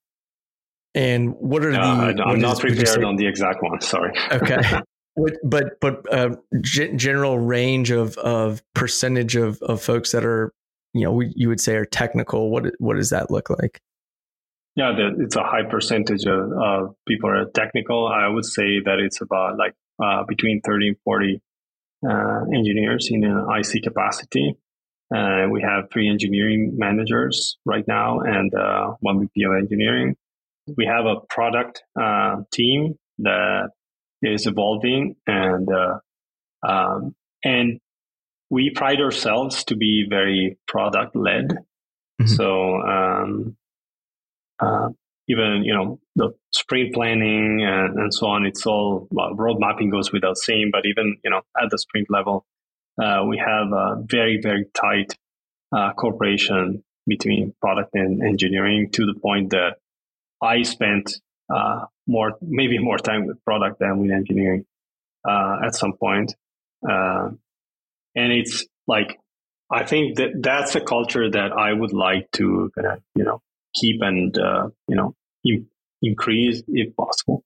And 0.95 1.35
what 1.35 1.63
are 1.63 1.71
the? 1.71 1.79
Uh, 1.79 2.13
I'm 2.25 2.39
not 2.39 2.59
prepared 2.59 3.03
on 3.03 3.17
the 3.17 3.27
exact 3.27 3.61
one. 3.61 3.81
Sorry. 3.81 4.13
Okay. 4.31 4.57
but 5.43 5.79
but 5.81 6.13
uh, 6.13 6.35
g- 6.61 6.93
general 6.95 7.39
range 7.39 7.91
of 7.91 8.17
of 8.17 8.61
percentage 8.73 9.35
of 9.35 9.61
of 9.63 9.81
folks 9.81 10.11
that 10.11 10.23
are 10.25 10.53
you 10.93 11.03
know 11.05 11.21
you 11.21 11.49
would 11.49 11.59
say 11.59 11.75
are 11.75 11.85
technical. 11.85 12.49
What 12.49 12.73
what 12.79 12.95
does 12.95 13.09
that 13.09 13.31
look 13.31 13.49
like? 13.49 13.81
Yeah, 14.75 14.93
it's 15.17 15.35
a 15.35 15.41
high 15.41 15.63
percentage 15.63 16.25
of, 16.25 16.51
of 16.51 16.95
people 17.07 17.31
are 17.31 17.45
technical. 17.49 18.07
I 18.07 18.27
would 18.27 18.45
say 18.45 18.79
that 18.85 18.99
it's 18.99 19.21
about 19.21 19.57
like 19.57 19.73
uh, 20.01 20.23
between 20.27 20.61
30 20.61 20.89
and 20.89 20.97
40 21.03 21.41
uh, 22.07 22.41
engineers 22.55 23.09
in 23.09 23.23
an 23.23 23.47
IC 23.57 23.81
capacity. 23.81 24.53
Uh, 25.13 25.47
we 25.49 25.63
have 25.63 25.85
three 25.91 26.07
engineering 26.07 26.73
managers 26.77 27.57
right 27.65 27.87
now 27.87 28.19
and 28.19 28.53
uh, 28.53 28.93
one 28.99 29.19
VP 29.21 29.43
of 29.45 29.53
engineering. 29.57 30.15
We 30.75 30.85
have 30.85 31.05
a 31.05 31.21
product 31.27 31.81
uh, 31.99 32.41
team 32.51 32.99
that 33.19 33.69
is 34.21 34.47
evolving 34.47 35.15
and 35.25 35.67
uh, 35.71 35.99
um, 36.67 37.15
and 37.43 37.79
we 38.49 38.71
pride 38.71 39.01
ourselves 39.01 39.63
to 39.65 39.75
be 39.75 40.05
very 40.09 40.57
product 40.67 41.15
led. 41.15 41.49
Mm-hmm. 42.21 42.27
So 42.27 42.81
um, 42.81 43.57
uh, 44.59 44.89
even 45.27 45.63
you 45.63 45.73
know 45.73 45.99
the 46.15 46.29
sprint 46.53 46.93
planning 46.93 47.63
and, 47.63 47.97
and 47.99 48.13
so 48.13 48.27
on. 48.27 48.45
It's 48.45 48.65
all 48.65 49.07
well, 49.11 49.35
road 49.35 49.57
mapping 49.59 49.89
goes 49.89 50.11
without 50.11 50.37
saying, 50.37 50.69
but 50.71 50.85
even 50.85 51.17
you 51.23 51.29
know 51.29 51.41
at 51.61 51.69
the 51.69 51.77
sprint 51.77 52.07
level, 52.09 52.45
uh, 53.01 53.23
we 53.27 53.37
have 53.37 53.71
a 53.71 54.01
very 54.03 54.39
very 54.41 54.65
tight 54.73 55.15
uh, 55.75 55.93
cooperation 55.93 56.83
between 57.05 57.53
product 57.61 57.91
and 57.93 58.21
engineering 58.21 58.89
to 58.91 59.05
the 59.05 59.17
point 59.19 59.51
that 59.51 59.75
I 60.41 60.63
spent 60.63 61.19
uh, 61.53 61.85
more 62.07 62.37
maybe 62.41 62.79
more 62.79 62.97
time 62.97 63.25
with 63.25 63.43
product 63.43 63.79
than 63.79 63.99
with 63.99 64.11
engineering 64.11 64.65
uh, 65.27 65.57
at 65.65 65.75
some 65.75 65.93
point, 65.93 66.35
uh, 66.87 67.29
and 68.15 68.31
it's 68.31 68.65
like 68.87 69.19
I 69.71 69.85
think 69.85 70.17
that 70.17 70.41
that's 70.41 70.75
a 70.75 70.81
culture 70.81 71.29
that 71.29 71.51
I 71.51 71.73
would 71.73 71.93
like 71.93 72.29
to 72.33 72.71
kind 72.75 72.87
of 72.87 72.99
you 73.15 73.23
know 73.23 73.41
keep 73.75 74.01
and 74.01 74.37
uh, 74.37 74.69
you 74.87 74.95
know 74.95 75.15
in- 75.43 75.67
increase 76.01 76.63
if 76.67 76.95
possible. 76.95 77.43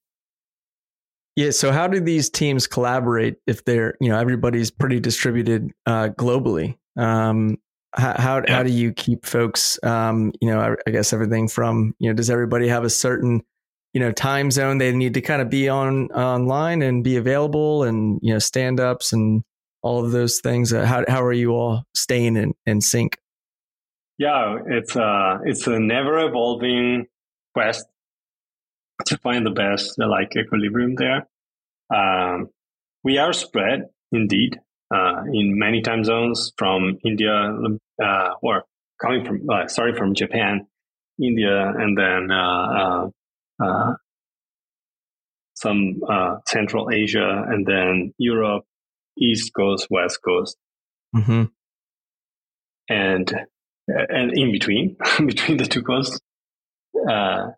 Yeah. 1.36 1.52
So 1.52 1.72
how 1.72 1.88
do 1.88 2.00
these 2.00 2.30
teams 2.30 2.68
collaborate 2.68 3.38
if 3.48 3.64
they're 3.64 3.96
you 4.02 4.10
know 4.10 4.20
everybody's 4.20 4.72
pretty 4.72 5.00
distributed 5.00 5.72
uh, 5.86 6.10
globally? 6.10 6.78
Um, 6.98 7.58
how 7.94 8.16
how, 8.18 8.38
yeah. 8.38 8.56
how, 8.56 8.64
do 8.64 8.72
you 8.72 8.94
keep 8.94 9.26
folks? 9.26 9.80
Um, 9.84 10.34
you 10.42 10.50
know, 10.50 10.60
I, 10.60 10.76
I, 10.88 10.92
guess 10.92 11.14
everything 11.14 11.48
from 11.48 11.94
you 12.00 12.10
know, 12.10 12.14
does 12.14 12.30
everybody 12.30 12.68
have 12.68 12.84
a 12.84 12.90
certain 12.90 13.42
you 13.94 14.00
know 14.00 14.12
time 14.12 14.52
zone 14.52 14.78
they 14.78 14.92
need 14.94 15.14
to 15.14 15.22
kind 15.22 15.42
of 15.42 15.50
be 15.50 15.70
on 15.70 16.08
online 16.12 16.82
and 16.82 17.04
be 17.04 17.18
available 17.18 17.84
and 17.84 18.20
you 18.22 18.34
know 18.34 18.40
stand 18.40 18.80
ups 18.80 19.14
and 19.14 19.44
all 19.82 20.04
of 20.04 20.12
those 20.12 20.40
things? 20.40 20.74
Uh, 20.74 20.86
how 20.86 21.04
how 21.08 21.24
are 21.24 21.34
you 21.34 21.52
all 21.52 21.84
staying 21.94 22.38
in, 22.38 22.54
in 22.66 22.82
sync? 22.82 23.18
Yeah, 24.18 24.60
it's 24.68 24.96
a 24.96 25.04
uh, 25.04 25.40
it's 25.46 25.68
a 25.68 25.80
never 25.80 26.20
evolving 26.20 27.08
quest 27.54 27.86
to 29.06 29.18
find 29.18 29.46
the 29.46 29.52
best 29.52 29.98
like 29.98 30.36
equilibrium 30.38 30.96
there. 30.96 31.28
Um, 31.94 32.50
we 33.04 33.18
are 33.18 33.34
spread 33.34 33.90
indeed 34.12 34.60
uh, 34.94 35.24
in 35.34 35.58
many 35.58 35.82
time 35.82 36.04
zones 36.04 36.54
from 36.58 37.00
India 37.04 37.52
uh, 38.02 38.30
or 38.42 38.64
coming 39.02 39.26
from 39.26 39.50
uh, 39.50 39.68
sorry 39.68 39.96
from 39.96 40.14
Japan, 40.14 40.68
India, 41.20 41.68
and 41.68 41.98
then 41.98 42.32
uh, 43.62 43.66
uh, 43.66 43.94
some 45.56 46.02
Central 46.48 46.90
Asia, 46.92 47.44
and 47.48 47.66
then 47.66 48.14
Europe, 48.18 48.64
East 49.18 49.52
Coast, 49.56 49.88
West 49.90 50.20
Coast. 50.24 50.58
Mm-hmm. 51.16 51.44
And 52.90 53.34
and 53.88 54.38
in 54.38 54.52
between, 54.52 54.96
between 55.26 55.58
the 55.58 55.66
two 55.66 55.84
coasts. 55.84 56.20
Uh, 57.10 57.52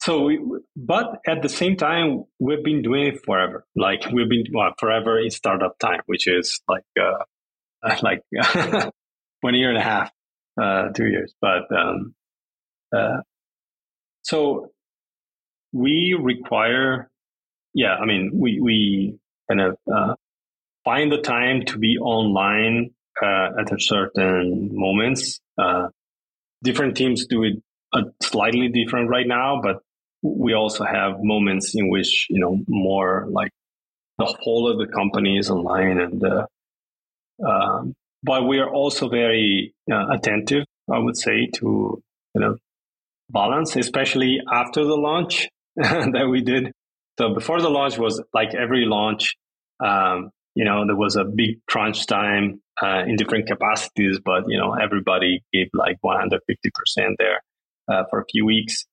so, 0.00 0.24
we, 0.24 0.40
but 0.76 1.18
at 1.26 1.42
the 1.42 1.48
same 1.48 1.76
time, 1.76 2.24
we've 2.38 2.62
been 2.62 2.82
doing 2.82 3.08
it 3.08 3.24
forever. 3.24 3.66
Like 3.74 4.06
we've 4.12 4.28
been 4.28 4.44
well, 4.52 4.72
forever 4.78 5.18
in 5.20 5.30
startup 5.30 5.78
time, 5.78 6.00
which 6.06 6.28
is 6.28 6.60
like 6.68 6.84
uh, 7.00 7.96
like 8.02 8.22
one 9.40 9.54
year 9.54 9.70
and 9.70 9.78
a 9.78 9.82
half, 9.82 10.10
uh, 10.60 10.88
two 10.90 11.06
years. 11.06 11.34
But 11.40 11.64
um, 11.76 12.14
uh, 12.96 13.18
so 14.22 14.70
we 15.72 16.16
require, 16.18 17.10
yeah. 17.74 17.94
I 17.94 18.06
mean, 18.06 18.30
we 18.34 18.60
we 18.60 19.18
kind 19.48 19.60
of 19.60 19.78
uh, 19.92 20.14
find 20.84 21.12
the 21.12 21.18
time 21.18 21.64
to 21.66 21.78
be 21.78 21.98
online 21.98 22.90
uh, 23.22 23.48
at 23.60 23.72
a 23.72 23.80
certain 23.80 24.70
moments. 24.72 25.40
Uh, 25.56 25.88
different 26.62 26.96
teams 26.96 27.26
do 27.26 27.44
it 27.44 27.62
uh, 27.92 28.02
slightly 28.22 28.68
different 28.68 29.08
right 29.10 29.26
now, 29.26 29.60
but 29.62 29.80
we 30.22 30.54
also 30.54 30.84
have 30.84 31.22
moments 31.22 31.74
in 31.74 31.90
which 31.90 32.26
you 32.30 32.40
know 32.40 32.60
more 32.68 33.26
like 33.30 33.50
the 34.18 34.24
whole 34.24 34.68
of 34.68 34.78
the 34.78 34.92
company 34.92 35.38
is 35.38 35.48
online 35.48 36.00
and 36.00 36.24
uh, 36.24 36.46
um, 37.46 37.94
but 38.22 38.46
we 38.46 38.58
are 38.58 38.68
also 38.68 39.08
very 39.08 39.74
uh, 39.90 40.08
attentive, 40.10 40.64
I 40.92 40.98
would 40.98 41.16
say, 41.16 41.46
to 41.54 42.02
you 42.34 42.40
know 42.40 42.56
balance, 43.30 43.76
especially 43.76 44.40
after 44.52 44.84
the 44.84 44.96
launch 44.96 45.48
that 46.12 46.28
we 46.28 46.42
did. 46.42 46.72
So 47.18 47.34
before 47.34 47.60
the 47.60 47.68
launch 47.68 47.98
was 47.98 48.22
like 48.34 48.54
every 48.54 48.84
launch, 48.84 49.36
um, 49.84 50.30
you 50.54 50.64
know, 50.64 50.84
there 50.86 50.96
was 50.96 51.14
a 51.14 51.24
big 51.24 51.64
crunch 51.68 52.06
time 52.06 52.60
uh, 52.82 53.04
in 53.06 53.14
different 53.14 53.46
capacities, 53.46 54.18
but 54.24 54.44
you 54.48 54.58
know, 54.58 54.74
everybody 54.74 55.44
gave 55.52 55.68
like 55.72 55.98
150% 56.04 56.30
there 57.18 57.42
uh, 57.88 58.04
for 58.10 58.20
a 58.20 58.24
few 58.30 58.44
weeks. 58.44 58.86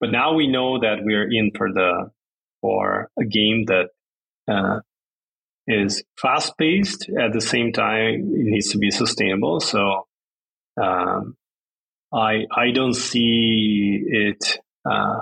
But 0.00 0.10
now 0.10 0.34
we 0.34 0.48
know 0.48 0.80
that 0.80 0.98
we're 1.02 1.30
in 1.30 1.52
for 1.56 1.72
the 1.72 2.10
for 2.60 3.10
a 3.16 3.24
game 3.24 3.66
that 3.66 3.90
uh, 4.50 4.80
is 5.68 6.02
fast 6.20 6.58
paced. 6.58 7.08
At 7.10 7.32
the 7.32 7.40
same 7.40 7.72
time, 7.72 8.32
it 8.34 8.44
needs 8.44 8.70
to 8.70 8.78
be 8.78 8.90
sustainable. 8.90 9.60
So 9.60 10.06
um, 10.82 11.36
I 12.12 12.46
I 12.50 12.72
don't 12.74 12.94
see 12.94 14.02
it 14.04 14.58
uh, 14.84 15.20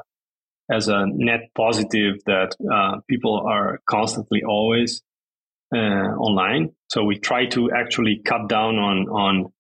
as 0.72 0.88
a 0.88 1.04
net 1.06 1.50
positive 1.54 2.16
that 2.26 2.56
uh, 2.72 3.00
people 3.08 3.44
are 3.46 3.80
constantly 3.88 4.42
always 4.42 5.02
uh, 5.74 5.78
online. 5.78 6.70
So 6.88 7.04
we 7.04 7.18
try 7.18 7.46
to 7.46 7.70
actually 7.72 8.22
cut 8.24 8.48
down 8.48 8.76
on 8.76 9.08
on 9.08 9.52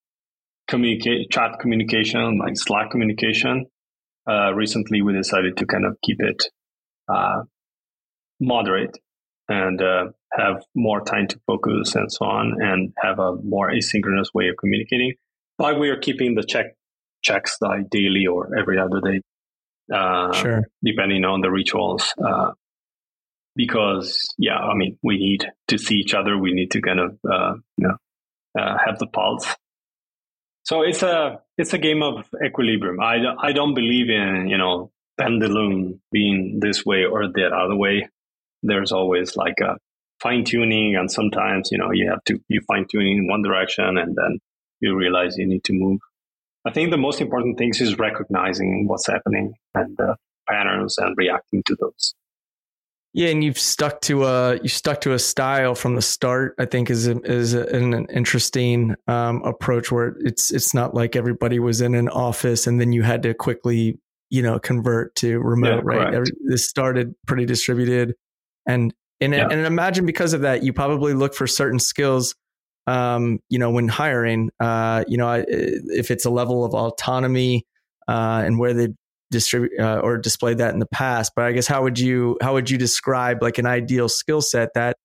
communicate 0.68 1.30
chat 1.30 1.58
communication, 1.60 2.38
like 2.38 2.56
Slack 2.56 2.90
communication. 2.90 3.66
Uh, 4.28 4.52
recently, 4.54 5.02
we 5.02 5.12
decided 5.12 5.56
to 5.58 5.66
kind 5.66 5.84
of 5.84 5.96
keep 6.04 6.18
it 6.20 6.44
uh, 7.12 7.42
moderate 8.40 8.96
and 9.48 9.82
uh, 9.82 10.04
have 10.32 10.62
more 10.74 11.04
time 11.04 11.26
to 11.26 11.40
focus 11.46 11.94
and 11.94 12.10
so 12.10 12.24
on, 12.24 12.56
and 12.60 12.92
have 12.96 13.18
a 13.18 13.34
more 13.42 13.70
asynchronous 13.70 14.28
way 14.32 14.48
of 14.48 14.56
communicating. 14.58 15.14
But 15.58 15.78
we 15.78 15.90
are 15.90 15.98
keeping 15.98 16.34
the 16.34 16.44
check 16.44 16.66
checks 17.22 17.58
like 17.60 17.90
daily 17.90 18.26
or 18.26 18.56
every 18.58 18.78
other 18.78 19.00
day, 19.00 19.20
uh, 19.92 20.32
sure, 20.32 20.62
depending 20.84 21.24
on 21.24 21.40
the 21.40 21.50
rituals. 21.50 22.12
Uh, 22.22 22.52
because 23.54 24.34
yeah, 24.38 24.56
I 24.56 24.74
mean, 24.74 24.98
we 25.02 25.18
need 25.18 25.46
to 25.68 25.78
see 25.78 25.96
each 25.96 26.14
other. 26.14 26.38
We 26.38 26.52
need 26.52 26.70
to 26.72 26.80
kind 26.80 27.00
of 27.00 27.18
uh, 27.30 27.54
you 27.76 27.88
know 27.88 27.96
uh, 28.58 28.76
have 28.84 28.98
the 28.98 29.06
pulse. 29.06 29.54
So 30.64 30.82
it's 30.82 31.02
a 31.02 31.40
it's 31.58 31.72
a 31.72 31.78
game 31.78 32.02
of 32.02 32.26
equilibrium. 32.44 33.00
I 33.00 33.18
I 33.38 33.52
don't 33.52 33.74
believe 33.74 34.08
in 34.08 34.48
you 34.48 34.58
know 34.58 34.90
pendulum 35.20 36.00
being 36.10 36.58
this 36.60 36.84
way 36.84 37.04
or 37.04 37.28
that 37.28 37.52
other 37.52 37.76
way. 37.76 38.08
There's 38.62 38.92
always 38.92 39.36
like 39.36 39.58
a 39.60 39.76
fine 40.20 40.44
tuning, 40.44 40.96
and 40.96 41.10
sometimes 41.10 41.70
you 41.72 41.78
know 41.78 41.90
you 41.92 42.10
have 42.10 42.22
to 42.24 42.40
you 42.48 42.60
fine 42.66 42.86
tuning 42.90 43.18
in 43.18 43.28
one 43.28 43.42
direction, 43.42 43.98
and 43.98 44.16
then 44.16 44.38
you 44.80 44.96
realize 44.96 45.36
you 45.36 45.46
need 45.46 45.64
to 45.64 45.72
move. 45.72 46.00
I 46.64 46.70
think 46.72 46.90
the 46.90 46.96
most 46.96 47.20
important 47.20 47.58
things 47.58 47.80
is 47.80 47.98
recognizing 47.98 48.86
what's 48.86 49.06
happening 49.06 49.54
and 49.74 49.98
uh, 50.00 50.14
patterns 50.48 50.96
and 50.98 51.16
reacting 51.16 51.62
to 51.66 51.76
those. 51.80 52.14
Yeah, 53.14 53.28
and 53.28 53.44
you've 53.44 53.58
stuck 53.58 54.00
to 54.02 54.24
a 54.24 54.58
you 54.62 54.68
stuck 54.68 55.02
to 55.02 55.12
a 55.12 55.18
style 55.18 55.74
from 55.74 55.96
the 55.96 56.02
start. 56.02 56.54
I 56.58 56.64
think 56.64 56.88
is 56.88 57.06
a, 57.06 57.20
is 57.22 57.52
a, 57.52 57.66
an 57.66 58.06
interesting 58.06 58.94
um, 59.06 59.42
approach 59.42 59.92
where 59.92 60.16
it's 60.20 60.50
it's 60.50 60.72
not 60.72 60.94
like 60.94 61.14
everybody 61.14 61.58
was 61.58 61.82
in 61.82 61.94
an 61.94 62.08
office 62.08 62.66
and 62.66 62.80
then 62.80 62.92
you 62.92 63.02
had 63.02 63.22
to 63.24 63.34
quickly 63.34 63.98
you 64.30 64.40
know 64.40 64.58
convert 64.58 65.14
to 65.16 65.38
remote. 65.40 65.84
Yeah, 65.84 65.96
right, 65.96 66.14
Every, 66.14 66.28
this 66.48 66.66
started 66.66 67.14
pretty 67.26 67.44
distributed, 67.44 68.14
and 68.66 68.94
and 69.20 69.34
yeah. 69.34 69.46
and 69.50 69.66
imagine 69.66 70.06
because 70.06 70.32
of 70.32 70.40
that, 70.40 70.62
you 70.62 70.72
probably 70.72 71.12
look 71.12 71.34
for 71.34 71.46
certain 71.46 71.78
skills. 71.78 72.34
Um, 72.86 73.38
you 73.48 73.58
know, 73.58 73.70
when 73.70 73.88
hiring, 73.88 74.50
uh, 74.58 75.04
you 75.06 75.16
know, 75.16 75.28
I, 75.28 75.44
if 75.48 76.10
it's 76.10 76.24
a 76.24 76.30
level 76.30 76.64
of 76.64 76.74
autonomy 76.74 77.64
uh, 78.08 78.42
and 78.44 78.58
where 78.58 78.74
they 78.74 78.88
distribute 79.32 79.72
uh, 79.80 79.98
or 79.98 80.18
displayed 80.18 80.58
that 80.58 80.72
in 80.72 80.78
the 80.78 80.86
past. 80.86 81.32
But 81.34 81.46
I 81.46 81.52
guess 81.52 81.66
how 81.66 81.82
would 81.82 81.98
you 81.98 82.38
how 82.40 82.52
would 82.52 82.70
you 82.70 82.78
describe 82.78 83.42
like 83.42 83.58
an 83.58 83.66
ideal 83.66 84.08
skill 84.08 84.40
set 84.40 84.74
that 84.74 84.96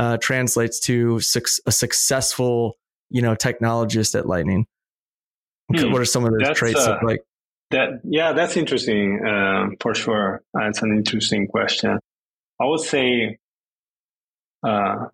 uh, 0.00 0.16
translates 0.16 0.80
to 0.80 1.20
su- 1.20 1.60
a 1.66 1.70
successful 1.70 2.76
you 3.10 3.22
know 3.22 3.36
technologist 3.36 4.18
at 4.18 4.26
Lightning? 4.26 4.66
Hmm. 5.72 5.92
What 5.92 6.00
are 6.00 6.06
some 6.06 6.24
of 6.24 6.32
those 6.32 6.40
that's, 6.42 6.58
traits 6.58 6.80
uh, 6.80 6.98
like? 7.02 7.20
That 7.70 8.00
yeah, 8.02 8.32
that's 8.32 8.56
interesting 8.56 9.24
um, 9.24 9.76
for 9.80 9.94
sure. 9.94 10.42
That's 10.52 10.82
an 10.82 10.96
interesting 10.96 11.46
question. 11.46 11.98
I 12.60 12.66
would 12.66 12.80
say 12.80 13.38
uh, 14.66 15.06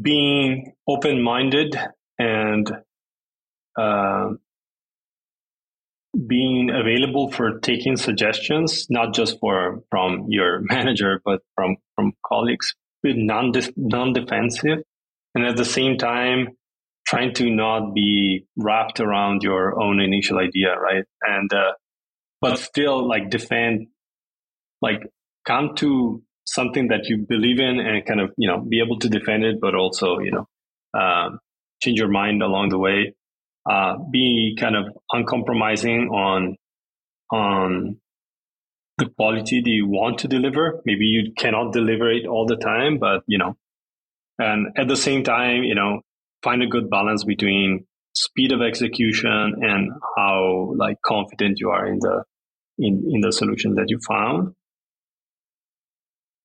being 0.00 0.72
open 0.88 1.22
minded 1.22 1.76
and 2.18 2.70
uh, 3.78 4.28
being 6.26 6.70
available 6.70 7.30
for 7.30 7.58
taking 7.60 7.96
suggestions, 7.96 8.86
not 8.90 9.14
just 9.14 9.38
for 9.40 9.82
from 9.90 10.26
your 10.28 10.60
manager, 10.62 11.20
but 11.24 11.40
from 11.54 11.76
from 11.94 12.12
colleagues, 12.26 12.74
non 13.04 13.52
non 13.76 14.12
defensive, 14.12 14.78
and 15.34 15.44
at 15.44 15.56
the 15.56 15.64
same 15.64 15.98
time 15.98 16.48
trying 17.06 17.34
to 17.34 17.50
not 17.50 17.94
be 17.94 18.46
wrapped 18.56 19.00
around 19.00 19.42
your 19.42 19.80
own 19.82 20.00
initial 20.00 20.38
idea, 20.38 20.74
right? 20.78 21.04
And 21.22 21.52
uh, 21.52 21.72
but 22.40 22.58
still 22.58 23.06
like 23.06 23.30
defend, 23.30 23.88
like 24.80 25.02
come 25.44 25.74
to 25.76 26.22
something 26.44 26.88
that 26.88 27.08
you 27.08 27.24
believe 27.28 27.60
in 27.60 27.78
and 27.80 28.04
kind 28.06 28.20
of 28.20 28.30
you 28.36 28.48
know 28.48 28.60
be 28.60 28.80
able 28.80 28.98
to 28.98 29.08
defend 29.08 29.44
it, 29.44 29.60
but 29.60 29.74
also 29.74 30.18
you 30.18 30.30
know 30.32 30.46
um, 30.98 31.38
change 31.82 31.98
your 31.98 32.08
mind 32.08 32.42
along 32.42 32.68
the 32.68 32.78
way 32.78 33.14
uh, 33.68 33.96
be 34.10 34.56
kind 34.58 34.76
of 34.76 34.86
uncompromising 35.12 36.08
on 36.08 36.56
on 37.30 37.96
the 38.98 39.08
quality 39.16 39.60
that 39.60 39.70
you 39.70 39.86
want 39.88 40.18
to 40.18 40.28
deliver. 40.28 40.80
Maybe 40.84 41.04
you 41.04 41.32
cannot 41.36 41.72
deliver 41.72 42.10
it 42.10 42.26
all 42.26 42.46
the 42.46 42.56
time, 42.56 42.98
but 42.98 43.22
you 43.26 43.38
know, 43.38 43.56
and 44.38 44.68
at 44.76 44.88
the 44.88 44.96
same 44.96 45.22
time, 45.24 45.62
you 45.62 45.74
know, 45.74 46.00
find 46.42 46.62
a 46.62 46.66
good 46.66 46.90
balance 46.90 47.24
between 47.24 47.86
speed 48.14 48.52
of 48.52 48.60
execution 48.60 49.54
and 49.60 49.90
how 50.16 50.74
like 50.76 50.96
confident 51.04 51.58
you 51.58 51.70
are 51.70 51.86
in 51.86 51.98
the 52.00 52.24
in, 52.78 53.10
in 53.12 53.20
the 53.20 53.32
solution 53.32 53.74
that 53.76 53.86
you 53.88 53.98
found. 54.06 54.54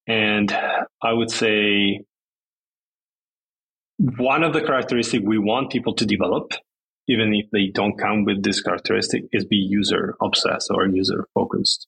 And 0.08 0.52
I 0.52 1.14
would 1.14 1.30
say 1.30 2.06
one 3.98 4.44
of 4.44 4.54
the 4.54 4.62
characteristics 4.62 5.24
we 5.26 5.38
want 5.38 5.72
people 5.72 5.96
to 5.96 6.06
develop 6.06 6.54
even 7.08 7.34
if 7.34 7.50
they 7.52 7.68
don't 7.74 7.98
come 7.98 8.26
with 8.26 8.44
this 8.44 8.62
characteristic, 8.62 9.24
is 9.32 9.46
be 9.46 9.56
user 9.56 10.16
obsessed 10.22 10.70
or 10.74 10.88
user 10.88 11.26
focused. 11.34 11.88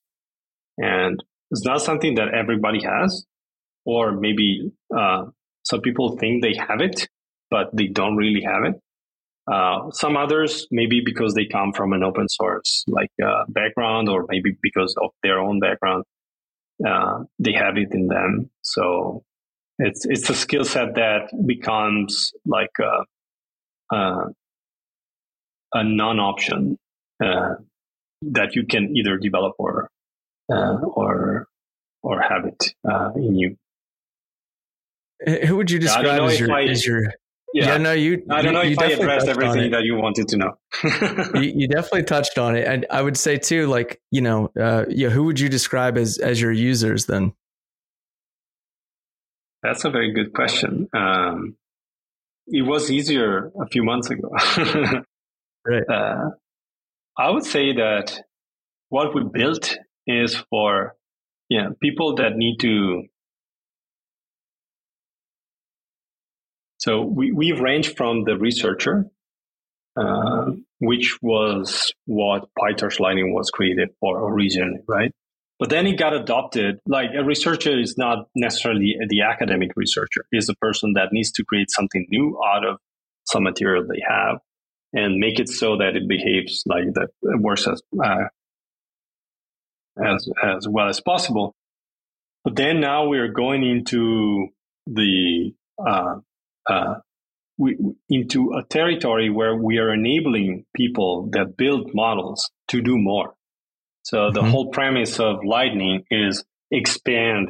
And 0.78 1.22
it's 1.52 1.66
not 1.66 1.82
something 1.82 2.16
that 2.16 2.34
everybody 2.34 2.82
has, 2.84 3.26
or 3.86 4.14
maybe 4.14 4.72
uh, 4.98 5.26
some 5.64 5.82
people 5.82 6.18
think 6.18 6.42
they 6.42 6.56
have 6.56 6.80
it, 6.80 7.08
but 7.50 7.76
they 7.76 7.88
don't 7.88 8.16
really 8.16 8.44
have 8.44 8.64
it. 8.74 8.82
Uh, 9.52 9.90
some 9.92 10.16
others, 10.16 10.68
maybe 10.72 11.02
because 11.04 11.34
they 11.34 11.46
come 11.46 11.74
from 11.74 11.92
an 11.92 12.04
open 12.04 12.30
source 12.30 12.86
like 12.88 13.10
uh, 13.24 13.44
background, 13.50 14.08
or 14.08 14.26
maybe 14.30 14.56
because 14.62 14.96
of 15.02 15.10
their 15.24 15.40
own 15.40 15.60
background, 15.60 16.04
uh, 16.86 17.24
they 17.40 17.54
have 17.54 17.78
it 17.78 17.90
in 17.94 18.08
them. 18.08 18.50
So 18.62 19.24
it's 19.78 20.06
it's 20.06 20.30
a 20.30 20.36
skill 20.36 20.66
set 20.66 20.96
that 20.96 21.32
becomes 21.46 22.34
like 22.46 22.72
a, 22.80 23.04
uh, 23.94 23.96
uh, 23.96 24.26
a 25.74 25.84
non-option 25.84 26.78
uh, 27.24 27.56
that 28.22 28.56
you 28.56 28.66
can 28.66 28.96
either 28.96 29.18
develop 29.18 29.54
or 29.58 29.90
uh, 30.52 30.78
or 30.84 31.48
or 32.02 32.22
have 32.22 32.46
it 32.46 32.74
uh, 32.90 33.12
in 33.16 33.36
you. 33.36 33.56
Who 35.46 35.58
would 35.58 35.70
you 35.70 35.80
describe 35.80 36.22
as 36.22 36.40
your, 36.40 36.52
I, 36.52 36.64
as 36.64 36.86
your 36.86 37.14
yeah. 37.54 37.68
yeah, 37.68 37.78
no, 37.78 37.92
you. 37.94 38.24
I 38.30 38.42
don't 38.42 38.54
know 38.54 38.62
you, 38.62 38.72
if 38.72 38.80
I 38.80 38.86
addressed 38.88 39.28
everything 39.28 39.72
that 39.72 39.84
you 39.84 39.96
wanted 39.96 40.28
to 40.30 40.38
know. 40.38 40.58
you, 41.42 41.54
you, 41.56 41.68
definitely 41.68 42.04
touched 42.04 42.38
on 42.38 42.56
it, 42.56 42.68
and 42.68 42.86
I 42.90 43.02
would 43.02 43.18
say 43.18 43.38
too, 43.38 43.68
like 43.68 44.02
you 44.12 44.22
know, 44.22 44.52
uh, 44.60 44.86
yeah, 44.90 45.10
who 45.10 45.24
would 45.26 45.40
you 45.40 45.50
describe 45.50 45.98
as 45.98 46.18
as 46.18 46.42
your 46.42 46.52
users 46.52 47.06
then? 47.06 47.34
That's 49.64 49.84
a 49.84 49.90
very 49.90 50.14
good 50.14 50.34
question. 50.34 50.88
Um, 50.94 51.58
it 52.48 52.62
was 52.62 52.90
easier 52.90 53.52
a 53.62 53.68
few 53.68 53.84
months 53.84 54.10
ago. 54.10 54.32
Right. 55.68 55.84
Uh, 55.90 56.30
I 57.18 57.30
would 57.30 57.44
say 57.44 57.74
that 57.74 58.24
what 58.88 59.14
we 59.14 59.24
built 59.24 59.78
is 60.08 60.38
for 60.50 60.96
you 61.50 61.62
know, 61.62 61.76
people 61.82 62.16
that 62.16 62.36
need 62.36 62.58
to. 62.62 63.04
So 66.80 67.02
we, 67.02 67.32
we've 67.32 67.60
ranged 67.60 67.98
from 67.98 68.24
the 68.24 68.38
researcher, 68.38 69.06
uh, 70.00 70.52
which 70.80 71.18
was 71.22 71.94
what 72.06 72.50
PyTorch 72.58 73.00
Lightning 73.00 73.34
was 73.34 73.52
created 73.52 73.90
for 74.00 74.32
originally, 74.32 74.80
right? 74.88 75.12
But 75.60 75.70
then 75.70 75.88
it 75.88 75.98
got 75.98 76.14
adopted. 76.14 76.80
Like 76.88 77.10
a 77.18 77.24
researcher 77.24 77.78
is 77.78 77.98
not 77.98 78.30
necessarily 78.34 78.96
the 79.10 79.24
academic 79.24 79.72
researcher; 79.76 80.24
is 80.32 80.48
a 80.48 80.56
person 80.56 80.94
that 80.94 81.10
needs 81.12 81.32
to 81.34 81.44
create 81.44 81.70
something 81.70 82.08
new 82.10 82.40
out 82.46 82.66
of 82.66 82.78
some 83.26 83.44
material 83.44 83.86
they 83.86 84.02
have 84.08 84.40
and 84.94 85.20
make 85.20 85.40
it 85.40 85.50
so 85.50 85.78
that 85.78 85.96
it 85.96 86.08
behaves 86.08 86.64
like 86.66 86.86
that 86.94 87.10
works 87.22 87.68
as 87.68 87.82
uh, 88.02 88.24
as 90.02 90.30
as 90.42 90.68
well 90.68 90.88
as 90.88 91.02
possible. 91.02 91.56
But 92.46 92.56
then 92.56 92.80
now 92.80 93.08
we 93.08 93.18
are 93.20 93.28
going 93.28 93.64
into 93.64 94.48
the 94.88 95.54
uh, 95.86 96.16
uh, 96.68 96.96
we, 97.58 97.78
into 98.10 98.54
a 98.54 98.64
territory 98.64 99.30
where 99.30 99.56
we 99.56 99.78
are 99.78 99.94
enabling 99.94 100.66
people 100.76 101.30
that 101.34 101.58
build 101.58 101.92
models 101.94 102.50
to 102.70 102.82
do 102.82 102.98
more. 102.98 103.36
So 104.04 104.32
the 104.32 104.42
mm-hmm. 104.42 104.50
whole 104.50 104.70
premise 104.72 105.20
of 105.20 105.44
Lightning 105.44 106.06
is 106.10 106.44
expand 106.72 107.50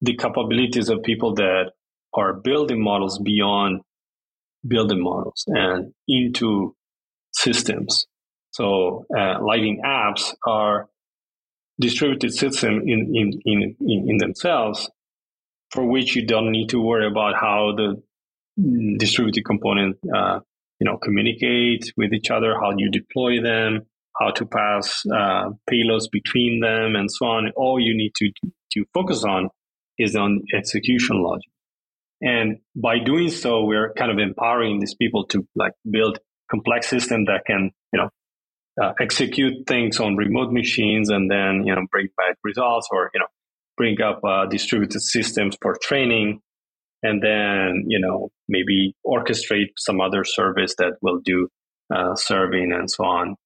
the 0.00 0.16
capabilities 0.16 0.88
of 0.88 1.02
people 1.02 1.34
that 1.34 1.72
are 2.14 2.34
building 2.34 2.82
models 2.82 3.18
beyond 3.18 3.80
building 4.66 5.02
models 5.02 5.44
and 5.46 5.92
into 6.06 6.74
systems. 7.32 8.06
So 8.52 9.06
uh, 9.16 9.42
Lightning 9.42 9.82
apps 9.84 10.32
are 10.46 10.88
distributed 11.80 12.32
system 12.32 12.82
in, 12.86 13.12
in, 13.14 13.40
in, 13.44 13.76
in, 13.80 14.16
themselves 14.18 14.88
for 15.70 15.84
which 15.84 16.14
you 16.14 16.24
don't 16.24 16.52
need 16.52 16.68
to 16.68 16.80
worry 16.80 17.06
about 17.06 17.34
how 17.34 17.72
the 17.76 18.00
distributed 18.98 19.44
component, 19.44 19.96
uh, 20.14 20.40
you 20.80 20.84
know, 20.84 20.98
communicate 20.98 21.92
with 21.96 22.12
each 22.12 22.30
other, 22.30 22.54
how 22.60 22.72
you 22.76 22.90
deploy 22.90 23.42
them, 23.42 23.82
how 24.20 24.30
to 24.30 24.46
pass 24.46 25.02
uh, 25.06 25.50
payloads 25.70 26.10
between 26.10 26.60
them, 26.60 26.94
and 26.96 27.10
so 27.10 27.26
on. 27.26 27.50
All 27.56 27.80
you 27.80 27.96
need 27.96 28.12
to 28.16 28.30
to 28.72 28.84
focus 28.92 29.24
on 29.24 29.48
is 29.98 30.16
on 30.16 30.42
execution 30.54 31.22
logic. 31.22 31.50
And 32.20 32.58
by 32.74 32.98
doing 32.98 33.30
so, 33.30 33.64
we're 33.64 33.92
kind 33.94 34.10
of 34.10 34.18
empowering 34.18 34.80
these 34.80 34.94
people 34.94 35.26
to 35.26 35.46
like 35.54 35.72
build 35.88 36.18
complex 36.50 36.88
systems 36.88 37.26
that 37.26 37.42
can, 37.46 37.70
you 37.92 38.00
know, 38.00 38.08
uh, 38.82 38.92
execute 39.00 39.66
things 39.66 40.00
on 40.00 40.16
remote 40.16 40.52
machines 40.52 41.10
and 41.10 41.30
then, 41.30 41.64
you 41.64 41.74
know, 41.74 41.82
bring 41.90 42.08
back 42.16 42.36
results 42.42 42.88
or, 42.90 43.10
you 43.14 43.20
know, 43.20 43.26
bring 43.76 44.00
up 44.00 44.20
uh, 44.24 44.46
distributed 44.46 45.00
systems 45.00 45.56
for 45.60 45.76
training 45.80 46.40
and 47.04 47.22
then, 47.22 47.84
you 47.86 48.00
know, 48.00 48.30
maybe 48.48 48.96
orchestrate 49.06 49.72
some 49.76 50.00
other 50.00 50.24
service 50.24 50.74
that 50.78 50.94
will 51.02 51.20
do 51.22 51.48
uh, 51.94 52.14
serving 52.14 52.72
and 52.72 52.90
so 52.90 53.04
on. 53.04 53.36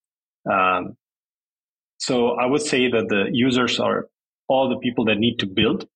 Um, 0.50 0.96
so 1.98 2.30
I 2.30 2.46
would 2.46 2.62
say 2.62 2.88
that 2.88 3.06
the 3.08 3.24
users 3.32 3.80
are 3.80 4.06
all 4.48 4.68
the 4.68 4.78
people 4.78 5.06
that 5.06 5.18
need 5.18 5.40
to 5.40 5.46
build 5.46 5.88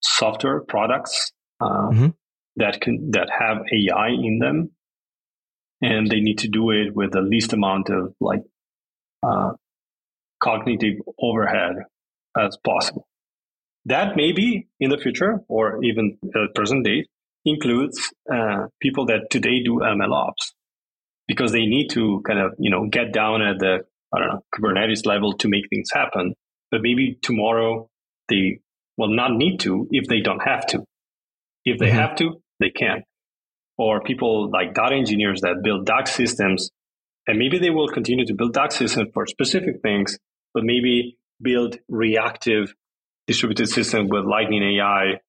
software 0.00 0.60
products 0.60 1.32
uh, 1.60 1.88
mm-hmm. 1.90 2.08
that 2.56 2.80
can 2.80 3.10
that 3.10 3.28
have 3.36 3.58
AI 3.72 4.10
in 4.10 4.38
them, 4.38 4.70
and 5.82 6.08
they 6.08 6.20
need 6.20 6.38
to 6.38 6.48
do 6.48 6.70
it 6.70 6.94
with 6.94 7.10
the 7.10 7.20
least 7.20 7.52
amount 7.52 7.90
of 7.90 8.14
like 8.20 8.44
uh, 9.26 9.50
cognitive 10.40 11.00
overhead 11.20 11.74
as 12.38 12.56
possible. 12.64 13.07
That 13.88 14.16
maybe 14.16 14.68
in 14.80 14.90
the 14.90 14.98
future 14.98 15.40
or 15.48 15.82
even 15.82 16.18
at 16.34 16.54
present 16.54 16.84
day 16.84 17.06
includes 17.46 18.12
uh, 18.30 18.66
people 18.80 19.06
that 19.06 19.30
today 19.30 19.62
do 19.64 19.80
ML 19.82 20.12
ops 20.12 20.52
because 21.26 21.52
they 21.52 21.64
need 21.64 21.88
to 21.90 22.22
kind 22.26 22.38
of 22.38 22.52
you 22.58 22.70
know 22.70 22.86
get 22.86 23.12
down 23.12 23.40
at 23.40 23.58
the 23.58 23.78
I 24.14 24.18
don't 24.18 24.28
know 24.28 24.42
Kubernetes 24.54 25.06
level 25.06 25.32
to 25.38 25.48
make 25.48 25.68
things 25.70 25.88
happen. 25.92 26.34
But 26.70 26.82
maybe 26.82 27.18
tomorrow 27.22 27.88
they 28.28 28.60
will 28.98 29.14
not 29.14 29.32
need 29.32 29.60
to 29.60 29.88
if 29.90 30.06
they 30.06 30.20
don't 30.20 30.40
have 30.40 30.66
to. 30.66 30.84
If 31.64 31.78
they 31.78 31.86
mm-hmm. 31.86 31.98
have 31.98 32.16
to, 32.16 32.42
they 32.60 32.70
can. 32.70 33.04
Or 33.78 34.02
people 34.02 34.50
like 34.50 34.74
data 34.74 34.96
engineers 34.96 35.40
that 35.40 35.62
build 35.62 35.86
DAG 35.86 36.08
systems, 36.08 36.70
and 37.26 37.38
maybe 37.38 37.58
they 37.58 37.70
will 37.70 37.88
continue 37.88 38.26
to 38.26 38.34
build 38.34 38.52
DAG 38.52 38.72
systems 38.72 39.08
for 39.14 39.26
specific 39.26 39.80
things, 39.80 40.18
but 40.52 40.64
maybe 40.64 41.16
build 41.40 41.78
reactive 41.88 42.74
distributed 43.28 43.68
systems 43.68 44.10
with 44.10 44.24
Lightning 44.24 44.62
AI 44.62 45.20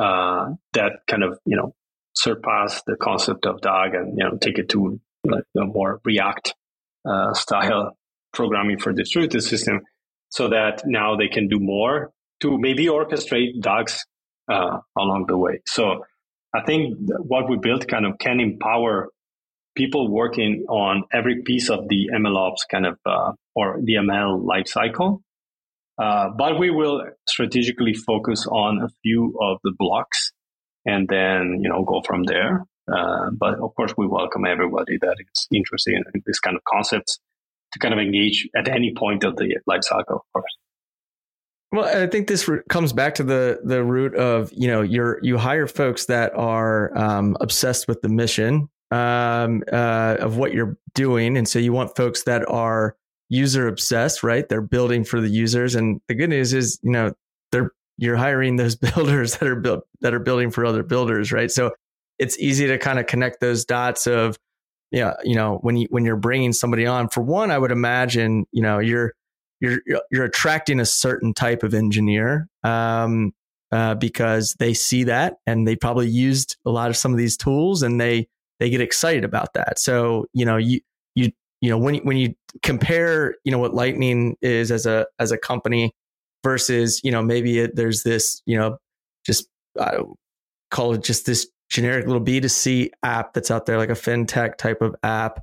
uh, 0.00 0.54
that 0.72 1.00
kind 1.06 1.22
of 1.22 1.38
you 1.44 1.56
know 1.56 1.74
surpass 2.14 2.82
the 2.86 2.96
concept 2.96 3.44
of 3.44 3.60
DAG 3.60 3.94
and 3.94 4.16
you 4.16 4.24
know 4.24 4.38
take 4.38 4.58
it 4.58 4.70
to 4.70 4.98
like 5.26 5.44
a 5.56 5.64
more 5.64 6.00
React 6.04 6.54
uh, 7.06 7.34
style 7.34 7.96
programming 8.32 8.78
for 8.78 8.92
distributed 8.92 9.42
system, 9.42 9.82
so 10.30 10.48
that 10.48 10.82
now 10.86 11.16
they 11.16 11.28
can 11.28 11.48
do 11.48 11.58
more 11.60 12.12
to 12.40 12.58
maybe 12.58 12.86
orchestrate 12.86 13.60
DAGs 13.60 14.06
uh, 14.50 14.78
along 14.96 15.26
the 15.28 15.36
way. 15.36 15.60
So 15.66 16.04
I 16.54 16.62
think 16.64 16.96
what 17.18 17.48
we 17.50 17.56
built 17.56 17.86
kind 17.88 18.06
of 18.06 18.18
can 18.18 18.40
empower 18.40 19.08
people 19.74 20.08
working 20.08 20.66
on 20.68 21.04
every 21.12 21.42
piece 21.42 21.68
of 21.68 21.88
the 21.88 22.10
MLOps 22.14 22.68
kind 22.70 22.86
of 22.86 22.98
uh, 23.04 23.32
or 23.54 23.80
the 23.82 23.94
ML 23.94 24.44
lifecycle. 24.44 25.20
Uh, 25.96 26.28
but 26.36 26.58
we 26.58 26.70
will 26.70 27.02
strategically 27.28 27.94
focus 27.94 28.46
on 28.50 28.82
a 28.82 28.88
few 29.02 29.38
of 29.40 29.58
the 29.62 29.72
blocks 29.78 30.32
and 30.84 31.08
then 31.08 31.60
you 31.62 31.68
know 31.68 31.84
go 31.84 32.02
from 32.02 32.24
there. 32.24 32.64
Uh, 32.92 33.30
but 33.30 33.54
of 33.54 33.74
course, 33.76 33.94
we 33.96 34.06
welcome 34.06 34.44
everybody 34.44 34.98
that 35.00 35.16
is 35.18 35.48
interested 35.52 35.94
in 35.94 36.22
this 36.26 36.38
kind 36.40 36.56
of 36.56 36.62
concepts 36.64 37.18
to 37.72 37.78
kind 37.78 37.94
of 37.94 38.00
engage 38.00 38.48
at 38.56 38.68
any 38.68 38.92
point 38.96 39.24
of 39.24 39.36
the 39.36 39.56
life 39.66 39.82
cycle, 39.82 40.16
Of 40.16 40.32
course. 40.32 40.56
Well, 41.72 42.02
I 42.02 42.06
think 42.06 42.28
this 42.28 42.48
comes 42.68 42.92
back 42.92 43.16
to 43.16 43.24
the 43.24 43.60
the 43.64 43.82
root 43.82 44.14
of 44.14 44.50
you 44.52 44.68
know 44.68 44.82
you're 44.82 45.18
you 45.22 45.38
hire 45.38 45.66
folks 45.66 46.06
that 46.06 46.32
are 46.36 46.96
um, 46.96 47.36
obsessed 47.40 47.88
with 47.88 48.00
the 48.00 48.08
mission 48.08 48.68
um, 48.90 49.64
uh, 49.72 50.16
of 50.20 50.36
what 50.36 50.52
you're 50.52 50.76
doing, 50.94 51.36
and 51.36 51.48
so 51.48 51.58
you 51.58 51.72
want 51.72 51.96
folks 51.96 52.24
that 52.24 52.48
are 52.48 52.96
user 53.28 53.68
obsessed, 53.68 54.22
right? 54.22 54.48
They're 54.48 54.60
building 54.60 55.04
for 55.04 55.20
the 55.20 55.28
users, 55.28 55.74
and 55.74 56.00
the 56.08 56.14
good 56.14 56.30
news 56.30 56.52
is 56.52 56.78
you 56.82 56.90
know 56.90 57.12
they're 57.52 57.72
you're 57.96 58.16
hiring 58.16 58.56
those 58.56 58.76
builders 58.94 59.38
that 59.38 59.48
are 59.48 59.56
built 59.56 59.86
that 60.00 60.14
are 60.14 60.20
building 60.20 60.50
for 60.50 60.64
other 60.64 60.82
builders, 60.82 61.32
right? 61.32 61.50
So 61.50 61.72
it's 62.18 62.38
easy 62.38 62.66
to 62.68 62.78
kind 62.78 62.98
of 62.98 63.06
connect 63.06 63.40
those 63.40 63.64
dots 63.64 64.06
of 64.06 64.36
yeah, 64.90 65.14
you 65.24 65.34
know 65.34 65.58
when 65.62 65.76
you 65.76 65.88
when 65.90 66.04
you're 66.04 66.16
bringing 66.16 66.52
somebody 66.52 66.86
on. 66.86 67.08
For 67.08 67.20
one, 67.20 67.50
I 67.50 67.58
would 67.58 67.72
imagine 67.72 68.46
you 68.52 68.62
know 68.62 68.78
you're 68.78 69.12
you're 69.60 69.80
you're 70.10 70.24
attracting 70.24 70.80
a 70.80 70.86
certain 70.86 71.34
type 71.34 71.62
of 71.62 71.74
engineer 71.74 72.48
um, 72.62 73.32
uh, 73.72 73.94
because 73.96 74.54
they 74.58 74.74
see 74.74 75.04
that 75.04 75.34
and 75.46 75.66
they 75.66 75.74
probably 75.74 76.08
used 76.08 76.56
a 76.64 76.70
lot 76.70 76.90
of 76.90 76.96
some 76.96 77.12
of 77.12 77.18
these 77.18 77.36
tools 77.36 77.82
and 77.82 78.00
they 78.00 78.28
they 78.60 78.70
get 78.70 78.80
excited 78.80 79.24
about 79.24 79.54
that. 79.54 79.78
So 79.78 80.26
you 80.32 80.44
know 80.44 80.56
you 80.56 80.80
you 81.60 81.70
know 81.70 81.78
when 81.78 81.96
when 81.98 82.16
you 82.16 82.34
compare 82.62 83.36
you 83.44 83.52
know 83.52 83.58
what 83.58 83.74
Lightning 83.74 84.36
is 84.42 84.70
as 84.70 84.86
a 84.86 85.06
as 85.18 85.32
a 85.32 85.38
company 85.38 85.92
versus 86.42 87.00
you 87.02 87.10
know 87.10 87.22
maybe 87.22 87.58
it, 87.58 87.76
there's 87.76 88.02
this 88.02 88.42
you 88.46 88.56
know 88.56 88.78
just 89.24 89.48
I 89.80 89.98
call 90.70 90.94
it 90.94 91.02
just 91.02 91.26
this 91.26 91.48
generic 91.70 92.06
little 92.06 92.22
B2C 92.22 92.90
app 93.02 93.32
that's 93.32 93.50
out 93.50 93.66
there 93.66 93.78
like 93.78 93.88
a 93.88 93.94
fintech 93.94 94.56
type 94.56 94.82
of 94.82 94.94
app. 95.02 95.42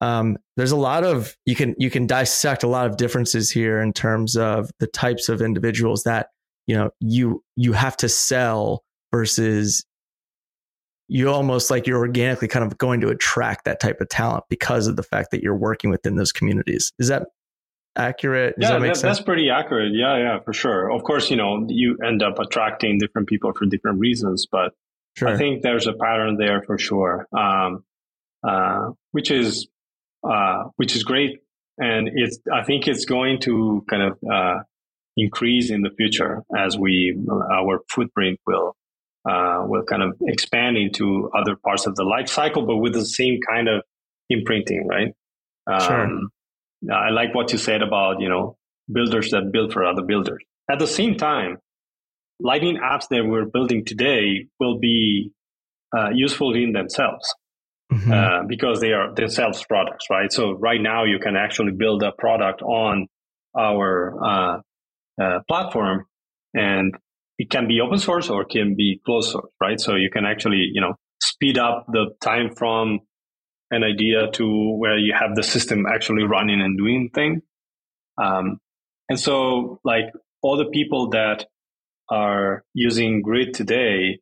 Um, 0.00 0.36
there's 0.56 0.72
a 0.72 0.76
lot 0.76 1.04
of 1.04 1.36
you 1.46 1.54
can 1.54 1.74
you 1.78 1.90
can 1.90 2.06
dissect 2.06 2.62
a 2.62 2.68
lot 2.68 2.86
of 2.86 2.96
differences 2.96 3.50
here 3.50 3.80
in 3.80 3.92
terms 3.92 4.36
of 4.36 4.70
the 4.80 4.88
types 4.88 5.28
of 5.28 5.40
individuals 5.40 6.02
that 6.04 6.28
you 6.66 6.74
know 6.74 6.90
you 7.00 7.42
you 7.56 7.72
have 7.72 7.96
to 7.98 8.08
sell 8.08 8.82
versus 9.12 9.84
you 11.12 11.28
almost 11.28 11.70
like 11.70 11.86
you're 11.86 11.98
organically 11.98 12.48
kind 12.48 12.64
of 12.64 12.78
going 12.78 13.02
to 13.02 13.08
attract 13.08 13.66
that 13.66 13.80
type 13.80 14.00
of 14.00 14.08
talent 14.08 14.44
because 14.48 14.86
of 14.86 14.96
the 14.96 15.02
fact 15.02 15.30
that 15.30 15.42
you're 15.42 15.54
working 15.54 15.90
within 15.90 16.16
those 16.16 16.32
communities. 16.32 16.90
Is 16.98 17.08
that 17.08 17.26
accurate? 17.96 18.58
Does 18.58 18.70
yeah, 18.70 18.78
that 18.78 18.94
that, 18.94 19.02
that's 19.02 19.20
pretty 19.20 19.50
accurate. 19.50 19.92
Yeah, 19.94 20.16
yeah, 20.16 20.38
for 20.42 20.54
sure. 20.54 20.90
Of 20.90 21.04
course, 21.04 21.30
you 21.30 21.36
know, 21.36 21.66
you 21.68 21.98
end 22.02 22.22
up 22.22 22.38
attracting 22.38 22.98
different 22.98 23.28
people 23.28 23.52
for 23.52 23.66
different 23.66 24.00
reasons, 24.00 24.46
but 24.50 24.72
sure. 25.14 25.28
I 25.28 25.36
think 25.36 25.62
there's 25.62 25.86
a 25.86 25.92
pattern 25.92 26.38
there 26.38 26.62
for 26.62 26.78
sure, 26.78 27.26
um, 27.36 27.84
uh, 28.42 28.92
which 29.10 29.30
is 29.30 29.68
uh, 30.24 30.64
which 30.76 30.96
is 30.96 31.02
great. 31.04 31.40
And 31.76 32.08
it's, 32.14 32.38
I 32.50 32.64
think 32.64 32.88
it's 32.88 33.04
going 33.04 33.40
to 33.40 33.84
kind 33.88 34.02
of 34.02 34.18
uh, 34.30 34.62
increase 35.18 35.70
in 35.70 35.82
the 35.82 35.90
future 35.90 36.42
as 36.56 36.78
we, 36.78 37.18
our 37.30 37.80
footprint 37.90 38.40
will, 38.46 38.76
uh, 39.28 39.64
will 39.66 39.84
kind 39.84 40.02
of 40.02 40.16
expand 40.22 40.76
into 40.76 41.30
other 41.36 41.56
parts 41.56 41.86
of 41.86 41.94
the 41.94 42.04
life 42.04 42.28
cycle, 42.28 42.66
but 42.66 42.76
with 42.76 42.92
the 42.92 43.04
same 43.04 43.38
kind 43.48 43.68
of 43.68 43.82
imprinting, 44.28 44.86
right? 44.86 45.14
Sure. 45.80 46.04
Um, 46.04 46.30
I 46.92 47.10
like 47.10 47.34
what 47.34 47.52
you 47.52 47.58
said 47.58 47.82
about, 47.82 48.20
you 48.20 48.28
know, 48.28 48.56
builders 48.92 49.30
that 49.30 49.50
build 49.52 49.72
for 49.72 49.84
other 49.84 50.02
builders. 50.02 50.42
At 50.68 50.80
the 50.80 50.86
same 50.88 51.16
time, 51.16 51.58
Lightning 52.42 52.78
apps 52.78 53.06
that 53.10 53.24
we're 53.24 53.44
building 53.44 53.84
today 53.84 54.46
will 54.58 54.78
be 54.78 55.30
uh, 55.96 56.10
useful 56.12 56.54
in 56.54 56.72
themselves 56.72 57.32
mm-hmm. 57.92 58.12
uh, 58.12 58.42
because 58.48 58.80
they 58.80 58.92
are 58.92 59.14
themselves 59.14 59.64
products, 59.64 60.06
right? 60.10 60.32
So 60.32 60.52
right 60.52 60.80
now 60.80 61.04
you 61.04 61.20
can 61.20 61.36
actually 61.36 61.70
build 61.70 62.02
a 62.02 62.10
product 62.10 62.60
on 62.62 63.06
our 63.56 64.24
uh, 64.24 64.60
uh, 65.22 65.38
platform, 65.46 66.06
and 66.52 66.94
it 67.38 67.50
can 67.50 67.66
be 67.66 67.80
open 67.80 67.98
source 67.98 68.28
or 68.28 68.44
can 68.44 68.74
be 68.76 69.00
closed 69.04 69.32
source, 69.32 69.50
right? 69.60 69.80
So 69.80 69.96
you 69.96 70.10
can 70.10 70.24
actually, 70.24 70.70
you 70.72 70.80
know, 70.80 70.94
speed 71.20 71.58
up 71.58 71.86
the 71.88 72.10
time 72.20 72.54
from 72.54 73.00
an 73.70 73.82
idea 73.84 74.30
to 74.32 74.76
where 74.76 74.98
you 74.98 75.14
have 75.18 75.34
the 75.34 75.42
system 75.42 75.86
actually 75.86 76.24
running 76.24 76.60
and 76.60 76.76
doing 76.76 77.10
thing. 77.14 77.40
Um, 78.22 78.58
and 79.08 79.18
so, 79.18 79.80
like 79.84 80.04
all 80.42 80.56
the 80.56 80.70
people 80.70 81.10
that 81.10 81.46
are 82.10 82.64
using 82.74 83.22
Grid 83.22 83.54
today 83.54 84.20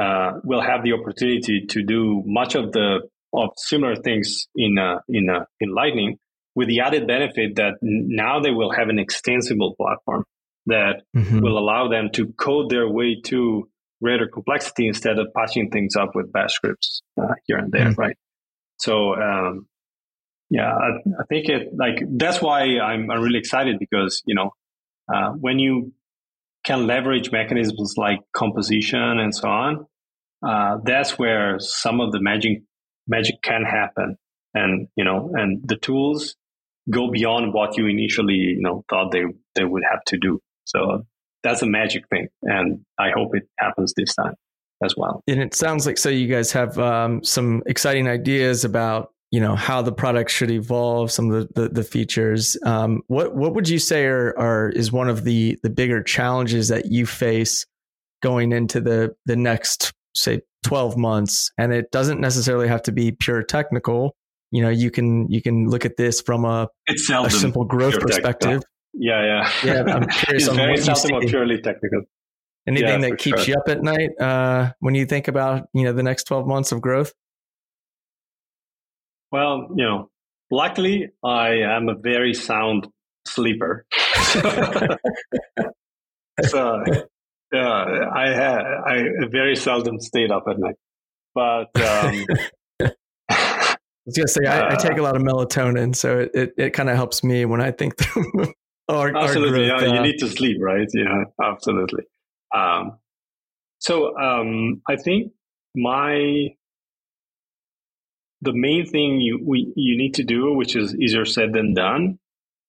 uh, 0.00 0.32
will 0.42 0.60
have 0.60 0.82
the 0.82 0.92
opportunity 0.92 1.66
to 1.68 1.82
do 1.84 2.22
much 2.26 2.54
of 2.54 2.72
the 2.72 3.08
of 3.34 3.50
similar 3.56 3.96
things 3.96 4.46
in 4.56 4.78
uh, 4.78 4.98
in 5.08 5.30
uh, 5.30 5.44
in 5.60 5.74
Lightning, 5.74 6.18
with 6.54 6.68
the 6.68 6.80
added 6.80 7.06
benefit 7.06 7.56
that 7.56 7.74
now 7.82 8.40
they 8.40 8.50
will 8.50 8.72
have 8.72 8.88
an 8.88 8.98
extensible 8.98 9.74
platform 9.76 10.24
that 10.66 11.02
mm-hmm. 11.16 11.40
will 11.40 11.58
allow 11.58 11.88
them 11.88 12.10
to 12.14 12.32
code 12.34 12.70
their 12.70 12.88
way 12.88 13.20
to 13.26 13.68
greater 14.02 14.26
complexity 14.26 14.88
instead 14.88 15.18
of 15.18 15.28
patching 15.36 15.70
things 15.70 15.96
up 15.96 16.10
with 16.14 16.32
bash 16.32 16.54
scripts 16.54 17.02
uh, 17.20 17.34
here 17.46 17.56
and 17.56 17.72
there, 17.72 17.86
mm-hmm. 17.86 18.00
right? 18.00 18.16
So 18.78 19.14
um, 19.14 19.66
yeah, 20.50 20.70
I, 20.70 20.88
I, 21.20 21.24
think 21.28 21.48
it 21.48 21.68
like 21.74 22.02
that's 22.16 22.42
why 22.42 22.78
I'm, 22.78 23.10
I'm 23.10 23.22
really 23.22 23.38
excited 23.38 23.78
because 23.78 24.22
you 24.26 24.34
know 24.34 24.50
uh, 25.12 25.30
when 25.30 25.58
you 25.58 25.92
can 26.64 26.86
leverage 26.86 27.32
mechanisms 27.32 27.94
like 27.96 28.20
composition 28.34 29.18
and 29.18 29.34
so 29.34 29.48
on, 29.48 29.86
uh, 30.46 30.78
that's 30.84 31.18
where 31.18 31.58
some 31.58 32.00
of 32.00 32.12
the 32.12 32.20
magic 32.20 32.62
magic 33.06 33.36
can 33.42 33.64
happen, 33.64 34.16
and 34.52 34.88
you 34.96 35.04
know, 35.04 35.32
and 35.34 35.66
the 35.66 35.76
tools 35.76 36.36
go 36.90 37.10
beyond 37.10 37.54
what 37.54 37.78
you 37.78 37.86
initially 37.86 38.34
you 38.34 38.60
know 38.60 38.84
thought 38.90 39.12
they 39.12 39.24
they 39.54 39.64
would 39.64 39.82
have 39.90 40.02
to 40.06 40.18
do. 40.18 40.40
So 40.74 41.04
that's 41.42 41.62
a 41.62 41.66
magic 41.66 42.08
thing, 42.08 42.28
and 42.42 42.80
I 42.98 43.10
hope 43.10 43.34
it 43.34 43.44
happens 43.58 43.94
this 43.96 44.14
time 44.14 44.34
as 44.84 44.94
well. 44.96 45.22
And 45.26 45.40
it 45.40 45.54
sounds 45.54 45.86
like 45.86 45.98
so 45.98 46.08
you 46.08 46.26
guys 46.26 46.52
have 46.52 46.78
um, 46.78 47.22
some 47.22 47.62
exciting 47.66 48.08
ideas 48.08 48.64
about 48.64 49.10
you 49.30 49.40
know 49.40 49.54
how 49.54 49.82
the 49.82 49.92
product 49.92 50.30
should 50.30 50.50
evolve, 50.50 51.10
some 51.10 51.30
of 51.30 51.48
the 51.54 51.62
the, 51.62 51.68
the 51.68 51.84
features. 51.84 52.56
Um, 52.64 53.02
what 53.08 53.34
what 53.34 53.54
would 53.54 53.68
you 53.68 53.78
say 53.78 54.06
are, 54.06 54.38
are 54.38 54.70
is 54.70 54.92
one 54.92 55.08
of 55.08 55.24
the 55.24 55.58
the 55.62 55.70
bigger 55.70 56.02
challenges 56.02 56.68
that 56.68 56.86
you 56.86 57.06
face 57.06 57.66
going 58.22 58.52
into 58.52 58.80
the 58.80 59.14
the 59.26 59.36
next 59.36 59.92
say 60.14 60.40
12 60.64 60.96
months 60.96 61.50
and 61.58 61.72
it 61.72 61.90
doesn't 61.90 62.20
necessarily 62.20 62.68
have 62.68 62.82
to 62.82 62.92
be 62.92 63.10
pure 63.10 63.42
technical 63.42 64.14
you 64.52 64.62
know 64.62 64.68
you 64.68 64.90
can 64.90 65.28
you 65.28 65.42
can 65.42 65.68
look 65.68 65.84
at 65.84 65.96
this 65.96 66.20
from 66.20 66.44
a, 66.44 66.68
a 66.88 67.30
simple 67.30 67.64
growth 67.64 67.98
perspective. 67.98 68.62
Yeah, 68.94 69.24
yeah. 69.24 69.50
Yeah, 69.64 69.94
I'm 69.94 70.06
curious 70.08 70.48
on 70.48 70.56
very 70.56 70.76
seldom 70.76 71.14
or 71.14 71.20
purely 71.22 71.60
technical. 71.60 72.02
Anything 72.66 73.02
yeah, 73.02 73.10
that 73.10 73.18
keeps 73.18 73.44
sure. 73.44 73.54
you 73.54 73.60
up 73.60 73.68
at 73.68 73.82
night 73.82 74.10
uh, 74.20 74.72
when 74.78 74.94
you 74.94 75.04
think 75.04 75.26
about 75.28 75.66
you 75.74 75.84
know 75.84 75.92
the 75.92 76.02
next 76.02 76.24
12 76.24 76.46
months 76.46 76.70
of 76.70 76.80
growth? 76.80 77.12
Well, 79.32 79.68
you 79.74 79.84
know, 79.84 80.10
luckily 80.50 81.08
I 81.24 81.62
am 81.62 81.88
a 81.88 81.94
very 81.94 82.34
sound 82.34 82.86
sleeper. 83.26 83.86
so 86.42 86.84
yeah, 87.52 88.08
I 88.14 88.28
have 88.28 88.62
I 88.86 89.04
very 89.30 89.56
seldom 89.56 89.98
stayed 89.98 90.30
up 90.30 90.44
at 90.48 90.58
night. 90.58 90.76
But 91.34 91.68
um, 91.80 92.26
I 93.28 93.76
was 94.06 94.16
gonna 94.16 94.28
say 94.28 94.44
I, 94.46 94.60
uh, 94.60 94.72
I, 94.72 94.76
take 94.76 94.98
a 94.98 95.02
lot 95.02 95.16
of 95.16 95.22
melatonin, 95.22 95.96
so 95.96 96.20
it, 96.20 96.30
it, 96.34 96.54
it 96.56 96.70
kind 96.70 96.90
of 96.90 96.96
helps 96.96 97.24
me 97.24 97.44
when 97.44 97.60
I 97.60 97.70
think 97.70 97.96
through 97.96 98.52
our, 98.88 99.16
absolutely, 99.16 99.70
our 99.70 99.84
yeah, 99.84 99.94
you 99.94 100.02
need 100.02 100.18
to 100.18 100.28
sleep, 100.28 100.58
right? 100.60 100.88
Yeah, 100.92 101.24
absolutely. 101.42 102.04
Um, 102.54 102.98
so 103.78 104.16
um, 104.18 104.82
I 104.88 104.96
think 104.96 105.32
my 105.74 106.48
the 108.40 108.52
main 108.52 108.86
thing 108.86 109.20
you 109.20 109.40
we, 109.44 109.72
you 109.76 109.96
need 109.96 110.14
to 110.14 110.24
do, 110.24 110.52
which 110.54 110.76
is 110.76 110.94
easier 110.96 111.24
said 111.24 111.52
than 111.52 111.74
done, 111.74 112.18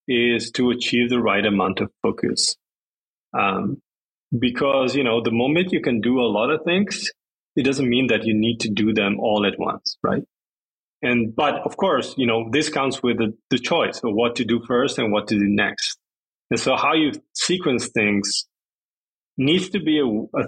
is 0.07 0.51
to 0.51 0.69
achieve 0.69 1.09
the 1.09 1.19
right 1.19 1.45
amount 1.45 1.81
of 1.81 1.91
focus. 2.01 2.55
Um, 3.37 3.81
because 4.37 4.95
you 4.95 5.03
know 5.03 5.21
the 5.21 5.31
moment 5.31 5.73
you 5.73 5.81
can 5.81 6.01
do 6.01 6.19
a 6.19 6.29
lot 6.29 6.49
of 6.49 6.63
things, 6.63 7.11
it 7.55 7.63
doesn't 7.63 7.89
mean 7.89 8.07
that 8.07 8.25
you 8.25 8.33
need 8.33 8.59
to 8.61 8.69
do 8.69 8.93
them 8.93 9.19
all 9.19 9.45
at 9.45 9.59
once, 9.59 9.97
right? 10.03 10.23
And 11.01 11.35
but 11.35 11.55
of 11.65 11.75
course, 11.77 12.13
you 12.17 12.25
know 12.25 12.49
this 12.51 12.69
comes 12.69 13.03
with 13.03 13.17
the, 13.17 13.35
the 13.49 13.59
choice 13.59 14.01
of 14.03 14.13
what 14.13 14.35
to 14.37 14.45
do 14.45 14.61
first 14.65 14.97
and 14.97 15.11
what 15.11 15.27
to 15.27 15.35
do 15.35 15.45
next. 15.47 15.99
And 16.53 16.59
so 16.59 16.75
how 16.75 16.93
you 16.93 17.13
sequence 17.33 17.87
things 17.87 18.45
needs 19.39 19.69
to 19.69 19.79
be 19.79 19.97
a, 19.97 20.05
a, 20.05 20.43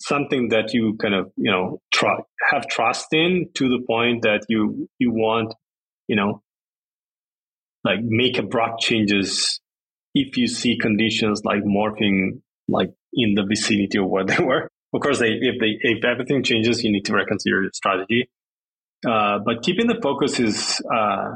something 0.00 0.50
that 0.50 0.72
you 0.72 0.96
kind 1.02 1.16
of, 1.16 1.32
you 1.34 1.50
know, 1.50 1.80
try, 1.92 2.14
have 2.52 2.68
trust 2.68 3.08
in 3.10 3.48
to 3.54 3.68
the 3.68 3.84
point 3.84 4.22
that 4.22 4.46
you, 4.48 4.88
you 5.00 5.10
want, 5.10 5.52
you 6.06 6.14
know, 6.14 6.44
like 7.82 7.98
make 8.02 8.38
abrupt 8.38 8.82
changes 8.82 9.60
if 10.14 10.36
you 10.36 10.46
see 10.46 10.78
conditions 10.78 11.42
like 11.44 11.64
morphing 11.64 12.40
like 12.68 12.90
in 13.12 13.34
the 13.34 13.42
vicinity 13.42 13.98
of 13.98 14.08
where 14.08 14.24
they 14.24 14.38
were. 14.38 14.70
Of 14.94 15.00
course, 15.00 15.18
they, 15.18 15.32
if 15.32 15.58
they, 15.58 15.76
if 15.80 16.04
everything 16.04 16.44
changes, 16.44 16.84
you 16.84 16.92
need 16.92 17.04
to 17.06 17.14
reconsider 17.14 17.62
your 17.62 17.72
strategy. 17.74 18.30
Uh, 19.04 19.40
but 19.44 19.64
keeping 19.64 19.88
the 19.88 19.98
focus 20.00 20.38
is, 20.38 20.80
uh, 20.94 21.34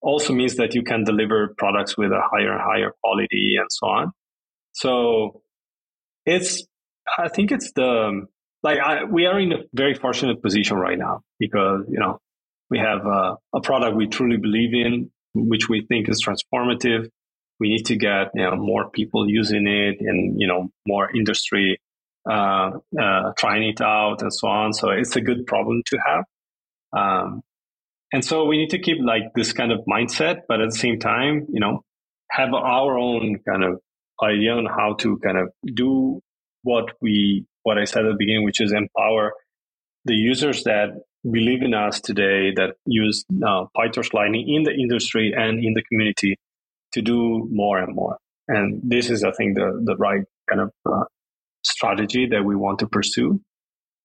also 0.00 0.32
means 0.32 0.56
that 0.56 0.74
you 0.74 0.82
can 0.82 1.04
deliver 1.04 1.54
products 1.58 1.96
with 1.96 2.10
a 2.10 2.20
higher 2.30 2.52
and 2.52 2.60
higher 2.60 2.92
quality 3.02 3.56
and 3.58 3.66
so 3.70 3.86
on. 3.86 4.12
So 4.72 5.42
it's, 6.24 6.64
I 7.18 7.28
think 7.28 7.52
it's 7.52 7.72
the, 7.72 8.26
like 8.62 8.78
I, 8.78 9.04
we 9.04 9.26
are 9.26 9.38
in 9.38 9.52
a 9.52 9.56
very 9.72 9.94
fortunate 9.94 10.42
position 10.42 10.76
right 10.76 10.98
now 10.98 11.20
because, 11.38 11.84
you 11.88 11.98
know, 11.98 12.18
we 12.70 12.78
have 12.78 13.06
a, 13.06 13.36
a 13.54 13.60
product 13.60 13.96
we 13.96 14.06
truly 14.06 14.36
believe 14.36 14.74
in, 14.74 15.10
which 15.34 15.68
we 15.68 15.86
think 15.88 16.08
is 16.08 16.24
transformative. 16.24 17.08
We 17.60 17.70
need 17.70 17.86
to 17.86 17.96
get, 17.96 18.30
you 18.34 18.42
know, 18.42 18.56
more 18.56 18.90
people 18.90 19.28
using 19.28 19.66
it 19.66 19.96
and, 20.00 20.40
you 20.40 20.46
know, 20.46 20.68
more 20.86 21.10
industry, 21.14 21.80
uh, 22.30 22.70
uh, 23.00 23.32
trying 23.36 23.68
it 23.68 23.80
out 23.80 24.22
and 24.22 24.32
so 24.32 24.48
on. 24.48 24.72
So 24.72 24.90
it's 24.90 25.16
a 25.16 25.20
good 25.20 25.46
problem 25.46 25.82
to 25.86 25.98
have. 26.06 26.24
Um, 26.96 27.42
and 28.12 28.24
so 28.24 28.44
we 28.46 28.56
need 28.56 28.70
to 28.70 28.78
keep 28.78 28.98
like 29.04 29.22
this 29.34 29.52
kind 29.52 29.72
of 29.72 29.80
mindset, 29.90 30.42
but 30.48 30.60
at 30.60 30.70
the 30.70 30.76
same 30.76 30.98
time, 30.98 31.46
you 31.52 31.60
know, 31.60 31.84
have 32.30 32.52
our 32.54 32.98
own 32.98 33.38
kind 33.48 33.64
of 33.64 33.80
idea 34.22 34.52
on 34.52 34.66
how 34.66 34.94
to 34.94 35.18
kind 35.18 35.38
of 35.38 35.52
do 35.74 36.20
what 36.62 36.92
we, 37.00 37.46
what 37.62 37.78
I 37.78 37.84
said 37.84 38.04
at 38.04 38.12
the 38.12 38.16
beginning, 38.18 38.44
which 38.44 38.60
is 38.60 38.72
empower 38.72 39.32
the 40.04 40.14
users 40.14 40.64
that 40.64 40.88
believe 41.30 41.62
in 41.62 41.74
us 41.74 42.00
today 42.00 42.52
that 42.56 42.74
use 42.86 43.24
uh, 43.46 43.64
PyTorch 43.76 44.14
Lightning 44.14 44.46
in 44.48 44.62
the 44.62 44.72
industry 44.72 45.34
and 45.36 45.62
in 45.62 45.74
the 45.74 45.82
community 45.82 46.36
to 46.92 47.02
do 47.02 47.46
more 47.50 47.78
and 47.78 47.94
more. 47.94 48.16
And 48.48 48.80
this 48.82 49.10
is, 49.10 49.22
I 49.24 49.32
think, 49.32 49.56
the, 49.56 49.82
the 49.84 49.96
right 49.96 50.22
kind 50.48 50.62
of 50.62 50.70
uh, 50.90 51.04
strategy 51.62 52.28
that 52.30 52.42
we 52.42 52.56
want 52.56 52.78
to 52.78 52.86
pursue. 52.86 53.40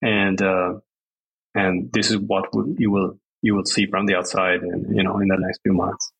And, 0.01 0.41
uh, 0.41 0.73
and 1.55 1.89
this 1.93 2.11
is 2.11 2.17
what 2.17 2.45
you 2.77 2.91
will 2.91 3.17
you 3.43 3.53
will 3.53 3.65
see 3.65 3.85
from 3.85 4.07
the 4.07 4.15
outside 4.15 4.61
and 4.61 4.95
you 4.95 5.03
know 5.03 5.19
in 5.19 5.27
the 5.27 5.37
next 5.37 5.59
few 5.61 5.73
months. 5.73 6.11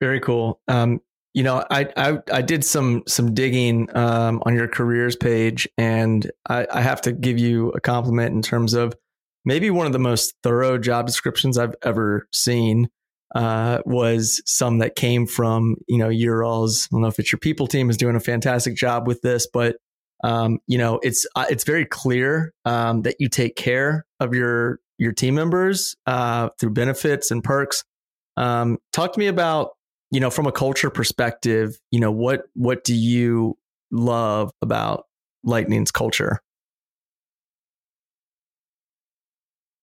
Very 0.00 0.20
cool. 0.20 0.60
Um, 0.68 1.00
you 1.34 1.42
know 1.42 1.64
I, 1.70 1.88
I 1.96 2.18
i 2.32 2.42
did 2.42 2.64
some 2.64 3.02
some 3.06 3.34
digging 3.34 3.88
um, 3.96 4.42
on 4.44 4.54
your 4.54 4.68
careers 4.68 5.16
page 5.16 5.68
and 5.78 6.30
I, 6.48 6.66
I 6.70 6.80
have 6.80 7.00
to 7.02 7.12
give 7.12 7.38
you 7.38 7.70
a 7.70 7.80
compliment 7.80 8.34
in 8.34 8.42
terms 8.42 8.74
of 8.74 8.94
maybe 9.44 9.70
one 9.70 9.86
of 9.86 9.92
the 9.92 9.98
most 9.98 10.34
thorough 10.42 10.78
job 10.78 11.06
descriptions 11.06 11.58
i've 11.58 11.74
ever 11.82 12.28
seen 12.32 12.88
uh, 13.34 13.78
was 13.86 14.42
some 14.44 14.78
that 14.78 14.94
came 14.94 15.26
from 15.26 15.76
you 15.88 15.98
know 15.98 16.10
your 16.10 16.44
all's 16.44 16.86
i 16.86 16.88
don't 16.92 17.02
know 17.02 17.08
if 17.08 17.18
it's 17.18 17.32
your 17.32 17.38
people 17.38 17.66
team 17.66 17.88
is 17.88 17.96
doing 17.96 18.16
a 18.16 18.20
fantastic 18.20 18.76
job 18.76 19.06
with 19.06 19.22
this 19.22 19.46
but 19.52 19.76
um, 20.24 20.58
you 20.66 20.78
know 20.78 21.00
it's 21.02 21.26
uh, 21.34 21.46
it's 21.50 21.64
very 21.64 21.86
clear 21.86 22.52
um, 22.64 23.02
that 23.02 23.16
you 23.18 23.28
take 23.28 23.56
care 23.56 24.04
of 24.20 24.34
your 24.34 24.78
your 24.98 25.12
team 25.12 25.34
members 25.34 25.96
uh, 26.06 26.50
through 26.58 26.70
benefits 26.70 27.30
and 27.30 27.42
perks. 27.42 27.84
Um, 28.36 28.78
talk 28.92 29.12
to 29.12 29.18
me 29.18 29.26
about 29.26 29.72
you 30.10 30.20
know 30.20 30.30
from 30.30 30.46
a 30.46 30.52
culture 30.52 30.90
perspective. 30.90 31.78
You 31.90 32.00
know 32.00 32.10
what 32.10 32.44
what 32.54 32.84
do 32.84 32.94
you 32.94 33.56
love 33.90 34.52
about 34.62 35.06
Lightning's 35.44 35.90
culture? 35.90 36.40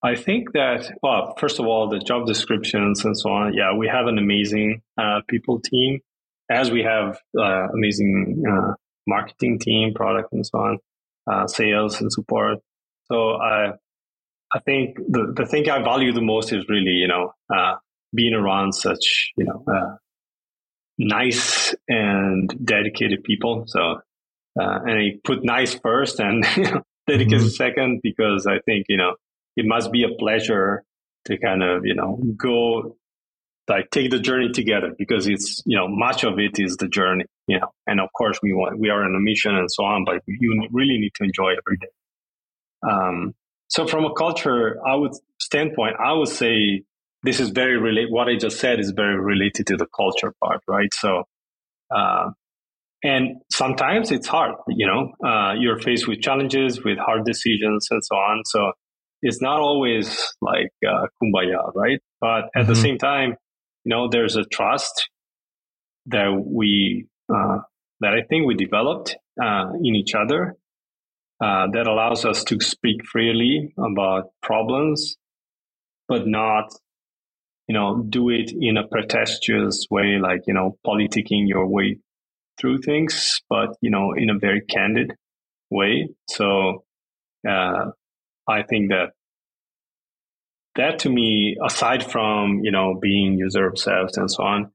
I 0.01 0.15
think 0.15 0.53
that, 0.53 0.89
well, 1.03 1.35
first 1.37 1.59
of 1.59 1.65
all, 1.65 1.89
the 1.89 1.99
job 1.99 2.25
descriptions 2.25 3.03
and 3.03 3.17
so 3.17 3.31
on. 3.31 3.53
Yeah, 3.53 3.75
we 3.75 3.87
have 3.87 4.07
an 4.07 4.17
amazing 4.17 4.81
uh, 4.97 5.21
people 5.27 5.59
team, 5.59 5.99
as 6.49 6.71
we 6.71 6.83
have 6.83 7.19
uh, 7.37 7.67
amazing 7.73 8.43
uh, 8.49 8.75
marketing 9.07 9.59
team, 9.59 9.93
product, 9.93 10.31
and 10.31 10.45
so 10.45 10.57
on, 10.57 10.77
uh, 11.29 11.47
sales 11.47 11.99
and 11.99 12.11
support. 12.11 12.59
So 13.11 13.31
uh, 13.31 13.73
I 14.53 14.59
think 14.59 14.97
the, 14.97 15.33
the 15.35 15.45
thing 15.45 15.69
I 15.69 15.83
value 15.83 16.11
the 16.11 16.21
most 16.21 16.51
is 16.51 16.65
really, 16.67 16.91
you 16.91 17.07
know, 17.07 17.33
uh, 17.53 17.75
being 18.13 18.33
around 18.33 18.73
such, 18.73 19.31
you 19.37 19.45
know, 19.45 19.63
uh, 19.71 19.95
nice 20.97 21.75
and 21.87 22.49
dedicated 22.63 23.23
people. 23.23 23.65
So, 23.67 23.79
uh, 24.59 24.79
and 24.85 24.91
I 24.91 25.19
put 25.23 25.43
nice 25.43 25.75
first 25.75 26.19
and 26.19 26.43
dedicated 27.07 27.41
mm-hmm. 27.41 27.47
second 27.47 27.99
because 28.01 28.47
I 28.47 28.59
think, 28.65 28.85
you 28.89 28.97
know, 28.97 29.15
it 29.55 29.65
must 29.67 29.91
be 29.91 30.03
a 30.03 30.17
pleasure 30.17 30.83
to 31.25 31.37
kind 31.37 31.63
of 31.63 31.85
you 31.85 31.95
know 31.95 32.19
go 32.37 32.95
like 33.67 33.89
take 33.91 34.09
the 34.09 34.19
journey 34.19 34.49
together 34.51 34.93
because 34.97 35.27
it's 35.27 35.61
you 35.65 35.77
know 35.77 35.87
much 35.87 36.23
of 36.23 36.39
it 36.39 36.59
is 36.59 36.77
the 36.77 36.87
journey 36.87 37.25
you 37.47 37.59
know 37.59 37.67
and 37.87 37.99
of 37.99 38.09
course 38.13 38.39
we 38.41 38.53
want 38.53 38.79
we 38.79 38.89
are 38.89 39.03
on 39.03 39.15
a 39.15 39.19
mission 39.19 39.55
and 39.55 39.71
so 39.71 39.83
on 39.83 40.03
but 40.05 40.21
you 40.27 40.67
really 40.71 40.97
need 40.97 41.11
to 41.15 41.23
enjoy 41.23 41.51
every 41.51 41.77
day 41.77 41.87
um, 42.89 43.33
so 43.69 43.87
from 43.87 44.05
a 44.05 44.13
culture 44.13 44.77
i 44.87 44.95
would 44.95 45.13
standpoint 45.39 45.95
i 46.03 46.13
would 46.13 46.27
say 46.27 46.83
this 47.23 47.39
is 47.39 47.49
very 47.49 47.77
related 47.77 48.11
what 48.11 48.27
i 48.27 48.35
just 48.35 48.59
said 48.59 48.79
is 48.79 48.91
very 48.91 49.19
related 49.19 49.65
to 49.67 49.77
the 49.77 49.87
culture 49.95 50.33
part 50.43 50.61
right? 50.67 50.93
So 50.93 51.23
uh, 51.95 52.29
and 53.03 53.37
sometimes 53.51 54.11
it's 54.11 54.27
hard 54.27 54.55
you 54.67 54.85
know? 54.85 55.11
Uh, 55.25 55.53
you're 55.53 55.79
faced 55.79 56.07
with 56.07 56.21
challenges 56.21 56.83
with 56.83 56.97
hard 56.97 57.25
decisions 57.25 57.87
and 57.89 58.03
so 58.03 58.15
on. 58.15 58.43
So 58.45 58.71
it's 59.21 59.41
not 59.41 59.59
always 59.59 60.33
like 60.41 60.71
uh, 60.87 61.07
kumbaya 61.21 61.73
right? 61.75 61.99
But 62.21 62.27
at 62.27 62.63
mm-hmm. 62.63 62.67
the 62.67 62.75
same 62.75 62.97
time 62.97 63.35
you 63.85 63.89
know 63.89 64.07
there's 64.09 64.35
a 64.35 64.43
trust 64.43 65.09
that 66.07 66.29
we 66.45 67.07
uh, 67.33 67.59
that 68.01 68.13
i 68.13 68.21
think 68.29 68.45
we 68.45 68.55
developed 68.55 69.15
uh, 69.41 69.65
in 69.83 69.95
each 69.95 70.13
other 70.15 70.55
uh, 71.41 71.67
that 71.71 71.87
allows 71.87 72.25
us 72.25 72.43
to 72.43 72.59
speak 72.59 73.05
freely 73.05 73.73
about 73.77 74.31
problems 74.41 75.17
but 76.07 76.27
not 76.27 76.73
you 77.67 77.73
know 77.73 78.01
do 78.09 78.29
it 78.29 78.51
in 78.59 78.77
a 78.77 78.87
pretentious 78.87 79.85
way 79.89 80.17
like 80.19 80.41
you 80.47 80.53
know 80.53 80.77
politicking 80.85 81.47
your 81.47 81.67
way 81.67 81.97
through 82.59 82.79
things, 82.79 83.41
but 83.49 83.75
you 83.81 83.89
know, 83.89 84.13
in 84.13 84.29
a 84.29 84.37
very 84.37 84.61
candid 84.61 85.13
way. 85.69 86.09
So 86.27 86.83
uh, 87.47 87.91
I 88.47 88.63
think 88.63 88.89
that 88.89 89.11
that 90.75 90.99
to 90.99 91.09
me, 91.09 91.57
aside 91.65 92.09
from 92.09 92.59
you 92.63 92.71
know 92.71 92.97
being 93.01 93.37
user 93.37 93.67
obsessed 93.67 94.17
and 94.17 94.29
so 94.29 94.43
on, 94.43 94.71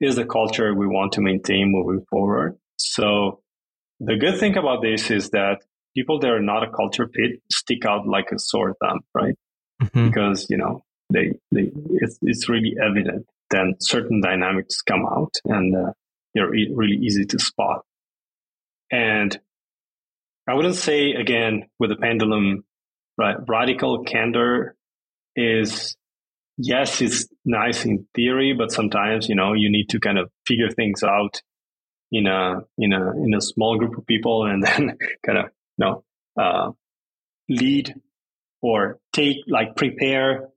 is 0.00 0.16
the 0.16 0.26
culture 0.26 0.74
we 0.74 0.86
want 0.86 1.12
to 1.12 1.20
maintain 1.20 1.72
moving 1.72 2.04
forward. 2.10 2.56
So 2.76 3.40
the 4.00 4.16
good 4.16 4.38
thing 4.38 4.56
about 4.56 4.82
this 4.82 5.10
is 5.10 5.30
that 5.30 5.58
people 5.94 6.18
that 6.20 6.30
are 6.30 6.42
not 6.42 6.62
a 6.62 6.70
culture 6.70 7.08
fit 7.14 7.40
stick 7.50 7.84
out 7.86 8.06
like 8.06 8.30
a 8.32 8.38
sore 8.38 8.74
thumb, 8.82 9.00
right? 9.14 9.34
Mm-hmm. 9.82 10.08
Because 10.08 10.46
you 10.50 10.56
know 10.56 10.84
they 11.12 11.34
they 11.52 11.70
it's 11.90 12.18
it's 12.22 12.48
really 12.48 12.74
evident. 12.82 13.26
Then 13.50 13.74
certain 13.80 14.20
dynamics 14.20 14.82
come 14.82 15.06
out, 15.06 15.34
and 15.44 15.76
uh, 15.76 15.92
they're 16.34 16.50
really 16.50 16.96
easy 16.96 17.24
to 17.26 17.38
spot. 17.38 17.82
And 18.90 19.38
I 20.48 20.54
wouldn't 20.54 20.76
say 20.76 21.12
again 21.12 21.66
with 21.78 21.90
the 21.90 21.96
pendulum, 21.96 22.64
right? 23.16 23.36
Radical 23.46 24.04
candor 24.04 24.76
is 25.36 25.96
yes, 26.56 27.00
it's 27.00 27.26
nice 27.44 27.84
in 27.84 28.06
theory, 28.14 28.54
but 28.56 28.72
sometimes 28.72 29.28
you 29.28 29.34
know 29.34 29.52
you 29.52 29.70
need 29.70 29.88
to 29.90 30.00
kind 30.00 30.18
of 30.18 30.30
figure 30.46 30.70
things 30.70 31.02
out 31.02 31.42
in 32.12 32.26
a 32.26 32.60
in 32.78 32.92
a 32.92 33.10
in 33.22 33.34
a 33.34 33.40
small 33.40 33.78
group 33.78 33.96
of 33.98 34.06
people, 34.06 34.46
and 34.46 34.62
then 34.66 34.96
kind 35.24 35.38
of 35.38 35.46
know 35.78 36.04
uh, 36.40 36.70
lead 37.48 37.94
or 38.62 38.98
take 39.12 39.36
like 39.46 39.76
prepare 39.76 40.48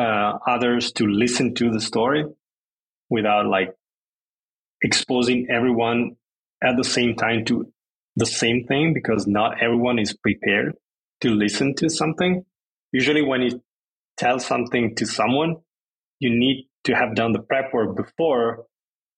uh, 0.00 0.38
others 0.46 0.92
to 0.92 1.06
listen 1.06 1.54
to 1.54 1.70
the 1.70 1.80
story 1.80 2.24
without 3.10 3.46
like 3.46 3.74
exposing 4.82 5.46
everyone 5.50 6.16
at 6.62 6.76
the 6.76 6.84
same 6.84 7.14
time 7.14 7.44
to 7.44 7.66
the 8.16 8.26
same 8.26 8.64
thing 8.66 8.92
because 8.94 9.26
not 9.26 9.62
everyone 9.62 9.98
is 9.98 10.14
prepared 10.14 10.74
to 11.20 11.30
listen 11.30 11.74
to 11.76 11.88
something. 11.88 12.44
Usually, 12.92 13.22
when 13.22 13.42
you 13.42 13.62
tell 14.18 14.38
something 14.38 14.94
to 14.96 15.06
someone, 15.06 15.56
you 16.18 16.30
need 16.30 16.68
to 16.84 16.94
have 16.94 17.14
done 17.14 17.32
the 17.32 17.40
prep 17.40 17.72
work 17.72 17.96
before 17.96 18.66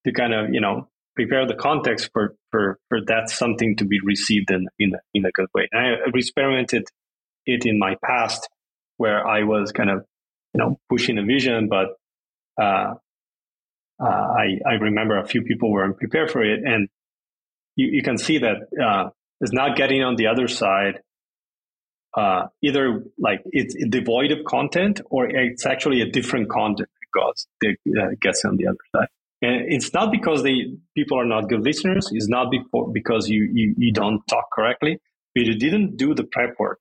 to 0.05 0.12
kind 0.12 0.32
of, 0.32 0.53
you 0.53 0.61
know, 0.61 0.88
prepare 1.15 1.47
the 1.47 1.55
context 1.55 2.11
for, 2.12 2.35
for, 2.51 2.79
for 2.89 2.99
that 3.07 3.31
something 3.31 3.77
to 3.77 3.85
be 3.85 3.99
received 4.05 4.51
in, 4.51 4.67
in, 4.79 4.95
a, 4.95 4.99
in 5.15 5.25
a 5.25 5.31
good 5.33 5.47
way. 5.55 5.69
And 5.73 5.81
I 5.81 6.19
experimented 6.19 6.87
it 7.47 7.67
in 7.67 7.79
my 7.79 7.97
past 8.05 8.49
where 8.97 9.27
I 9.27 9.45
was 9.45 9.73
kind 9.73 9.91
of, 9.91 10.05
you 10.55 10.61
know, 10.61 10.79
pushing 10.89 11.19
a 11.19 11.25
vision, 11.25 11.69
but 11.69 11.89
uh, 12.61 12.95
uh, 14.03 14.07
I, 14.07 14.59
I 14.67 14.75
remember 14.81 15.19
a 15.19 15.27
few 15.27 15.43
people 15.43 15.71
weren't 15.71 15.99
prepared 15.99 16.31
for 16.31 16.43
it. 16.45 16.61
And 16.65 16.89
you, 17.77 17.89
you 17.93 18.03
can 18.03 18.19
see 18.19 18.39
that 18.39 18.69
uh, 18.83 19.11
it's 19.41 19.53
not 19.53 19.77
getting 19.77 20.03
on 20.03 20.17
the 20.17 20.29
other 20.29 20.49
side. 20.49 21.01
Uh, 22.17 22.47
either 22.62 23.03
like 23.19 23.43
it's 23.47 23.75
devoid 23.89 24.31
of 24.31 24.45
content 24.45 25.01
or 25.11 25.29
it's 25.29 25.67
actually 25.67 26.01
a 26.01 26.09
different 26.09 26.49
content 26.49 26.89
uh, 27.27 28.09
gets 28.21 28.45
on 28.45 28.57
the 28.57 28.69
other 28.69 28.79
side. 28.95 29.09
And 29.43 29.72
it's 29.72 29.93
not 29.93 30.11
because 30.11 30.43
they 30.43 30.72
people 30.95 31.18
are 31.18 31.26
not 31.26 31.49
good 31.49 31.61
listeners. 31.61 32.09
It's 32.12 32.28
not 32.28 32.51
before, 32.51 32.91
because 32.93 33.28
you, 33.28 33.51
you, 33.53 33.74
you 33.76 33.93
don't 33.93 34.22
talk 34.26 34.51
correctly, 34.53 34.99
but 35.35 35.45
you 35.45 35.59
didn't 35.59 35.97
do 35.97 36.14
the 36.14 36.24
prep 36.24 36.55
work. 36.59 36.80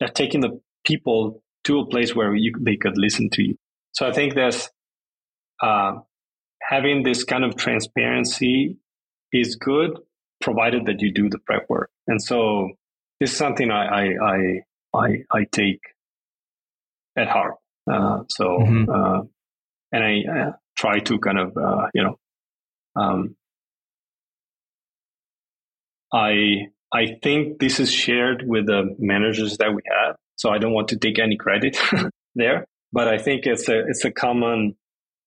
That 0.00 0.14
taking 0.14 0.40
the 0.40 0.60
people 0.84 1.42
to 1.64 1.78
a 1.78 1.86
place 1.86 2.14
where 2.14 2.34
you, 2.34 2.52
they 2.60 2.76
could 2.76 2.98
listen 2.98 3.30
to 3.30 3.42
you. 3.42 3.56
So 3.92 4.06
I 4.06 4.12
think 4.12 4.34
there's 4.34 4.68
uh, 5.62 5.92
having 6.60 7.02
this 7.02 7.24
kind 7.24 7.44
of 7.44 7.56
transparency 7.56 8.78
is 9.32 9.56
good, 9.56 9.98
provided 10.40 10.86
that 10.86 11.00
you 11.00 11.12
do 11.12 11.28
the 11.28 11.38
prep 11.38 11.68
work. 11.68 11.90
And 12.06 12.22
so 12.22 12.70
this 13.20 13.30
is 13.30 13.36
something 13.36 13.70
I 13.70 13.84
I 13.86 14.04
I 14.22 14.38
I, 14.94 15.08
I 15.30 15.44
take 15.50 15.80
at 17.16 17.28
heart. 17.28 17.54
Uh, 17.90 18.24
so 18.28 18.44
mm-hmm. 18.44 18.90
uh, 18.90 19.22
and 19.92 20.04
I 20.04 20.22
uh, 20.30 20.52
try 20.76 20.98
to 21.00 21.18
kind 21.18 21.38
of 21.38 21.56
uh, 21.56 21.86
you 21.94 22.02
know 22.02 22.16
um, 22.96 23.36
I 26.12 26.68
I 26.92 27.18
think 27.22 27.58
this 27.58 27.80
is 27.80 27.92
shared 27.92 28.44
with 28.46 28.66
the 28.66 28.94
managers 28.98 29.56
that 29.58 29.72
we 29.74 29.80
have. 29.90 30.16
So 30.36 30.50
I 30.50 30.58
don't 30.58 30.72
want 30.72 30.88
to 30.88 30.98
take 30.98 31.18
any 31.18 31.36
credit 31.36 31.78
there, 32.34 32.66
but 32.92 33.08
I 33.08 33.18
think 33.18 33.46
it's 33.46 33.68
a 33.68 33.80
it's 33.88 34.04
a 34.04 34.10
common 34.10 34.76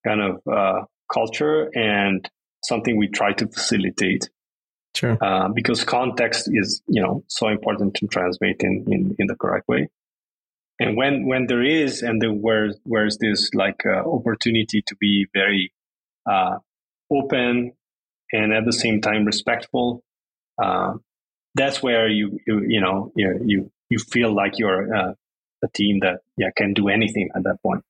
kind 0.05 0.21
of 0.21 0.41
uh, 0.51 0.85
culture 1.11 1.69
and 1.73 2.27
something 2.63 2.97
we 2.97 3.07
try 3.07 3.33
to 3.33 3.47
facilitate. 3.47 4.29
Sure. 4.95 5.17
Uh, 5.21 5.49
because 5.49 5.83
context 5.83 6.49
is, 6.51 6.81
you 6.87 7.01
know, 7.01 7.23
so 7.27 7.49
important 7.49 7.95
to 7.95 8.07
translate 8.07 8.61
in, 8.61 8.85
in, 8.87 9.15
in 9.19 9.27
the 9.27 9.35
correct 9.35 9.67
way. 9.67 9.89
And 10.79 10.97
when, 10.97 11.25
when 11.25 11.47
there 11.47 11.63
is, 11.63 12.01
and 12.01 12.21
there, 12.21 12.31
where, 12.31 12.73
where's 12.83 13.17
this 13.17 13.53
like 13.53 13.85
uh, 13.85 14.07
opportunity 14.09 14.83
to 14.87 14.95
be 14.97 15.27
very 15.33 15.71
uh, 16.29 16.57
open 17.11 17.73
and 18.33 18.53
at 18.53 18.65
the 18.65 18.73
same 18.73 18.99
time 19.01 19.25
respectful, 19.25 20.03
uh, 20.61 20.93
that's 21.53 21.81
where 21.81 22.09
you, 22.09 22.39
you, 22.45 22.65
you 22.67 22.81
know, 22.81 23.11
you, 23.15 23.39
you, 23.45 23.71
you 23.89 23.99
feel 23.99 24.35
like 24.35 24.59
you're 24.59 24.93
uh, 24.93 25.13
a 25.63 25.67
team 25.69 25.99
that 26.01 26.19
yeah, 26.37 26.49
can 26.55 26.73
do 26.73 26.89
anything 26.89 27.29
at 27.35 27.43
that 27.43 27.61
point. 27.61 27.83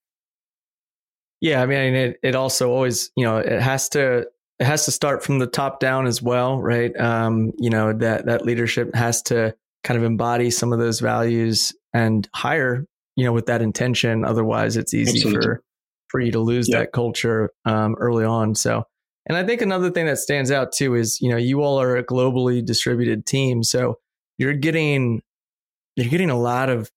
Yeah, 1.42 1.62
I 1.62 1.66
mean, 1.66 1.94
it 1.94 2.20
it 2.24 2.36
also 2.36 2.72
always 2.72 3.12
you 3.16 3.26
know 3.26 3.38
it 3.38 3.62
has 3.62 3.90
to 3.90 4.28
it 4.60 4.66
has 4.66 4.86
to 4.86 4.92
start 4.92 5.24
from 5.24 5.40
the 5.40 5.48
top 5.48 5.80
down 5.80 6.08
as 6.08 6.22
well, 6.22 6.62
right? 6.62 6.98
Um, 6.98 7.52
you 7.58 7.70
know 7.70 7.94
that 7.94 8.26
that 8.26 8.46
leadership 8.46 8.96
has 8.96 9.22
to 9.24 9.56
kind 9.86 9.98
of 9.98 10.04
embody 10.04 10.52
some 10.52 10.74
of 10.74 10.80
those 10.80 11.00
values 11.00 11.74
and 11.94 12.28
hire 12.36 12.86
you 13.16 13.24
know 13.24 13.32
with 13.32 13.46
that 13.46 13.62
intention. 13.62 14.26
Otherwise, 14.26 14.76
it's 14.76 14.94
easy 14.94 15.20
Absolutely. 15.20 15.42
for 15.46 15.64
for 16.10 16.20
you 16.20 16.32
to 16.34 16.40
lose 16.40 16.68
that 16.68 16.92
culture 16.92 17.52
um, 17.64 17.96
early 18.00 18.26
on. 18.26 18.56
So, 18.56 18.84
and 19.26 19.38
I 19.38 19.46
think 19.46 19.62
another 19.62 19.90
thing 19.90 20.06
that 20.08 20.18
stands 20.18 20.52
out 20.52 20.74
too 20.74 20.96
is 20.96 21.22
you 21.22 21.30
know 21.30 21.38
you 21.38 21.62
all 21.62 21.80
are 21.80 21.96
a 21.96 22.04
globally 22.04 22.66
distributed 22.66 23.26
team, 23.26 23.64
so 23.64 24.00
you're 24.38 24.54
getting 24.54 25.22
you're 25.96 26.10
getting 26.10 26.30
a 26.30 26.38
lot 26.38 26.70
of 26.70 26.92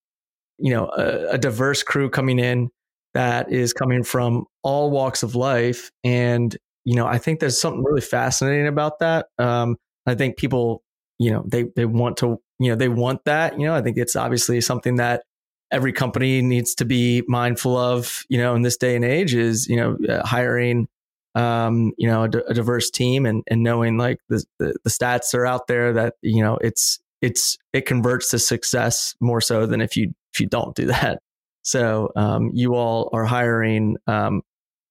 you 0.58 0.72
know 0.72 0.88
a, 0.96 1.34
a 1.34 1.38
diverse 1.38 1.84
crew 1.84 2.10
coming 2.10 2.40
in 2.40 2.70
that 3.14 3.50
is 3.50 3.72
coming 3.72 4.04
from 4.04 4.44
all 4.62 4.90
walks 4.90 5.22
of 5.22 5.34
life. 5.34 5.90
And, 6.04 6.56
you 6.84 6.94
know, 6.94 7.06
I 7.06 7.18
think 7.18 7.40
there's 7.40 7.60
something 7.60 7.82
really 7.82 8.00
fascinating 8.00 8.66
about 8.66 8.98
that. 9.00 9.26
Um, 9.38 9.76
I 10.06 10.14
think 10.14 10.36
people, 10.36 10.82
you 11.18 11.32
know, 11.32 11.44
they, 11.46 11.64
they 11.74 11.84
want 11.84 12.18
to, 12.18 12.40
you 12.58 12.70
know, 12.70 12.76
they 12.76 12.88
want 12.88 13.24
that, 13.24 13.58
you 13.58 13.66
know, 13.66 13.74
I 13.74 13.82
think 13.82 13.96
it's 13.96 14.16
obviously 14.16 14.60
something 14.60 14.96
that 14.96 15.24
every 15.70 15.92
company 15.92 16.42
needs 16.42 16.74
to 16.76 16.84
be 16.84 17.22
mindful 17.28 17.76
of, 17.76 18.24
you 18.28 18.38
know, 18.38 18.54
in 18.54 18.62
this 18.62 18.76
day 18.76 18.96
and 18.96 19.04
age 19.04 19.34
is, 19.34 19.68
you 19.68 19.76
know, 19.76 19.98
uh, 20.08 20.26
hiring, 20.26 20.88
um, 21.34 21.92
you 21.98 22.08
know, 22.08 22.24
a, 22.24 22.28
d- 22.28 22.42
a 22.48 22.54
diverse 22.54 22.90
team 22.90 23.26
and, 23.26 23.44
and 23.48 23.62
knowing 23.62 23.98
like 23.98 24.18
the, 24.28 24.42
the, 24.58 24.74
the 24.82 24.90
stats 24.90 25.34
are 25.34 25.46
out 25.46 25.66
there 25.66 25.92
that, 25.92 26.14
you 26.22 26.42
know, 26.42 26.56
it's, 26.62 26.98
it's, 27.20 27.58
it 27.72 27.84
converts 27.84 28.30
to 28.30 28.38
success 28.38 29.14
more 29.20 29.40
so 29.40 29.66
than 29.66 29.80
if 29.80 29.96
you, 29.96 30.14
if 30.32 30.40
you 30.40 30.46
don't 30.46 30.74
do 30.74 30.86
that. 30.86 31.20
So 31.62 32.12
um, 32.16 32.50
you 32.54 32.74
all 32.74 33.10
are 33.12 33.24
hiring, 33.24 33.98
um, 34.06 34.42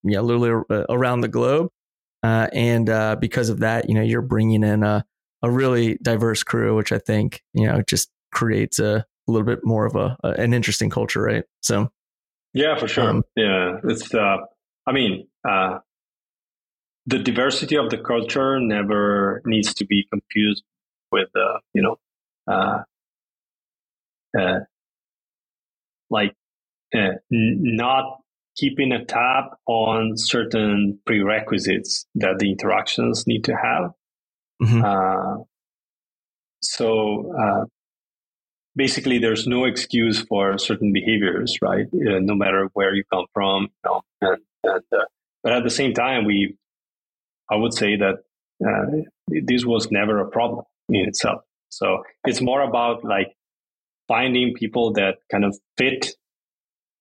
know, 0.04 0.22
literally 0.22 0.64
around 0.90 1.22
the 1.22 1.28
globe, 1.28 1.70
uh, 2.24 2.48
and 2.54 2.90
uh, 2.90 3.16
because 3.16 3.50
of 3.50 3.60
that, 3.60 3.90
you 3.90 3.96
know, 3.96 4.02
you're 4.02 4.22
bringing 4.22 4.64
in 4.64 4.84
a 4.84 5.06
a 5.44 5.52
really 5.52 5.98
diverse 6.02 6.44
crew, 6.44 6.76
which 6.76 6.92
I 6.92 7.00
think 7.00 7.44
you 7.54 7.68
know 7.68 7.82
just 7.88 8.10
creates 8.32 8.80
a, 8.80 9.06
a 9.28 9.32
little 9.32 9.46
bit 9.46 9.60
more 9.64 9.86
of 9.86 9.96
a, 9.96 10.18
a, 10.24 10.30
an 10.32 10.54
interesting 10.54 10.90
culture, 10.90 11.22
right? 11.22 11.44
So. 11.62 11.90
Yeah, 12.54 12.78
for 12.78 12.88
sure. 12.88 13.10
Um, 13.10 13.24
yeah, 13.36 13.80
it's. 13.84 14.14
Uh, 14.14 14.38
I 14.88 14.92
mean, 14.92 15.28
uh, 15.48 15.80
the 17.08 17.20
diversity 17.20 17.78
of 17.78 17.90
the 17.90 17.98
culture 17.98 18.60
never 18.60 19.42
needs 19.46 19.74
to 19.76 19.86
be 19.86 20.06
confused 20.12 20.64
with, 21.12 21.30
uh, 21.36 21.60
you 21.74 21.82
know, 21.82 21.96
uh, 22.48 22.84
uh, 24.38 24.60
like 26.10 26.34
uh, 26.94 27.16
n- 27.32 27.60
not 27.62 28.20
keeping 28.58 28.92
a 28.92 29.06
tab 29.06 29.46
on 29.68 30.18
certain 30.18 31.00
prerequisites 31.06 32.06
that 32.16 32.40
the 32.40 32.52
interactions 32.52 33.26
need 33.26 33.46
to 33.46 33.54
have. 33.54 33.92
Mm-hmm. 34.62 34.84
Uh, 34.84 35.44
so 36.62 37.34
uh, 37.38 37.66
basically, 38.76 39.20
there's 39.20 39.48
no 39.48 39.66
excuse 39.66 40.22
for 40.22 40.58
certain 40.58 40.92
behaviors, 40.94 41.58
right? 41.62 41.86
Uh, 41.94 42.20
no 42.20 42.36
matter 42.36 42.70
where 42.74 42.94
you 42.94 43.04
come 43.12 43.26
from, 43.34 43.64
you 43.64 43.70
know, 43.86 44.02
and, 44.22 44.42
and 44.64 44.84
uh, 44.92 45.06
but 45.44 45.54
at 45.54 45.64
the 45.64 45.70
same 45.70 45.94
time, 45.94 46.26
we, 46.26 46.56
I 47.50 47.56
would 47.56 47.74
say 47.74 47.96
that 47.96 48.16
uh, 48.66 49.04
this 49.28 49.66
was 49.66 49.90
never 49.92 50.20
a 50.20 50.30
problem 50.30 50.66
in 50.90 51.08
itself. 51.08 51.42
So 51.70 52.04
it's 52.26 52.42
more 52.42 52.62
about 52.62 53.04
like 53.04 53.28
finding 54.08 54.54
people 54.56 54.94
that 54.94 55.18
kind 55.32 55.46
of 55.46 55.58
fit 55.78 56.16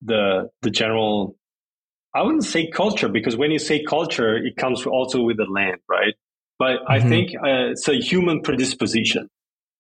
the 0.03 0.51
the 0.63 0.71
general 0.71 1.37
I 2.15 2.23
wouldn't 2.23 2.45
say 2.45 2.69
culture 2.69 3.09
because 3.09 3.37
when 3.37 3.51
you 3.51 3.59
say 3.59 3.83
culture, 3.83 4.37
it 4.37 4.57
comes 4.57 4.87
also 4.87 5.23
with 5.23 5.37
the 5.37 5.45
land, 5.45 5.79
right? 5.89 6.15
But 6.59 6.79
mm-hmm. 6.79 6.93
I 6.93 7.01
think 7.01 7.31
uh, 7.35 7.71
it's 7.73 7.89
a 7.89 7.95
human 7.95 8.43
predisposition 8.43 9.29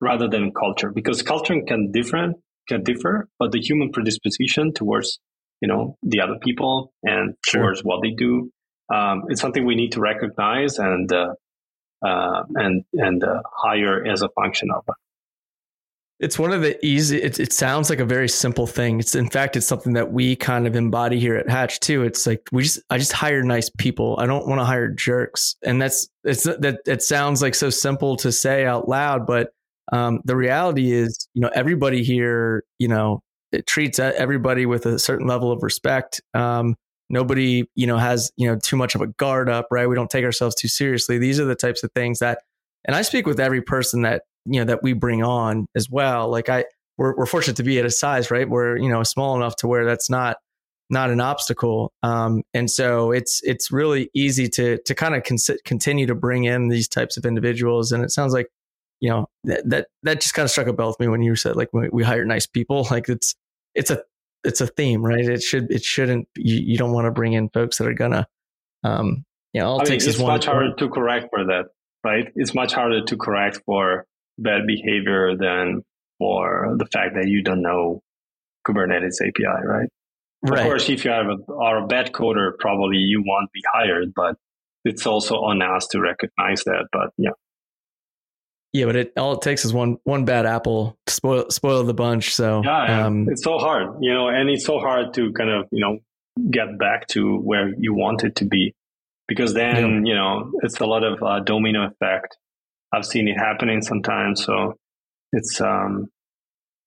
rather 0.00 0.28
than 0.28 0.52
culture 0.52 0.90
because 0.90 1.22
culture 1.22 1.54
can 1.66 1.90
different 1.90 2.36
can 2.68 2.82
differ, 2.82 3.28
but 3.38 3.52
the 3.52 3.60
human 3.60 3.92
predisposition 3.92 4.72
towards 4.72 5.18
you 5.60 5.68
know 5.68 5.96
the 6.02 6.20
other 6.20 6.36
people 6.42 6.92
and 7.02 7.34
sure. 7.46 7.62
towards 7.62 7.80
what 7.82 8.02
they 8.02 8.10
do, 8.10 8.50
um, 8.92 9.24
it's 9.28 9.40
something 9.40 9.64
we 9.64 9.74
need 9.74 9.92
to 9.92 10.00
recognize 10.00 10.78
and 10.78 11.12
uh, 11.12 11.34
uh, 12.04 12.42
and 12.54 12.84
and 12.92 13.24
uh, 13.24 13.42
hire 13.54 14.04
as 14.06 14.22
a 14.22 14.28
function 14.30 14.68
of 14.74 14.84
it. 14.88 14.94
It's 16.18 16.38
one 16.38 16.52
of 16.52 16.62
the 16.62 16.84
easy. 16.84 17.20
It, 17.20 17.38
it 17.38 17.52
sounds 17.52 17.90
like 17.90 18.00
a 18.00 18.04
very 18.04 18.28
simple 18.28 18.66
thing. 18.66 19.00
It's 19.00 19.14
in 19.14 19.28
fact, 19.28 19.54
it's 19.54 19.66
something 19.66 19.92
that 19.92 20.12
we 20.12 20.34
kind 20.34 20.66
of 20.66 20.74
embody 20.74 21.20
here 21.20 21.36
at 21.36 21.48
Hatch 21.48 21.78
too. 21.80 22.04
It's 22.04 22.26
like 22.26 22.48
we 22.52 22.62
just, 22.62 22.80
I 22.88 22.96
just 22.96 23.12
hire 23.12 23.42
nice 23.42 23.68
people. 23.68 24.16
I 24.18 24.26
don't 24.26 24.48
want 24.48 24.60
to 24.60 24.64
hire 24.64 24.88
jerks, 24.88 25.56
and 25.62 25.80
that's 25.80 26.08
it's 26.24 26.44
that. 26.44 26.78
It 26.86 27.02
sounds 27.02 27.42
like 27.42 27.54
so 27.54 27.68
simple 27.68 28.16
to 28.16 28.32
say 28.32 28.64
out 28.64 28.88
loud, 28.88 29.26
but 29.26 29.50
um, 29.92 30.20
the 30.24 30.36
reality 30.36 30.92
is, 30.92 31.28
you 31.34 31.42
know, 31.42 31.50
everybody 31.54 32.02
here, 32.02 32.64
you 32.78 32.88
know, 32.88 33.22
it 33.52 33.66
treats 33.66 33.98
everybody 33.98 34.66
with 34.66 34.86
a 34.86 34.98
certain 34.98 35.26
level 35.26 35.52
of 35.52 35.62
respect. 35.62 36.22
Um, 36.34 36.76
nobody, 37.10 37.64
you 37.74 37.86
know, 37.86 37.98
has 37.98 38.32
you 38.36 38.48
know 38.48 38.58
too 38.58 38.76
much 38.76 38.94
of 38.94 39.02
a 39.02 39.06
guard 39.06 39.48
up, 39.48 39.68
right? 39.70 39.86
We 39.86 39.94
don't 39.94 40.10
take 40.10 40.24
ourselves 40.24 40.54
too 40.54 40.68
seriously. 40.68 41.18
These 41.18 41.38
are 41.38 41.44
the 41.44 41.54
types 41.54 41.84
of 41.84 41.92
things 41.92 42.20
that, 42.20 42.38
and 42.84 42.96
I 42.96 43.02
speak 43.02 43.26
with 43.26 43.38
every 43.38 43.60
person 43.60 44.02
that 44.02 44.22
you 44.46 44.60
know 44.60 44.64
that 44.64 44.82
we 44.82 44.92
bring 44.92 45.22
on 45.22 45.66
as 45.74 45.90
well 45.90 46.28
like 46.28 46.48
i 46.48 46.64
we're, 46.98 47.14
we're 47.16 47.26
fortunate 47.26 47.56
to 47.56 47.62
be 47.62 47.78
at 47.78 47.84
a 47.84 47.90
size 47.90 48.30
right 48.30 48.48
we're 48.48 48.76
you 48.76 48.88
know 48.88 49.02
small 49.02 49.36
enough 49.36 49.56
to 49.56 49.66
where 49.66 49.84
that's 49.84 50.08
not 50.10 50.36
not 50.88 51.10
an 51.10 51.20
obstacle 51.20 51.92
um, 52.04 52.42
and 52.54 52.70
so 52.70 53.10
it's 53.10 53.40
it's 53.42 53.72
really 53.72 54.08
easy 54.14 54.48
to 54.48 54.78
to 54.84 54.94
kind 54.94 55.14
of 55.16 55.24
con- 55.24 55.56
continue 55.64 56.06
to 56.06 56.14
bring 56.14 56.44
in 56.44 56.68
these 56.68 56.86
types 56.86 57.16
of 57.16 57.26
individuals 57.26 57.90
and 57.90 58.04
it 58.04 58.10
sounds 58.10 58.32
like 58.32 58.46
you 59.00 59.10
know 59.10 59.28
that 59.44 59.68
that, 59.68 59.88
that 60.02 60.20
just 60.20 60.34
kind 60.34 60.44
of 60.44 60.50
struck 60.50 60.68
a 60.68 60.72
bell 60.72 60.88
with 60.88 61.00
me 61.00 61.08
when 61.08 61.22
you 61.22 61.34
said 61.34 61.56
like 61.56 61.68
we, 61.72 61.88
we 61.90 62.04
hire 62.04 62.24
nice 62.24 62.46
people 62.46 62.86
like 62.90 63.08
it's 63.08 63.34
it's 63.74 63.90
a 63.90 64.02
it's 64.44 64.60
a 64.60 64.66
theme 64.66 65.04
right? 65.04 65.24
It 65.24 65.42
should 65.42 65.70
it 65.70 65.82
shouldn't 65.82 66.28
you, 66.36 66.56
you 66.56 66.78
don't 66.78 66.92
want 66.92 67.06
to 67.06 67.10
bring 67.10 67.32
in 67.32 67.48
folks 67.48 67.78
that 67.78 67.88
are 67.88 67.94
gonna 67.94 68.26
um 68.84 69.24
you 69.52 69.60
know 69.60 69.66
all 69.66 69.80
it 69.80 69.86
takes 69.86 70.04
mean, 70.04 70.10
it's 70.10 70.18
is 70.18 70.22
one 70.22 70.34
much 70.34 70.46
harder 70.46 70.74
to 70.74 70.88
correct 70.88 71.28
for 71.30 71.44
that 71.46 71.66
right? 72.04 72.28
It's 72.36 72.54
much 72.54 72.72
harder 72.72 73.04
to 73.04 73.16
correct 73.16 73.60
for 73.66 74.06
bad 74.38 74.66
behavior 74.66 75.36
than 75.36 75.82
for 76.18 76.74
the 76.78 76.86
fact 76.86 77.14
that 77.14 77.28
you 77.28 77.42
don't 77.42 77.62
know 77.62 78.02
Kubernetes 78.66 79.20
API, 79.20 79.44
right? 79.64 79.88
right. 80.42 80.60
Of 80.60 80.66
course, 80.66 80.88
if 80.88 81.04
you 81.04 81.10
have 81.10 81.26
a, 81.26 81.52
are 81.52 81.84
a 81.84 81.86
bad 81.86 82.12
coder, 82.12 82.52
probably 82.58 82.98
you 82.98 83.22
won't 83.24 83.50
be 83.52 83.60
hired, 83.72 84.12
but 84.14 84.36
it's 84.84 85.06
also 85.06 85.36
on 85.36 85.62
us 85.62 85.86
to 85.88 86.00
recognize 86.00 86.64
that. 86.64 86.86
But 86.92 87.10
yeah. 87.18 87.30
Yeah, 88.72 88.84
but 88.86 88.96
it 88.96 89.12
all 89.16 89.34
it 89.34 89.42
takes 89.42 89.64
is 89.64 89.72
one 89.72 89.96
one 90.04 90.26
bad 90.26 90.44
apple 90.44 90.98
to 91.06 91.12
spoil 91.12 91.50
spoil 91.50 91.82
the 91.84 91.94
bunch. 91.94 92.34
So 92.34 92.62
yeah, 92.62 93.06
um, 93.06 93.26
it's 93.30 93.42
so 93.42 93.58
hard, 93.58 93.96
you 94.02 94.12
know, 94.12 94.28
and 94.28 94.50
it's 94.50 94.66
so 94.66 94.78
hard 94.78 95.14
to 95.14 95.32
kind 95.32 95.48
of 95.48 95.66
you 95.70 95.80
know 95.80 95.98
get 96.50 96.78
back 96.78 97.06
to 97.08 97.38
where 97.38 97.72
you 97.78 97.94
want 97.94 98.24
it 98.24 98.36
to 98.36 98.44
be, 98.44 98.74
because 99.28 99.54
then 99.54 100.04
yeah. 100.04 100.10
you 100.10 100.14
know 100.14 100.52
it's 100.62 100.78
a 100.80 100.84
lot 100.84 101.04
of 101.04 101.22
uh, 101.22 101.40
domino 101.40 101.86
effect 101.86 102.36
I've 102.92 103.04
seen 103.04 103.28
it 103.28 103.36
happening 103.36 103.82
sometimes. 103.82 104.44
So 104.44 104.74
it's 105.32 105.60
um, 105.60 106.08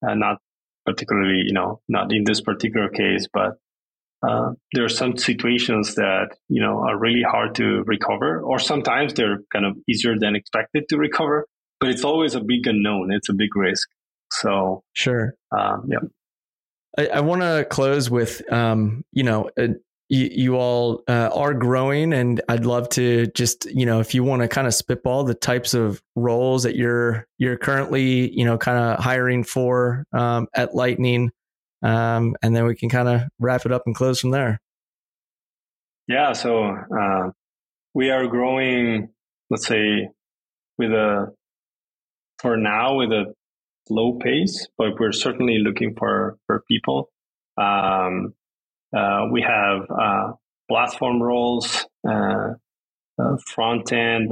uh, 0.08 0.16
not 0.16 0.38
particularly, 0.86 1.44
you 1.46 1.54
know, 1.54 1.82
not 1.88 2.12
in 2.14 2.24
this 2.24 2.42
particular 2.42 2.90
case, 2.90 3.28
but 3.32 3.54
uh, 4.28 4.52
there 4.74 4.84
are 4.84 4.90
some 4.90 5.18
situations 5.18 5.96
that 5.96 6.36
you 6.50 6.62
know 6.62 6.80
are 6.80 6.98
really 6.98 7.24
hard 7.24 7.56
to 7.56 7.84
recover, 7.86 8.42
or 8.42 8.60
sometimes 8.60 9.14
they're 9.14 9.40
kind 9.54 9.66
of 9.66 9.78
easier 9.88 10.18
than 10.20 10.36
expected 10.36 10.84
to 10.90 10.98
recover. 10.98 11.46
But 11.80 11.90
it's 11.90 12.04
always 12.04 12.36
a 12.36 12.42
big 12.42 12.68
unknown. 12.68 13.14
It's 13.14 13.30
a 13.30 13.34
big 13.34 13.56
risk. 13.56 13.88
So 14.32 14.84
sure, 14.94 15.36
um, 15.58 15.88
yeah. 15.90 16.00
I, 16.98 17.08
I 17.08 17.20
want 17.22 17.42
to 17.42 17.66
close 17.70 18.10
with, 18.10 18.42
um, 18.52 19.06
you 19.14 19.24
know, 19.24 19.50
you, 20.10 20.30
you 20.32 20.56
all 20.56 21.04
uh, 21.08 21.30
are 21.34 21.54
growing 21.54 22.14
and 22.14 22.42
i'd 22.50 22.66
love 22.66 22.90
to 22.90 23.28
just 23.28 23.66
you 23.66 23.86
know 23.86 24.00
if 24.00 24.14
you 24.14 24.24
want 24.24 24.42
to 24.42 24.48
kind 24.48 24.68
of 24.68 24.74
spitball 24.74 25.24
the 25.24 25.36
types 25.36 25.74
of 25.74 26.02
roles 26.16 26.64
that 26.64 26.76
you're 26.76 27.28
you're 27.38 27.58
currently 27.58 28.30
you 28.32 28.44
know 28.44 28.58
kind 28.58 28.78
of 28.78 29.04
hiring 29.04 29.44
for 29.44 30.04
um, 30.12 30.48
at 30.56 30.76
lightning 30.76 31.32
um, 31.82 32.36
and 32.42 32.54
then 32.54 32.66
we 32.66 32.76
can 32.76 32.90
kind 32.90 33.08
of 33.08 33.22
wrap 33.40 33.66
it 33.66 33.72
up 33.72 33.84
and 33.86 33.96
close 33.96 34.20
from 34.20 34.32
there. 34.32 34.60
Yeah 36.08 36.34
so 36.34 36.66
uh, 36.66 37.30
we 37.94 38.10
are 38.10 38.28
growing 38.28 39.10
let's 39.50 39.68
say 39.68 40.10
with 40.78 40.92
a 40.92 41.32
for 42.40 42.58
now 42.58 42.96
with 42.96 43.12
a 43.12 43.34
low 43.90 44.14
pace 44.14 44.68
but 44.78 45.00
we're 45.00 45.12
certainly 45.12 45.60
looking 45.60 45.96
for 45.96 46.38
for 46.48 46.64
people. 46.68 47.10
Um, 47.58 48.34
we 49.32 49.42
have 49.42 49.82
uh, 49.90 50.34
platform 50.70 51.22
roles, 51.22 51.86
uh, 52.08 52.54
front 53.48 53.92
end, 53.92 54.32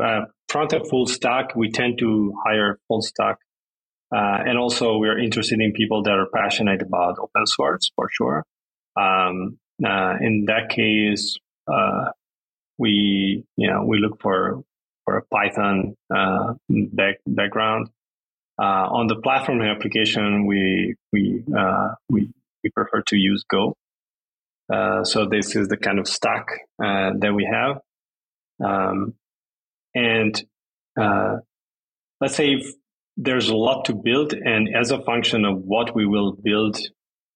front 0.49 0.73
end 0.73 0.88
full 0.89 1.07
stack. 1.07 1.55
We 1.55 1.71
tend 1.71 1.99
to 1.99 2.34
hire 2.45 2.79
full 2.88 3.01
stack. 3.01 3.38
and 4.11 4.57
also, 4.57 4.97
we're 4.97 5.19
interested 5.19 5.59
in 5.59 5.73
people 5.73 6.03
that 6.03 6.13
are 6.13 6.27
passionate 6.34 6.81
about 6.81 7.19
open 7.19 7.45
source 7.45 7.91
for 7.95 8.09
sure. 8.11 8.43
Um, 8.95 9.59
in 9.79 10.45
that 10.47 10.69
case, 10.69 11.38
we 12.79 13.43
you 13.55 13.67
know 13.67 13.84
we 13.84 13.99
look 13.99 14.21
for 14.21 14.63
for 15.07 15.17
a 15.17 15.23
Python 15.34 15.95
uh, 16.13 16.53
back, 16.69 17.15
background. 17.25 17.89
Uh, 18.59 18.88
on 18.91 19.07
the 19.07 19.15
platform 19.15 19.61
application, 19.61 20.45
we 20.45 20.95
we 21.13 21.43
uh, 21.57 21.89
we 22.09 22.29
we 22.63 22.69
prefer 22.71 23.01
to 23.03 23.15
use 23.15 23.43
Go. 23.49 23.75
Uh, 24.72 25.03
so 25.03 25.26
this 25.26 25.56
is 25.56 25.68
the 25.68 25.77
kind 25.77 25.99
of 25.99 26.07
stack 26.07 26.48
uh, 26.84 27.11
that 27.19 27.34
we 27.34 27.48
have. 27.52 27.80
Um, 28.64 29.14
and 29.95 30.44
uh, 30.99 31.38
let's 32.19 32.35
say 32.35 32.64
there's 33.15 33.49
a 33.49 33.56
lot 33.56 33.85
to 33.85 33.94
build, 33.94 34.34
and 34.34 34.69
as 34.76 34.91
a 34.91 35.02
function 35.02 35.45
of 35.45 35.57
what 35.60 35.95
we 35.95 36.06
will 36.06 36.34
build 36.34 36.77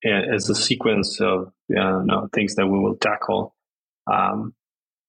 uh, 0.06 0.36
as 0.36 0.50
a 0.50 0.56
sequence 0.56 1.20
of 1.22 1.52
know, 1.70 2.28
things 2.34 2.56
that 2.56 2.68
we 2.68 2.80
will 2.80 2.98
tackle, 2.98 3.56
um, 4.12 4.54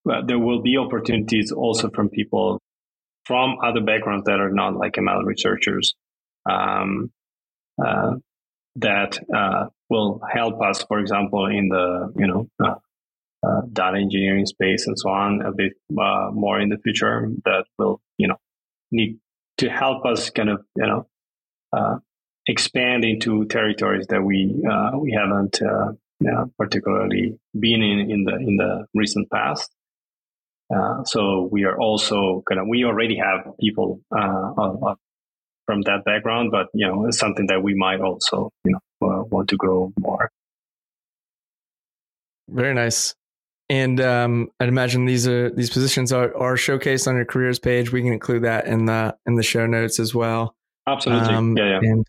there 0.05 0.39
will 0.39 0.61
be 0.61 0.77
opportunities 0.77 1.51
also 1.51 1.89
from 1.89 2.09
people 2.09 2.59
from 3.25 3.55
other 3.63 3.81
backgrounds 3.81 4.25
that 4.25 4.39
are 4.39 4.51
not 4.51 4.75
like 4.75 4.93
ML 4.93 5.23
researchers. 5.25 5.95
Um, 6.49 7.11
uh, 7.83 8.15
that 8.75 9.19
uh, 9.33 9.65
will 9.93 10.19
help 10.29 10.59
us, 10.61 10.83
for 10.83 10.99
example, 10.99 11.45
in 11.45 11.69
the 11.69 12.11
you 12.17 12.27
know 12.27 12.49
uh, 12.63 12.75
uh, 13.45 13.61
data 13.71 13.97
engineering 13.97 14.45
space 14.45 14.87
and 14.87 14.97
so 14.97 15.09
on, 15.09 15.41
a 15.41 15.51
bit 15.51 15.73
uh, 15.91 16.29
more 16.33 16.59
in 16.59 16.69
the 16.69 16.77
future. 16.77 17.29
That 17.45 17.65
will 17.77 18.01
you 18.17 18.27
know 18.27 18.37
need 18.91 19.19
to 19.59 19.69
help 19.69 20.05
us 20.05 20.31
kind 20.31 20.49
of 20.49 20.65
you 20.75 20.87
know 20.87 21.07
uh, 21.71 21.97
expand 22.47 23.05
into 23.05 23.45
territories 23.45 24.07
that 24.07 24.23
we 24.23 24.37
uh, 24.69 24.97
we 24.97 25.15
haven't 25.19 25.59
you 25.61 26.31
know, 26.31 26.51
particularly 26.57 27.37
been 27.57 27.81
in 27.81 28.11
in 28.11 28.23
the 28.23 28.35
in 28.35 28.57
the 28.57 28.85
recent 28.95 29.29
past. 29.29 29.69
so 31.05 31.47
we 31.51 31.65
are 31.65 31.77
also 31.79 32.43
kind 32.49 32.59
of 32.59 32.67
we 32.67 32.83
already 32.83 33.17
have 33.17 33.39
people 33.59 33.99
of, 34.11 34.97
from 35.65 35.81
that 35.83 36.03
background, 36.05 36.51
but 36.51 36.67
you 36.73 36.87
know, 36.87 37.05
it's 37.05 37.19
something 37.19 37.47
that 37.47 37.61
we 37.63 37.73
might 37.73 38.01
also, 38.01 38.51
you 38.65 38.71
know, 38.71 38.79
uh, 39.07 39.23
want 39.23 39.49
to 39.49 39.55
grow 39.55 39.91
more. 39.99 40.29
Very 42.49 42.73
nice. 42.73 43.15
And 43.69 43.99
um, 44.01 44.49
I'd 44.59 44.69
imagine 44.69 45.05
these 45.05 45.27
are 45.27 45.49
these 45.49 45.69
positions 45.69 46.11
are, 46.11 46.35
are 46.37 46.55
showcased 46.55 47.07
on 47.07 47.15
your 47.15 47.25
careers 47.25 47.59
page. 47.59 47.91
We 47.91 48.01
can 48.01 48.13
include 48.13 48.43
that 48.43 48.67
in 48.67 48.85
the 48.85 49.15
in 49.25 49.35
the 49.35 49.43
show 49.43 49.65
notes 49.65 49.99
as 49.99 50.13
well. 50.13 50.55
Absolutely. 50.87 51.33
Um, 51.33 51.57
yeah, 51.57 51.79
yeah. 51.81 51.91
And, 51.91 52.05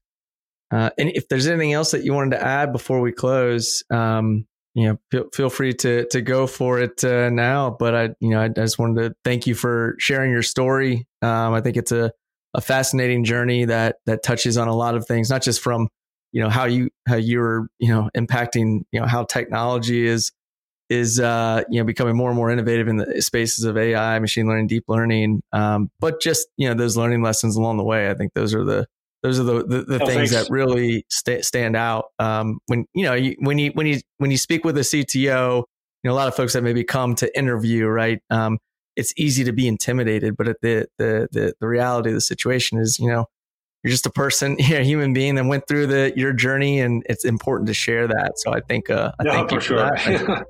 uh, 0.71 0.91
and 0.99 1.11
if 1.11 1.29
there's 1.29 1.47
anything 1.47 1.73
else 1.73 1.93
that 1.93 2.03
you 2.05 2.13
wanted 2.13 2.37
to 2.37 2.45
add 2.45 2.73
before 2.73 3.01
we 3.01 3.13
close, 3.13 3.85
um, 3.91 4.47
you 4.75 4.89
know, 4.89 4.99
feel, 5.11 5.29
feel 5.33 5.51
free 5.51 5.73
to 5.75 6.07
to 6.09 6.21
go 6.21 6.49
for 6.49 6.81
it 6.81 7.05
uh, 7.05 7.31
now. 7.31 7.71
But 7.71 7.95
I, 7.95 8.03
you 8.21 8.31
know, 8.31 8.41
I, 8.41 8.47
I, 8.47 8.49
just 8.49 8.79
wanted 8.79 9.03
to 9.03 9.17
thank 9.25 9.47
you 9.47 9.55
for 9.55 9.95
sharing 9.99 10.33
your 10.33 10.43
story. 10.43 11.07
Um, 11.23 11.55
I 11.55 11.61
think 11.61 11.77
it's 11.77 11.93
a 11.93 12.13
a 12.55 12.61
fascinating 12.61 13.25
journey 13.25 13.65
that 13.65 13.97
that 14.07 14.23
touches 14.23 14.57
on 14.57 14.69
a 14.69 14.75
lot 14.75 14.95
of 14.95 15.07
things, 15.07 15.31
not 15.31 15.43
just 15.43 15.61
from 15.61 15.89
you 16.33 16.41
know 16.41 16.49
how 16.49 16.65
you 16.65 16.91
how 17.07 17.17
you're 17.17 17.69
you 17.79 17.89
know 17.89 18.11
impacting 18.17 18.83
you 18.93 19.01
know 19.01 19.07
how 19.07 19.25
technology 19.25 20.07
is 20.07 20.33
is 20.91 21.19
uh, 21.19 21.63
you 21.71 21.81
know 21.81 21.85
becoming 21.85 22.17
more 22.17 22.31
and 22.31 22.37
more 22.37 22.51
innovative 22.51 22.89
in 22.89 22.97
the 22.97 23.23
spaces 23.23 23.65
of 23.65 23.77
AI, 23.77 24.19
machine 24.19 24.47
learning, 24.47 24.67
deep 24.67 24.85
learning, 24.89 25.43
um, 25.53 25.91
but 26.01 26.21
just 26.21 26.47
you 26.57 26.69
know 26.69 26.75
those 26.75 26.97
learning 26.97 27.23
lessons 27.23 27.57
along 27.57 27.77
the 27.77 27.85
way. 27.85 28.11
I 28.11 28.15
think 28.15 28.33
those 28.35 28.55
are 28.55 28.65
the 28.65 28.87
those 29.23 29.41
are 29.41 29.45
the 29.45 29.65
the, 29.65 29.83
the 29.83 30.03
oh, 30.03 30.07
things 30.07 30.31
thanks. 30.31 30.49
that 30.49 30.51
really 30.51 31.07
st- 31.09 31.45
stand 31.45 31.77
out 31.77 32.07
um, 32.19 32.59
when 32.67 32.87
you 32.95 33.05
know 33.05 33.15
you, 33.15 33.37
when 33.41 33.59
you 33.59 33.71
when 33.75 33.87
you 33.87 34.01
when 34.19 34.31
you 34.31 34.37
speak 34.37 34.65
with 34.65 34.77
a 34.79 34.83
CTO. 34.83 35.65
You 36.03 36.11
know, 36.11 36.15
a 36.15 36.19
lot 36.19 36.29
of 36.29 36.37
folks 36.37 36.53
that 36.53 36.63
maybe 36.63 36.85
come 36.85 37.15
to 37.15 37.39
interview, 37.39 37.87
right? 37.87 38.21
Um, 38.29 38.59
it's 38.97 39.13
easy 39.17 39.45
to 39.45 39.53
be 39.53 39.67
intimidated, 39.67 40.37
but 40.37 40.47
the, 40.63 40.87
the 40.99 41.29
the 41.33 41.55
the 41.61 41.67
reality 41.67 42.11
of 42.11 42.15
the 42.15 42.21
situation 42.21 42.79
is, 42.79 42.99
you 42.99 43.09
know, 43.09 43.27
you're 43.83 43.91
just 43.91 44.07
a 44.07 44.11
person, 44.11 44.57
you're 44.59 44.81
a 44.81 44.85
human 44.85 45.13
being 45.13 45.35
that 45.37 45.45
went 45.45 45.67
through 45.69 45.87
the 45.87 46.13
your 46.17 46.33
journey, 46.33 46.81
and 46.81 47.05
it's 47.09 47.25
important 47.25 47.69
to 47.69 47.75
share 47.75 48.07
that. 48.09 48.33
So 48.37 48.53
I 48.53 48.61
think, 48.61 48.91
uh, 48.91 49.13
I 49.19 49.25
yeah, 49.25 49.33
thank 49.33 49.51
for 49.51 49.61
sure. 49.61 49.97
For 49.97 50.11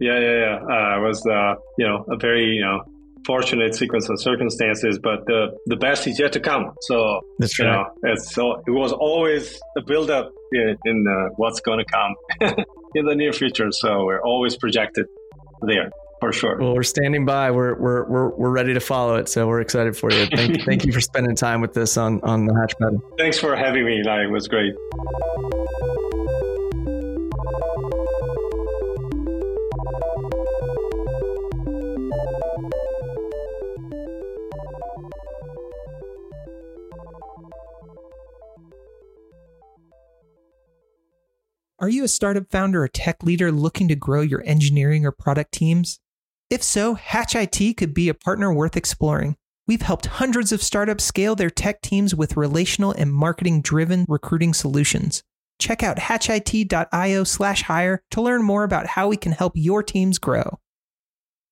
yeah, 0.00 0.18
yeah, 0.18 0.18
yeah. 0.20 0.56
Uh, 0.56 0.98
it 0.98 1.02
was, 1.02 1.26
uh, 1.26 1.54
you 1.78 1.86
know, 1.86 2.04
a 2.08 2.16
very, 2.16 2.44
you 2.44 2.62
know, 2.62 2.84
fortunate 3.26 3.74
sequence 3.74 4.08
of 4.08 4.20
circumstances, 4.20 4.98
but 4.98 5.26
the 5.26 5.56
the 5.66 5.76
best 5.76 6.06
is 6.06 6.18
yet 6.18 6.32
to 6.32 6.40
come. 6.40 6.72
So 6.82 7.20
That's 7.38 7.58
right. 7.58 7.66
know, 7.66 7.84
it's 8.04 8.34
so 8.34 8.62
it 8.66 8.70
was 8.70 8.92
always 8.92 9.58
a 9.76 9.82
build 9.82 10.10
up 10.10 10.30
in, 10.52 10.76
in 10.84 11.06
uh, 11.06 11.28
what's 11.36 11.60
going 11.60 11.78
to 11.78 11.84
come 11.84 12.54
in 12.94 13.06
the 13.06 13.14
near 13.14 13.32
future. 13.32 13.70
So 13.70 14.04
we're 14.04 14.22
always 14.22 14.56
projected 14.56 15.06
there 15.62 15.90
for 16.20 16.32
sure. 16.32 16.58
Well, 16.58 16.74
we're 16.74 16.82
standing 16.82 17.24
by. 17.24 17.50
We're 17.50 17.74
we're 17.78 18.04
we're 18.04 18.28
we're 18.30 18.50
ready 18.50 18.74
to 18.74 18.80
follow 18.80 19.16
it. 19.16 19.28
So 19.28 19.46
we're 19.46 19.60
excited 19.60 19.96
for 19.96 20.12
you. 20.12 20.26
Thank 20.26 20.64
thank 20.64 20.84
you 20.84 20.92
for 20.92 21.00
spending 21.00 21.36
time 21.36 21.60
with 21.60 21.76
us 21.76 21.96
on 21.96 22.20
on 22.22 22.46
the 22.46 22.52
Hatchpad. 22.52 23.00
Thanks 23.18 23.38
for 23.38 23.56
having 23.56 23.84
me. 23.84 24.02
Like, 24.02 24.24
it 24.24 24.30
was 24.30 24.48
great. 24.48 24.74
Are 41.80 41.88
you 41.88 42.02
a 42.02 42.08
startup 42.08 42.50
founder 42.50 42.82
or 42.82 42.88
tech 42.88 43.22
leader 43.22 43.52
looking 43.52 43.86
to 43.86 43.94
grow 43.94 44.20
your 44.20 44.42
engineering 44.44 45.06
or 45.06 45.12
product 45.12 45.52
teams? 45.52 46.00
If 46.50 46.62
so, 46.62 46.94
Hatch 46.94 47.34
IT 47.34 47.76
could 47.76 47.92
be 47.92 48.08
a 48.08 48.14
partner 48.14 48.52
worth 48.52 48.74
exploring. 48.74 49.36
We've 49.66 49.82
helped 49.82 50.06
hundreds 50.06 50.50
of 50.50 50.62
startups 50.62 51.04
scale 51.04 51.34
their 51.34 51.50
tech 51.50 51.82
teams 51.82 52.14
with 52.14 52.38
relational 52.38 52.92
and 52.92 53.12
marketing 53.12 53.60
driven 53.60 54.06
recruiting 54.08 54.54
solutions. 54.54 55.22
Check 55.58 55.82
out 55.82 55.98
hatchit.io 55.98 57.24
slash 57.24 57.62
hire 57.64 58.00
to 58.12 58.22
learn 58.22 58.42
more 58.42 58.64
about 58.64 58.86
how 58.86 59.08
we 59.08 59.18
can 59.18 59.32
help 59.32 59.52
your 59.56 59.82
teams 59.82 60.18
grow. 60.18 60.58